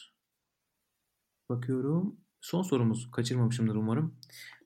bakıyorum. 1.49 2.16
Son 2.40 2.62
sorumuz 2.62 3.11
kaçırmamışımdır 3.11 3.74
umarım. 3.74 4.15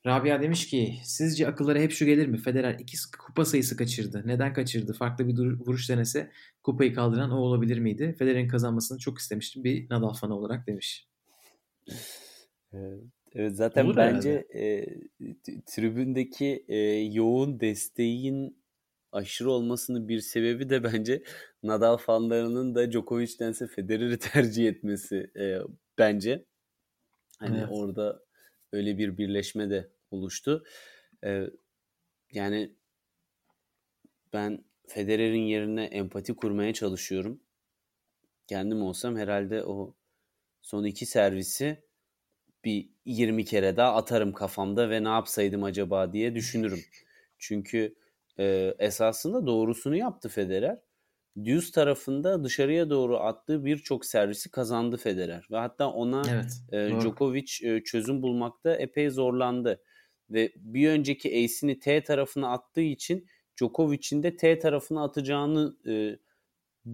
Rabia 0.07 0.43
demiş 0.43 0.67
ki 0.67 0.95
sizce 1.05 1.49
akıllara 1.49 1.79
hep 1.79 1.93
şu 1.93 2.05
gelir 2.05 2.27
mi? 2.27 2.39
Federer 2.39 2.77
iki 2.79 2.97
kupa 3.19 3.45
sayısı 3.45 3.77
kaçırdı. 3.77 4.23
Neden 4.27 4.53
kaçırdı? 4.53 4.93
Farklı 4.93 5.29
bir 5.29 5.39
vuruş 5.39 5.91
denese 5.91 6.31
kupayı 6.63 6.95
kaldıran 6.95 7.31
o 7.31 7.37
olabilir 7.37 7.79
miydi? 7.79 8.15
Federer'in 8.19 8.49
kazanmasını 8.49 8.99
çok 8.99 9.19
istemiştim 9.19 9.65
bir 9.65 9.91
Nadal 9.91 10.15
fanı 10.15 10.37
olarak 10.37 10.67
demiş. 10.67 11.09
Evet 13.33 13.57
zaten 13.57 13.85
Olur 13.85 13.97
bence 13.97 14.47
e, 14.55 14.87
tribündeki 15.67 16.65
e, 16.69 16.77
yoğun 17.13 17.61
desteğin 17.61 18.59
aşırı 19.17 19.51
olmasının 19.51 20.09
bir 20.09 20.21
sebebi 20.21 20.69
de 20.71 20.85
bence 20.85 21.23
Nadal 21.63 21.97
fanlarının 21.97 22.75
da 22.75 22.93
Djokovic'tense 22.93 23.67
Federer'i 23.67 24.19
tercih 24.33 24.69
etmesi 24.69 25.31
e, 25.37 25.59
bence. 25.99 26.45
Hani 27.39 27.59
evet. 27.59 27.69
orada 27.71 28.23
öyle 28.73 28.99
bir 28.99 29.19
birleşme 29.19 29.71
de 29.71 29.91
oluştu. 30.11 30.65
E, 31.25 31.51
yani 32.33 32.73
ben 34.33 34.65
Federer'in 34.87 35.43
yerine 35.43 35.85
empati 35.85 36.37
kurmaya 36.37 36.75
çalışıyorum. 36.75 37.41
Kendim 38.47 38.83
olsam 38.83 39.17
herhalde 39.17 39.65
o 39.65 39.95
son 40.63 40.85
iki 40.85 41.07
servisi 41.07 41.83
bir 42.65 42.91
20 43.05 43.45
kere 43.45 43.77
daha 43.77 43.95
atarım 43.95 44.33
kafamda 44.33 44.91
ve 44.91 45.05
ne 45.05 45.09
yapsaydım 45.09 45.65
acaba 45.65 46.13
diye 46.13 46.35
düşünürüm. 46.35 46.81
Çünkü 47.39 47.95
e, 48.39 48.75
esasında 48.79 49.47
doğrusunu 49.47 49.97
yaptı 49.97 50.29
Federer. 50.29 50.79
Düz 51.45 51.71
tarafında 51.71 52.45
dışarıya 52.45 52.91
doğru 52.91 53.17
attığı 53.19 53.65
birçok 53.65 54.05
servisi 54.05 54.51
kazandı 54.51 54.97
Federer. 54.97 55.49
Ve 55.51 55.57
hatta 55.57 55.91
ona 55.91 56.23
evet, 56.31 56.63
e, 56.73 57.01
Djokovic 57.01 57.53
e, 57.63 57.83
çözüm 57.85 58.23
bulmakta 58.23 58.77
epey 58.77 59.11
zorlandı. 59.11 59.83
Ve 60.31 60.53
bir 60.57 60.89
önceki 60.89 61.29
ace'ini 61.29 61.79
T 61.79 62.03
tarafına 62.05 62.53
attığı 62.53 62.81
için 62.81 63.27
Djokovic'in 63.57 64.23
de 64.23 64.37
T 64.37 64.59
tarafına 64.59 65.05
atacağını 65.05 65.77
e, 65.87 66.19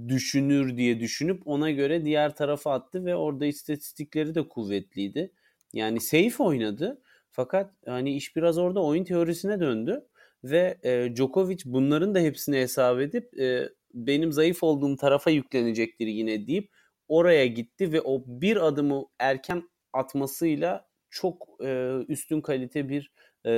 düşünür 0.09 0.77
diye 0.77 1.01
düşünüp 1.01 1.43
ona 1.47 1.71
göre 1.71 2.05
diğer 2.05 2.37
tarafa 2.37 2.73
attı 2.73 3.05
ve 3.05 3.17
orada 3.17 3.47
istatistikleri 3.47 4.35
de 4.35 4.49
kuvvetliydi. 4.49 5.33
Yani 5.73 6.01
safe 6.01 6.43
oynadı. 6.43 7.03
Fakat 7.31 7.75
hani 7.87 8.17
iş 8.17 8.37
biraz 8.37 8.59
orada 8.59 8.83
oyun 8.83 9.05
teorisine 9.05 9.61
döndü 9.61 10.09
ve 10.45 10.79
e, 10.83 11.17
Djokovic 11.17 11.59
bunların 11.65 12.15
da 12.15 12.19
hepsini 12.19 12.57
hesap 12.57 13.01
edip 13.01 13.41
e, 13.41 13.69
benim 13.95 14.33
zayıf 14.33 14.63
olduğum 14.63 14.97
tarafa 14.97 15.31
yüklenecektir 15.31 16.07
yine 16.07 16.47
deyip 16.47 16.71
oraya 17.09 17.47
gitti 17.47 17.93
ve 17.93 18.01
o 18.01 18.25
bir 18.27 18.67
adımı 18.67 19.05
erken 19.19 19.63
atmasıyla 19.93 20.89
çok 21.11 21.49
e, 21.65 21.99
üstün 22.09 22.41
kalite 22.41 22.89
bir 22.89 23.13
e, 23.47 23.51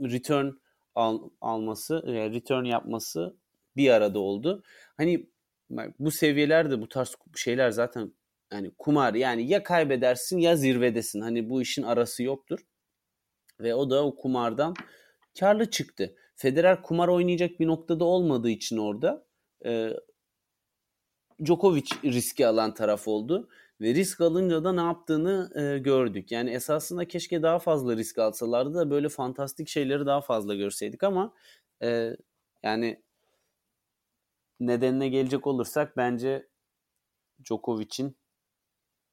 return 0.00 0.50
al, 0.94 1.30
alması, 1.40 2.04
e, 2.06 2.30
return 2.30 2.64
yapması 2.64 3.36
bir 3.76 3.90
arada 3.90 4.18
oldu. 4.18 4.62
Hani 4.96 5.30
bu 5.98 6.10
seviyelerde 6.10 6.80
bu 6.80 6.88
tarz 6.88 7.16
şeyler 7.36 7.70
zaten 7.70 8.12
yani 8.52 8.70
kumar 8.78 9.14
yani 9.14 9.48
ya 9.48 9.62
kaybedersin 9.62 10.38
ya 10.38 10.56
zirvedesin. 10.56 11.20
Hani 11.20 11.50
bu 11.50 11.62
işin 11.62 11.82
arası 11.82 12.22
yoktur. 12.22 12.60
Ve 13.60 13.74
o 13.74 13.90
da 13.90 14.04
o 14.04 14.16
kumardan 14.16 14.74
karlı 15.40 15.70
çıktı. 15.70 16.16
Federer 16.40 16.82
kumar 16.82 17.08
oynayacak 17.08 17.60
bir 17.60 17.66
noktada 17.66 18.04
olmadığı 18.04 18.50
için 18.50 18.76
orada 18.76 19.26
e, 19.64 19.90
Djokovic 21.44 21.86
riski 22.04 22.46
alan 22.46 22.74
taraf 22.74 23.08
oldu. 23.08 23.48
Ve 23.80 23.94
risk 23.94 24.20
alınca 24.20 24.64
da 24.64 24.72
ne 24.72 24.80
yaptığını 24.80 25.50
e, 25.60 25.78
gördük. 25.78 26.32
Yani 26.32 26.50
esasında 26.50 27.08
keşke 27.08 27.42
daha 27.42 27.58
fazla 27.58 27.96
risk 27.96 28.18
alsalardı 28.18 28.74
da 28.74 28.90
böyle 28.90 29.08
fantastik 29.08 29.68
şeyleri 29.68 30.06
daha 30.06 30.20
fazla 30.20 30.54
görseydik 30.54 31.02
ama 31.02 31.34
e, 31.82 32.16
yani 32.62 33.02
nedenine 34.60 35.08
gelecek 35.08 35.46
olursak 35.46 35.96
bence 35.96 36.48
Djokovic'in 37.44 38.16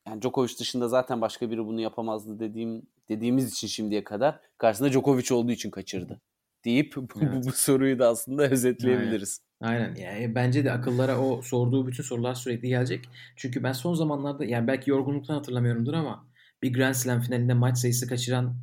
yani 0.07 0.21
Djokovic 0.21 0.57
dışında 0.59 0.87
zaten 0.87 1.21
başka 1.21 1.51
biri 1.51 1.65
bunu 1.65 1.81
yapamazdı 1.81 2.39
dediğim 2.39 2.87
dediğimiz 3.09 3.53
için 3.53 3.67
şimdiye 3.67 4.03
kadar 4.03 4.39
karşısında 4.57 4.91
Djokovic 4.91 5.33
olduğu 5.35 5.51
için 5.51 5.71
kaçırdı 5.71 6.21
deyip 6.67 6.95
bu, 6.95 7.07
evet. 7.21 7.33
bu, 7.33 7.47
bu 7.47 7.51
soruyu 7.51 7.99
da 7.99 8.07
aslında 8.07 8.49
özetleyebiliriz. 8.49 9.41
Aynen. 9.61 9.81
Aynen. 9.81 9.95
Yani 9.95 10.35
bence 10.35 10.65
de 10.65 10.71
akıllara 10.71 11.19
o 11.19 11.41
sorduğu 11.41 11.87
bütün 11.87 12.03
sorular 12.03 12.33
sürekli 12.33 12.67
gelecek. 12.67 13.09
Çünkü 13.35 13.63
ben 13.63 13.71
son 13.71 13.93
zamanlarda 13.93 14.45
yani 14.45 14.67
belki 14.67 14.89
yorgunluktan 14.89 15.33
hatırlamıyorumdur 15.33 15.93
ama 15.93 16.27
bir 16.63 16.73
Grand 16.73 16.93
Slam 16.93 17.21
finalinde 17.21 17.53
maç 17.53 17.77
sayısı 17.77 18.07
kaçıran 18.07 18.57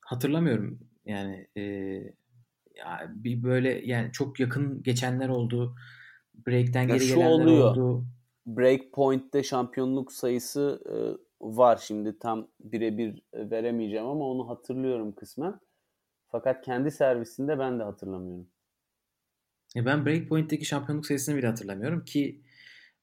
hatırlamıyorum. 0.00 0.78
Yani 1.04 1.46
e, 1.56 1.62
ya 2.76 3.12
bir 3.14 3.42
böyle 3.42 3.86
yani 3.86 4.12
çok 4.12 4.40
yakın 4.40 4.82
geçenler 4.82 5.28
oldu. 5.28 5.74
Break'ten 6.46 6.88
geri 6.88 7.06
gelenler 7.06 7.30
oluyor. 7.30 7.76
oldu. 7.76 8.06
Breakpoint'te 8.46 9.42
şampiyonluk 9.42 10.12
sayısı 10.12 10.82
e, 10.86 10.94
var. 11.40 11.76
Şimdi 11.76 12.18
tam 12.18 12.48
birebir 12.60 13.22
veremeyeceğim 13.34 14.06
ama 14.06 14.24
onu 14.24 14.48
hatırlıyorum 14.48 15.14
kısmen. 15.14 15.60
Fakat 16.32 16.64
kendi 16.64 16.90
servisinde 16.90 17.58
ben 17.58 17.78
de 17.78 17.82
hatırlamıyorum. 17.82 18.48
E 19.76 19.86
ben 19.86 20.06
Breakpoint'teki 20.06 20.64
şampiyonluk 20.64 21.06
sayısını 21.06 21.36
bile 21.36 21.46
hatırlamıyorum 21.46 22.04
ki 22.04 22.42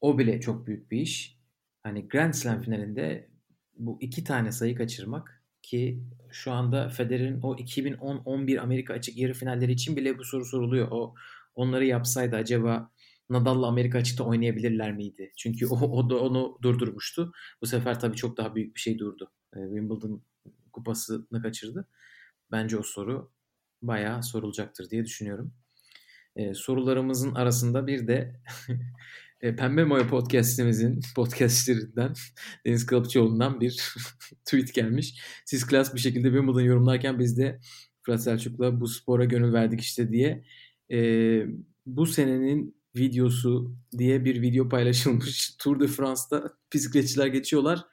o 0.01 0.17
bile 0.17 0.41
çok 0.41 0.67
büyük 0.67 0.91
bir 0.91 0.97
iş. 0.97 1.39
Hani 1.83 2.07
Grand 2.07 2.33
Slam 2.33 2.61
finalinde 2.61 3.29
bu 3.77 3.97
iki 4.01 4.23
tane 4.23 4.51
sayı 4.51 4.75
kaçırmak 4.75 5.43
ki 5.61 6.03
şu 6.31 6.51
anda 6.51 6.89
Federer'in 6.89 7.41
o 7.41 7.55
2010-11 7.55 8.59
Amerika 8.59 8.93
açık 8.93 9.17
yarı 9.17 9.33
finalleri 9.33 9.71
için 9.71 9.95
bile 9.95 10.17
bu 10.17 10.23
soru 10.23 10.45
soruluyor. 10.45 10.87
O 10.91 11.15
onları 11.55 11.85
yapsaydı 11.85 12.35
acaba 12.35 12.91
Nadal'la 13.29 13.67
Amerika 13.67 13.97
açıkta 13.97 14.23
oynayabilirler 14.23 14.93
miydi? 14.93 15.33
Çünkü 15.37 15.67
o, 15.67 15.75
o 15.75 16.09
da 16.09 16.19
onu 16.19 16.57
durdurmuştu. 16.61 17.31
Bu 17.61 17.67
sefer 17.67 17.99
tabii 17.99 18.17
çok 18.17 18.37
daha 18.37 18.55
büyük 18.55 18.75
bir 18.75 18.79
şey 18.79 18.99
durdu. 18.99 19.31
E, 19.55 19.59
Wimbledon 19.59 20.23
kupasını 20.73 21.41
kaçırdı. 21.41 21.87
Bence 22.51 22.77
o 22.77 22.83
soru 22.83 23.31
bayağı 23.81 24.23
sorulacaktır 24.23 24.89
diye 24.89 25.05
düşünüyorum. 25.05 25.53
E, 26.35 26.53
sorularımızın 26.53 27.35
arasında 27.35 27.87
bir 27.87 28.07
de 28.07 28.41
e, 29.41 29.55
Pembe 29.55 29.83
Moya 29.83 30.07
podcastimizin 30.07 30.99
podcastlerinden 31.15 32.13
Deniz 32.65 32.85
Kalıpçıoğlu'ndan 32.85 33.61
bir 33.61 33.93
tweet 34.45 34.73
gelmiş. 34.73 35.21
Siz 35.45 35.67
klas 35.67 35.95
bir 35.95 35.99
şekilde 35.99 36.27
Wimbledon 36.27 36.61
yorumlarken 36.61 37.19
biz 37.19 37.37
de 37.37 37.59
Fırat 38.01 38.23
Selçuk'la 38.23 38.81
bu 38.81 38.87
spora 38.87 39.25
gönül 39.25 39.53
verdik 39.53 39.81
işte 39.81 40.11
diye. 40.11 40.43
E, 40.91 40.99
bu 41.85 42.05
senenin 42.05 42.79
videosu 42.95 43.75
diye 43.97 44.25
bir 44.25 44.41
video 44.41 44.69
paylaşılmış. 44.69 45.55
Tour 45.59 45.79
de 45.79 45.87
France'da 45.87 46.53
bisikletçiler 46.73 47.27
geçiyorlar 47.27 47.85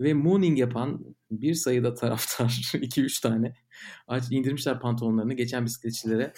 ve 0.00 0.14
mooning 0.14 0.58
yapan 0.58 1.16
bir 1.30 1.54
sayıda 1.54 1.94
taraftar 1.94 2.44
2-3 2.74 3.22
tane 3.22 3.54
aç 4.08 4.24
indirmişler 4.30 4.80
pantolonlarını 4.80 5.34
geçen 5.34 5.64
bisikletçilere. 5.64 6.32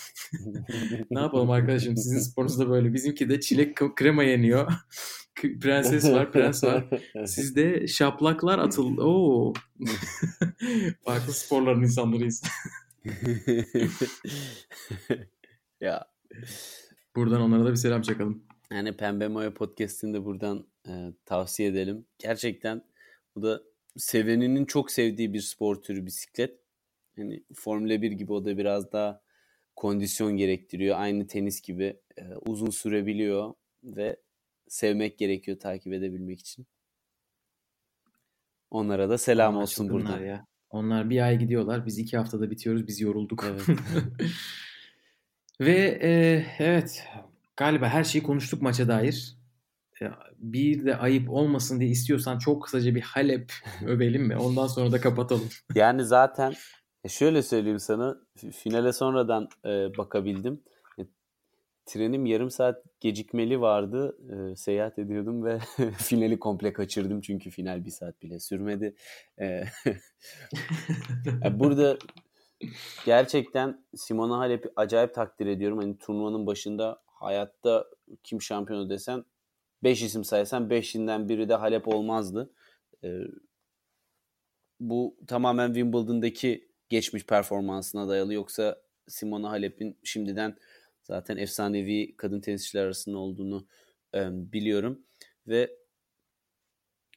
ne 1.11 1.21
yapalım 1.21 1.51
arkadaşım 1.51 1.97
sizin 1.97 2.19
sporunuzda 2.19 2.71
böyle. 2.71 2.95
Bizimki 2.95 3.29
de 3.29 3.41
çilek 3.41 3.77
krema 3.97 4.23
yeniyor. 4.23 4.73
Prenses 5.61 6.05
var, 6.05 6.33
prens 6.33 6.65
var. 6.65 6.89
Sizde 7.27 7.87
şaplaklar 7.87 8.59
atıldı. 8.59 9.03
Oo. 9.03 9.53
Farklı 11.05 11.33
sporların 11.33 11.83
insanlarıyız. 11.83 12.43
ya 15.81 16.07
Buradan 17.17 17.41
onlara 17.41 17.65
da 17.65 17.71
bir 17.71 17.77
selam 17.77 18.03
çakalım. 18.03 18.43
Yani 18.73 18.97
Pembe 18.97 19.29
Moya 19.29 19.55
Podcast'ini 19.55 20.15
de 20.15 20.25
buradan 20.25 20.67
e, 20.89 20.93
tavsiye 21.25 21.69
edelim. 21.69 22.07
Gerçekten 22.19 22.83
bu 23.39 23.43
da 23.43 23.63
seveninin 23.97 24.65
çok 24.65 24.91
sevdiği 24.91 25.33
bir 25.33 25.41
spor 25.41 25.83
türü 25.83 26.07
bisiklet. 26.07 26.61
Hani 27.17 27.45
Formula 27.55 28.03
1 28.03 28.13
gibi 28.13 28.33
o 28.33 28.45
da 28.45 28.59
biraz 28.59 28.93
daha 28.93 29.21
kondisyon 29.77 30.37
gerektiriyor. 30.37 30.97
Aynı 30.99 31.27
tenis 31.27 31.61
gibi 31.61 32.01
e, 32.17 32.23
uzun 32.47 32.71
sürebiliyor 32.71 33.55
ve 33.85 34.17
sevmek 34.69 35.19
gerekiyor 35.19 35.59
takip 35.59 35.93
edebilmek 35.93 36.41
için. 36.41 36.67
Onlara 38.71 39.09
da 39.09 39.19
selam 39.19 39.55
Onlar 39.55 39.63
olsun 39.63 39.89
burada. 39.89 40.21
Ya. 40.21 40.47
Onlar 40.71 41.11
bir 41.11 41.27
ay 41.27 41.39
gidiyorlar. 41.39 41.87
Biz 41.87 41.99
iki 41.99 42.17
haftada 42.17 42.51
bitiyoruz. 42.51 42.87
Biz 42.87 43.01
yorulduk. 43.01 43.45
Evet. 43.49 43.79
Ve 45.61 45.99
e, 46.03 46.11
evet 46.59 47.05
galiba 47.57 47.89
her 47.89 48.05
şeyi 48.05 48.23
konuştuk 48.23 48.63
maça 48.63 48.89
dair. 48.89 49.38
Bir 50.39 50.85
de 50.85 50.97
ayıp 50.97 51.31
olmasın 51.31 51.81
diye 51.81 51.91
istiyorsan 51.91 52.39
çok 52.39 52.63
kısaca 52.63 52.95
bir 52.95 53.01
Halep 53.01 53.53
övelim 53.87 54.23
mi? 54.23 54.37
Ondan 54.37 54.67
sonra 54.67 54.93
da 54.93 55.01
kapatalım. 55.01 55.49
Yani 55.75 56.05
zaten 56.05 56.55
e, 57.05 57.09
şöyle 57.09 57.43
söyleyeyim 57.43 57.79
sana 57.79 58.17
fi- 58.37 58.53
finale 58.53 58.93
sonradan 58.93 59.49
e, 59.65 59.69
bakabildim. 59.99 60.63
E, 60.99 61.03
trenim 61.87 62.27
yarım 62.27 62.51
saat 62.51 62.85
gecikmeli 63.01 63.61
vardı. 63.61 64.19
E, 64.53 64.57
seyahat 64.57 64.99
ediyordum 64.99 65.45
ve 65.45 65.59
finali 65.97 66.39
komple 66.39 66.73
kaçırdım 66.73 67.21
çünkü 67.21 67.51
final 67.51 67.85
bir 67.85 67.91
saat 67.91 68.23
bile 68.23 68.41
sürmedi. 68.41 68.95
E, 69.41 69.65
burada 71.53 71.99
gerçekten 73.07 73.85
Simona 73.97 74.39
Halep'i 74.39 74.69
acayip 74.77 75.15
takdir 75.15 75.47
ediyorum. 75.47 75.79
Hani 75.79 75.99
turnuvanın 75.99 76.47
başında 76.47 77.03
hayatta 77.07 77.87
kim 78.25 78.43
şampiyonu 78.43 78.91
desen 78.91 79.25
5 79.83 80.03
isim 80.03 80.25
saysan 80.25 80.69
5'inden 80.69 81.29
biri 81.29 81.49
de 81.49 81.55
Halep 81.55 81.89
olmazdı. 81.89 82.51
E, 83.05 83.21
bu 84.81 85.17
tamamen 85.27 85.67
Wimbledon'daki 85.67 86.69
geçmiş 86.89 87.27
performansına 87.27 88.09
dayalı. 88.09 88.35
Yoksa 88.35 88.83
Simona 89.09 89.51
Halep'in 89.51 89.99
şimdiden 90.05 90.57
zaten 91.03 91.37
efsanevi 91.37 92.17
kadın 92.17 92.41
tenisçiler 92.41 92.85
arasında 92.85 93.19
olduğunu 93.19 93.67
e, 94.15 94.29
biliyorum. 94.53 95.03
Ve 95.47 95.77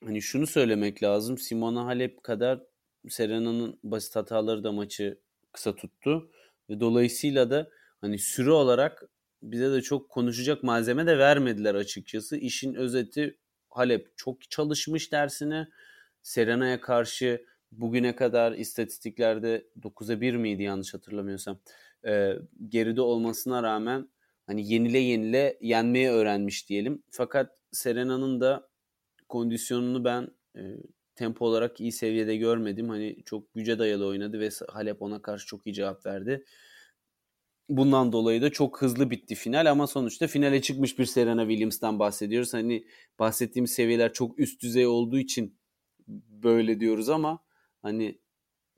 hani 0.04 0.22
şunu 0.22 0.48
söylemek 0.48 1.04
lazım. 1.04 1.38
Simona 1.38 1.86
Halep 1.86 2.24
kadar 2.24 2.64
Serena'nın 3.10 3.80
basit 3.84 4.16
hataları 4.16 4.64
da 4.64 4.72
maçı 4.72 5.20
kısa 5.52 5.76
tuttu. 5.76 6.32
Ve 6.70 6.80
dolayısıyla 6.80 7.50
da 7.50 7.70
hani 8.02 8.20
süre 8.20 8.52
olarak 8.52 9.04
bize 9.42 9.72
de 9.72 9.82
çok 9.82 10.10
konuşacak 10.10 10.64
malzeme 10.64 11.08
de 11.08 11.18
vermediler 11.18 11.76
açıkçası. 11.76 12.38
İşin 12.38 12.74
özeti 12.74 13.38
Halep 13.70 14.18
çok 14.18 14.50
çalışmış 14.50 15.12
dersine. 15.12 15.68
Serena'ya 16.22 16.82
karşı 16.82 17.46
bugüne 17.72 18.16
kadar 18.16 18.52
istatistiklerde 18.52 19.68
9'a 19.82 20.22
1 20.22 20.36
miydi 20.36 20.64
yanlış 20.64 20.94
hatırlamıyorsam. 20.94 21.60
Ee, 22.06 22.34
geride 22.70 23.02
olmasına 23.02 23.64
rağmen 23.64 24.10
hani 24.48 24.74
yenile 24.74 25.00
yenile 25.00 25.58
yenmeyi 25.62 26.10
öğrenmiş 26.10 26.70
diyelim. 26.70 27.04
Fakat 27.12 27.58
Serena'nın 27.72 28.42
da 28.42 28.70
kondisyonunu 29.30 30.04
ben 30.04 30.28
e, 30.56 30.62
tempo 31.16 31.46
olarak 31.46 31.82
iyi 31.82 31.92
seviyede 31.92 32.36
görmedim. 32.36 32.90
Hani 32.90 33.24
çok 33.26 33.54
güce 33.54 33.80
dayalı 33.80 34.06
oynadı 34.06 34.40
ve 34.40 34.50
Halep 34.70 35.02
ona 35.02 35.22
karşı 35.22 35.48
çok 35.48 35.68
iyi 35.68 35.74
cevap 35.74 36.06
verdi. 36.06 36.46
Bundan 37.78 38.12
dolayı 38.12 38.42
da 38.42 38.50
çok 38.52 38.82
hızlı 38.82 39.10
bitti 39.10 39.36
final 39.36 39.72
ama 39.72 39.88
sonuçta 39.88 40.28
finale 40.28 40.62
çıkmış 40.62 41.00
bir 41.00 41.06
Serena 41.06 41.42
Williams'tan 41.42 42.00
bahsediyoruz. 42.00 42.54
Hani 42.54 42.86
bahsettiğim 43.20 43.68
seviyeler 43.68 44.14
çok 44.14 44.40
üst 44.40 44.62
düzey 44.62 44.88
olduğu 44.88 45.20
için 45.20 45.60
böyle 46.30 46.80
diyoruz 46.80 47.10
ama 47.10 47.44
hani 47.82 48.22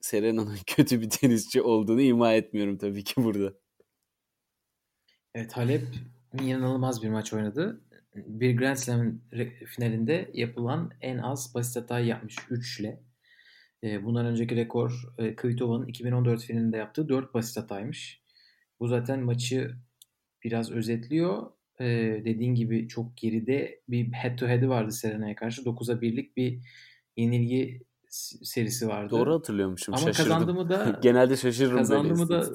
Serena'nın 0.02 0.58
kötü 0.68 1.02
bir 1.02 1.10
tenisçi 1.10 1.62
olduğunu 1.62 2.02
ima 2.02 2.34
etmiyorum 2.34 2.78
tabii 2.78 3.04
ki 3.04 3.14
burada. 3.24 3.54
Evet 5.36 5.58
Halep 5.58 5.84
inanılmaz 6.42 7.04
bir 7.04 7.10
maç 7.10 7.34
oynadı. 7.34 7.82
Bir 8.16 8.58
Grand 8.58 8.76
Slam 8.76 9.20
finalinde 9.66 10.32
yapılan 10.34 10.92
en 11.02 11.18
az 11.18 11.56
basit 11.56 11.76
hatayı 11.76 12.06
yapmış 12.06 12.36
3 12.50 12.80
ile. 12.80 13.04
E, 13.84 14.06
Bundan 14.06 14.26
önceki 14.26 14.56
rekor 14.56 15.14
e, 15.18 15.36
Kvitova'nın 15.36 15.88
2014 15.88 16.44
finalinde 16.44 16.78
yaptığı 16.78 17.10
4 17.10 17.34
basit 17.34 17.58
hataymış. 17.58 18.23
Bu 18.80 18.88
zaten 18.88 19.20
maçı 19.20 19.76
biraz 20.44 20.72
özetliyor. 20.72 21.52
E, 21.80 21.86
dediğin 22.26 22.56
gibi 22.56 22.88
çok 22.88 23.18
geride 23.18 23.82
bir 23.90 24.12
head 24.14 24.38
to 24.38 24.48
head'i 24.48 24.70
vardı 24.70 24.92
Serena'ya 24.92 25.36
karşı. 25.36 25.62
9'a 25.62 25.96
1'lik 25.96 26.38
bir 26.38 26.60
yenilgi 27.18 27.82
serisi 28.44 28.88
vardı. 28.88 29.12
Doğru 29.12 29.34
hatırlıyormuşum. 29.34 29.94
Ama 29.94 30.04
şaşırdım. 30.06 30.32
kazandı 30.32 30.54
mı 30.54 30.70
da 30.70 31.00
Genelde 31.02 31.38
şaşırırım 31.38 31.78
kazandı 31.78 32.10
böyle 32.10 32.24
mı 32.24 32.30
da- 32.30 32.54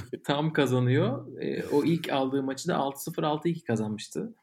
tam 0.24 0.52
kazanıyor. 0.52 1.40
E, 1.42 1.64
o 1.66 1.84
ilk 1.84 2.12
aldığı 2.12 2.42
maçı 2.42 2.68
da 2.68 2.74
6-0 2.74 3.22
6-2 3.22 3.64
kazanmıştı. 3.64 4.34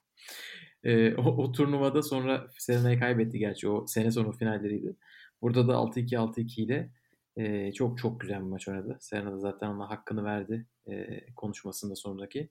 E, 0.83 1.15
o, 1.15 1.21
o 1.21 1.51
turnuvada 1.51 2.03
sonra 2.03 2.47
Serena'yı 2.57 2.99
kaybetti 2.99 3.39
gerçi 3.39 3.69
o 3.69 3.87
sene 3.87 4.11
sonu 4.11 4.31
finalleriydi. 4.31 4.95
Burada 5.41 5.67
da 5.67 5.73
6-2 5.73 6.15
6-2 6.15 6.61
ile 6.61 6.91
e, 7.37 7.73
çok 7.73 7.97
çok 7.97 8.21
güzel 8.21 8.39
bir 8.39 8.43
maç 8.45 8.67
oynadı. 8.67 8.97
Serena 9.01 9.31
da 9.31 9.39
zaten 9.39 9.67
ona 9.67 9.89
hakkını 9.89 10.23
verdi 10.23 10.67
e, 10.87 11.25
konuşmasında 11.35 11.95
sonraki. 11.95 12.49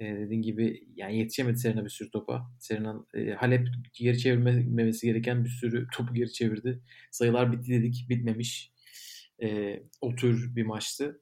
E, 0.00 0.04
dediğin 0.04 0.42
gibi 0.42 0.84
yani 0.96 1.18
yetişemedi 1.18 1.58
Serena 1.58 1.84
bir 1.84 1.90
sürü 1.90 2.10
topa. 2.10 2.50
Serena 2.58 3.06
e, 3.14 3.30
Halep 3.30 3.68
geri 3.92 4.18
çevirmemesi 4.18 5.06
gereken 5.06 5.44
bir 5.44 5.50
sürü 5.50 5.86
topu 5.96 6.14
geri 6.14 6.32
çevirdi. 6.32 6.82
Sayılar 7.10 7.52
bitti 7.52 7.72
dedik. 7.72 8.06
Bitmemiş. 8.08 8.72
E, 9.42 9.80
o 10.00 10.14
tür 10.14 10.56
bir 10.56 10.66
maçtı. 10.66 11.20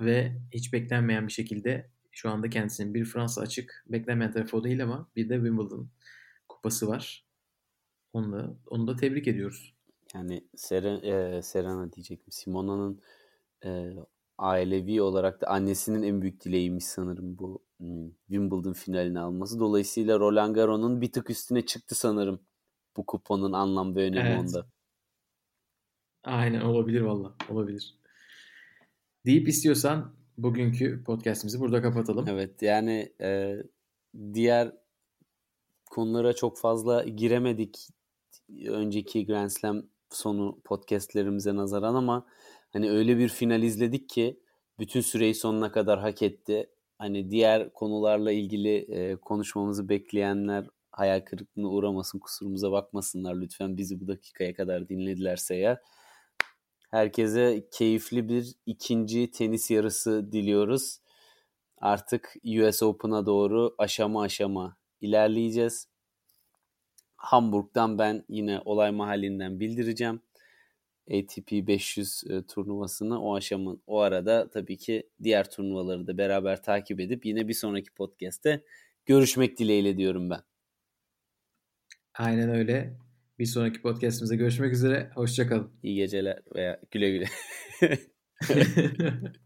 Ve 0.00 0.36
hiç 0.54 0.72
beklenmeyen 0.72 1.26
bir 1.26 1.32
şekilde 1.32 1.90
şu 2.12 2.30
anda 2.30 2.50
kendisinin 2.50 2.94
bir 2.94 3.04
Fransa 3.04 3.40
açık 3.40 3.84
beklenmeyen 3.86 4.32
tarafı 4.32 4.56
o 4.56 4.64
değil 4.64 4.82
ama 4.82 5.10
bir 5.16 5.28
de 5.28 5.34
Wimbledon 5.34 5.90
kupası 6.48 6.88
var. 6.88 7.26
Onu 8.12 8.60
onu 8.66 8.86
da 8.86 8.96
tebrik 8.96 9.28
ediyoruz. 9.28 9.73
Yani 10.14 10.44
Seren, 10.56 11.02
e, 11.02 11.42
Serena 11.42 11.92
diyecektim. 11.92 12.32
Simona'nın 12.32 13.00
e, 13.64 13.92
ailevi 14.38 15.02
olarak 15.02 15.40
da 15.40 15.46
annesinin 15.46 16.02
en 16.02 16.22
büyük 16.22 16.44
dileğiymiş 16.44 16.84
sanırım 16.84 17.38
bu 17.38 17.62
hmm, 17.78 18.10
Wimbledon 18.28 18.72
finalini 18.72 19.20
alması. 19.20 19.60
Dolayısıyla 19.60 20.18
Roland 20.18 20.54
Garros'un 20.54 21.00
bir 21.00 21.12
tık 21.12 21.30
üstüne 21.30 21.66
çıktı 21.66 21.94
sanırım 21.94 22.40
bu 22.96 23.06
kuponun 23.06 23.52
anlam 23.52 23.96
ve 23.96 24.02
önemi 24.04 24.28
Evet. 24.28 24.38
onda. 24.38 24.66
Aynen 26.24 26.60
olabilir 26.60 27.00
valla 27.00 27.34
olabilir. 27.48 27.98
Deyip 29.26 29.48
istiyorsan 29.48 30.14
bugünkü 30.38 31.04
podcastimizi 31.04 31.60
burada 31.60 31.82
kapatalım. 31.82 32.28
Evet 32.28 32.62
yani 32.62 33.12
e, 33.20 33.56
diğer 34.34 34.72
konulara 35.90 36.32
çok 36.32 36.58
fazla 36.58 37.04
giremedik 37.04 37.88
önceki 38.66 39.26
Grand 39.26 39.50
Slam 39.50 39.86
sonu 40.16 40.60
podcastlerimize 40.64 41.56
nazaran 41.56 41.94
ama 41.94 42.26
hani 42.72 42.90
öyle 42.90 43.18
bir 43.18 43.28
final 43.28 43.62
izledik 43.62 44.08
ki 44.08 44.40
bütün 44.78 45.00
süreyi 45.00 45.34
sonuna 45.34 45.72
kadar 45.72 46.00
hak 46.00 46.22
etti. 46.22 46.70
Hani 46.98 47.30
diğer 47.30 47.72
konularla 47.72 48.32
ilgili 48.32 48.76
e, 48.76 49.16
konuşmamızı 49.16 49.88
bekleyenler 49.88 50.66
hayal 50.92 51.20
kırıklığına 51.20 51.68
uğramasın, 51.68 52.18
kusurumuza 52.18 52.72
bakmasınlar 52.72 53.34
lütfen 53.34 53.76
bizi 53.76 54.00
bu 54.00 54.08
dakikaya 54.08 54.54
kadar 54.54 54.88
dinledilerse 54.88 55.54
ya. 55.56 55.80
Herkese 56.90 57.68
keyifli 57.72 58.28
bir 58.28 58.54
ikinci 58.66 59.30
tenis 59.30 59.70
yarısı 59.70 60.32
diliyoruz. 60.32 60.98
Artık 61.78 62.34
US 62.60 62.82
Open'a 62.82 63.26
doğru 63.26 63.74
aşama 63.78 64.22
aşama 64.22 64.76
ilerleyeceğiz. 65.00 65.93
Hamburg'dan 67.24 67.98
ben 67.98 68.24
yine 68.28 68.60
olay 68.64 68.90
mahallinden 68.90 69.60
bildireceğim. 69.60 70.20
ATP 71.10 71.52
500 71.52 72.24
e, 72.30 72.42
turnuvasını 72.42 73.22
o 73.22 73.34
aşamın 73.34 73.82
o 73.86 73.98
arada 73.98 74.50
tabii 74.50 74.76
ki 74.76 75.08
diğer 75.22 75.50
turnuvaları 75.50 76.06
da 76.06 76.18
beraber 76.18 76.62
takip 76.62 77.00
edip 77.00 77.26
yine 77.26 77.48
bir 77.48 77.54
sonraki 77.54 77.90
podcast'te 77.90 78.64
görüşmek 79.06 79.58
dileğiyle 79.58 79.96
diyorum 79.96 80.30
ben. 80.30 80.40
Aynen 82.14 82.50
öyle. 82.50 82.98
Bir 83.38 83.46
sonraki 83.46 83.82
podcastimizde 83.82 84.36
görüşmek 84.36 84.72
üzere. 84.72 85.10
Hoşçakalın. 85.14 85.70
İyi 85.82 85.96
geceler 85.96 86.42
veya 86.54 86.80
güle 86.90 87.10
güle. 87.10 87.28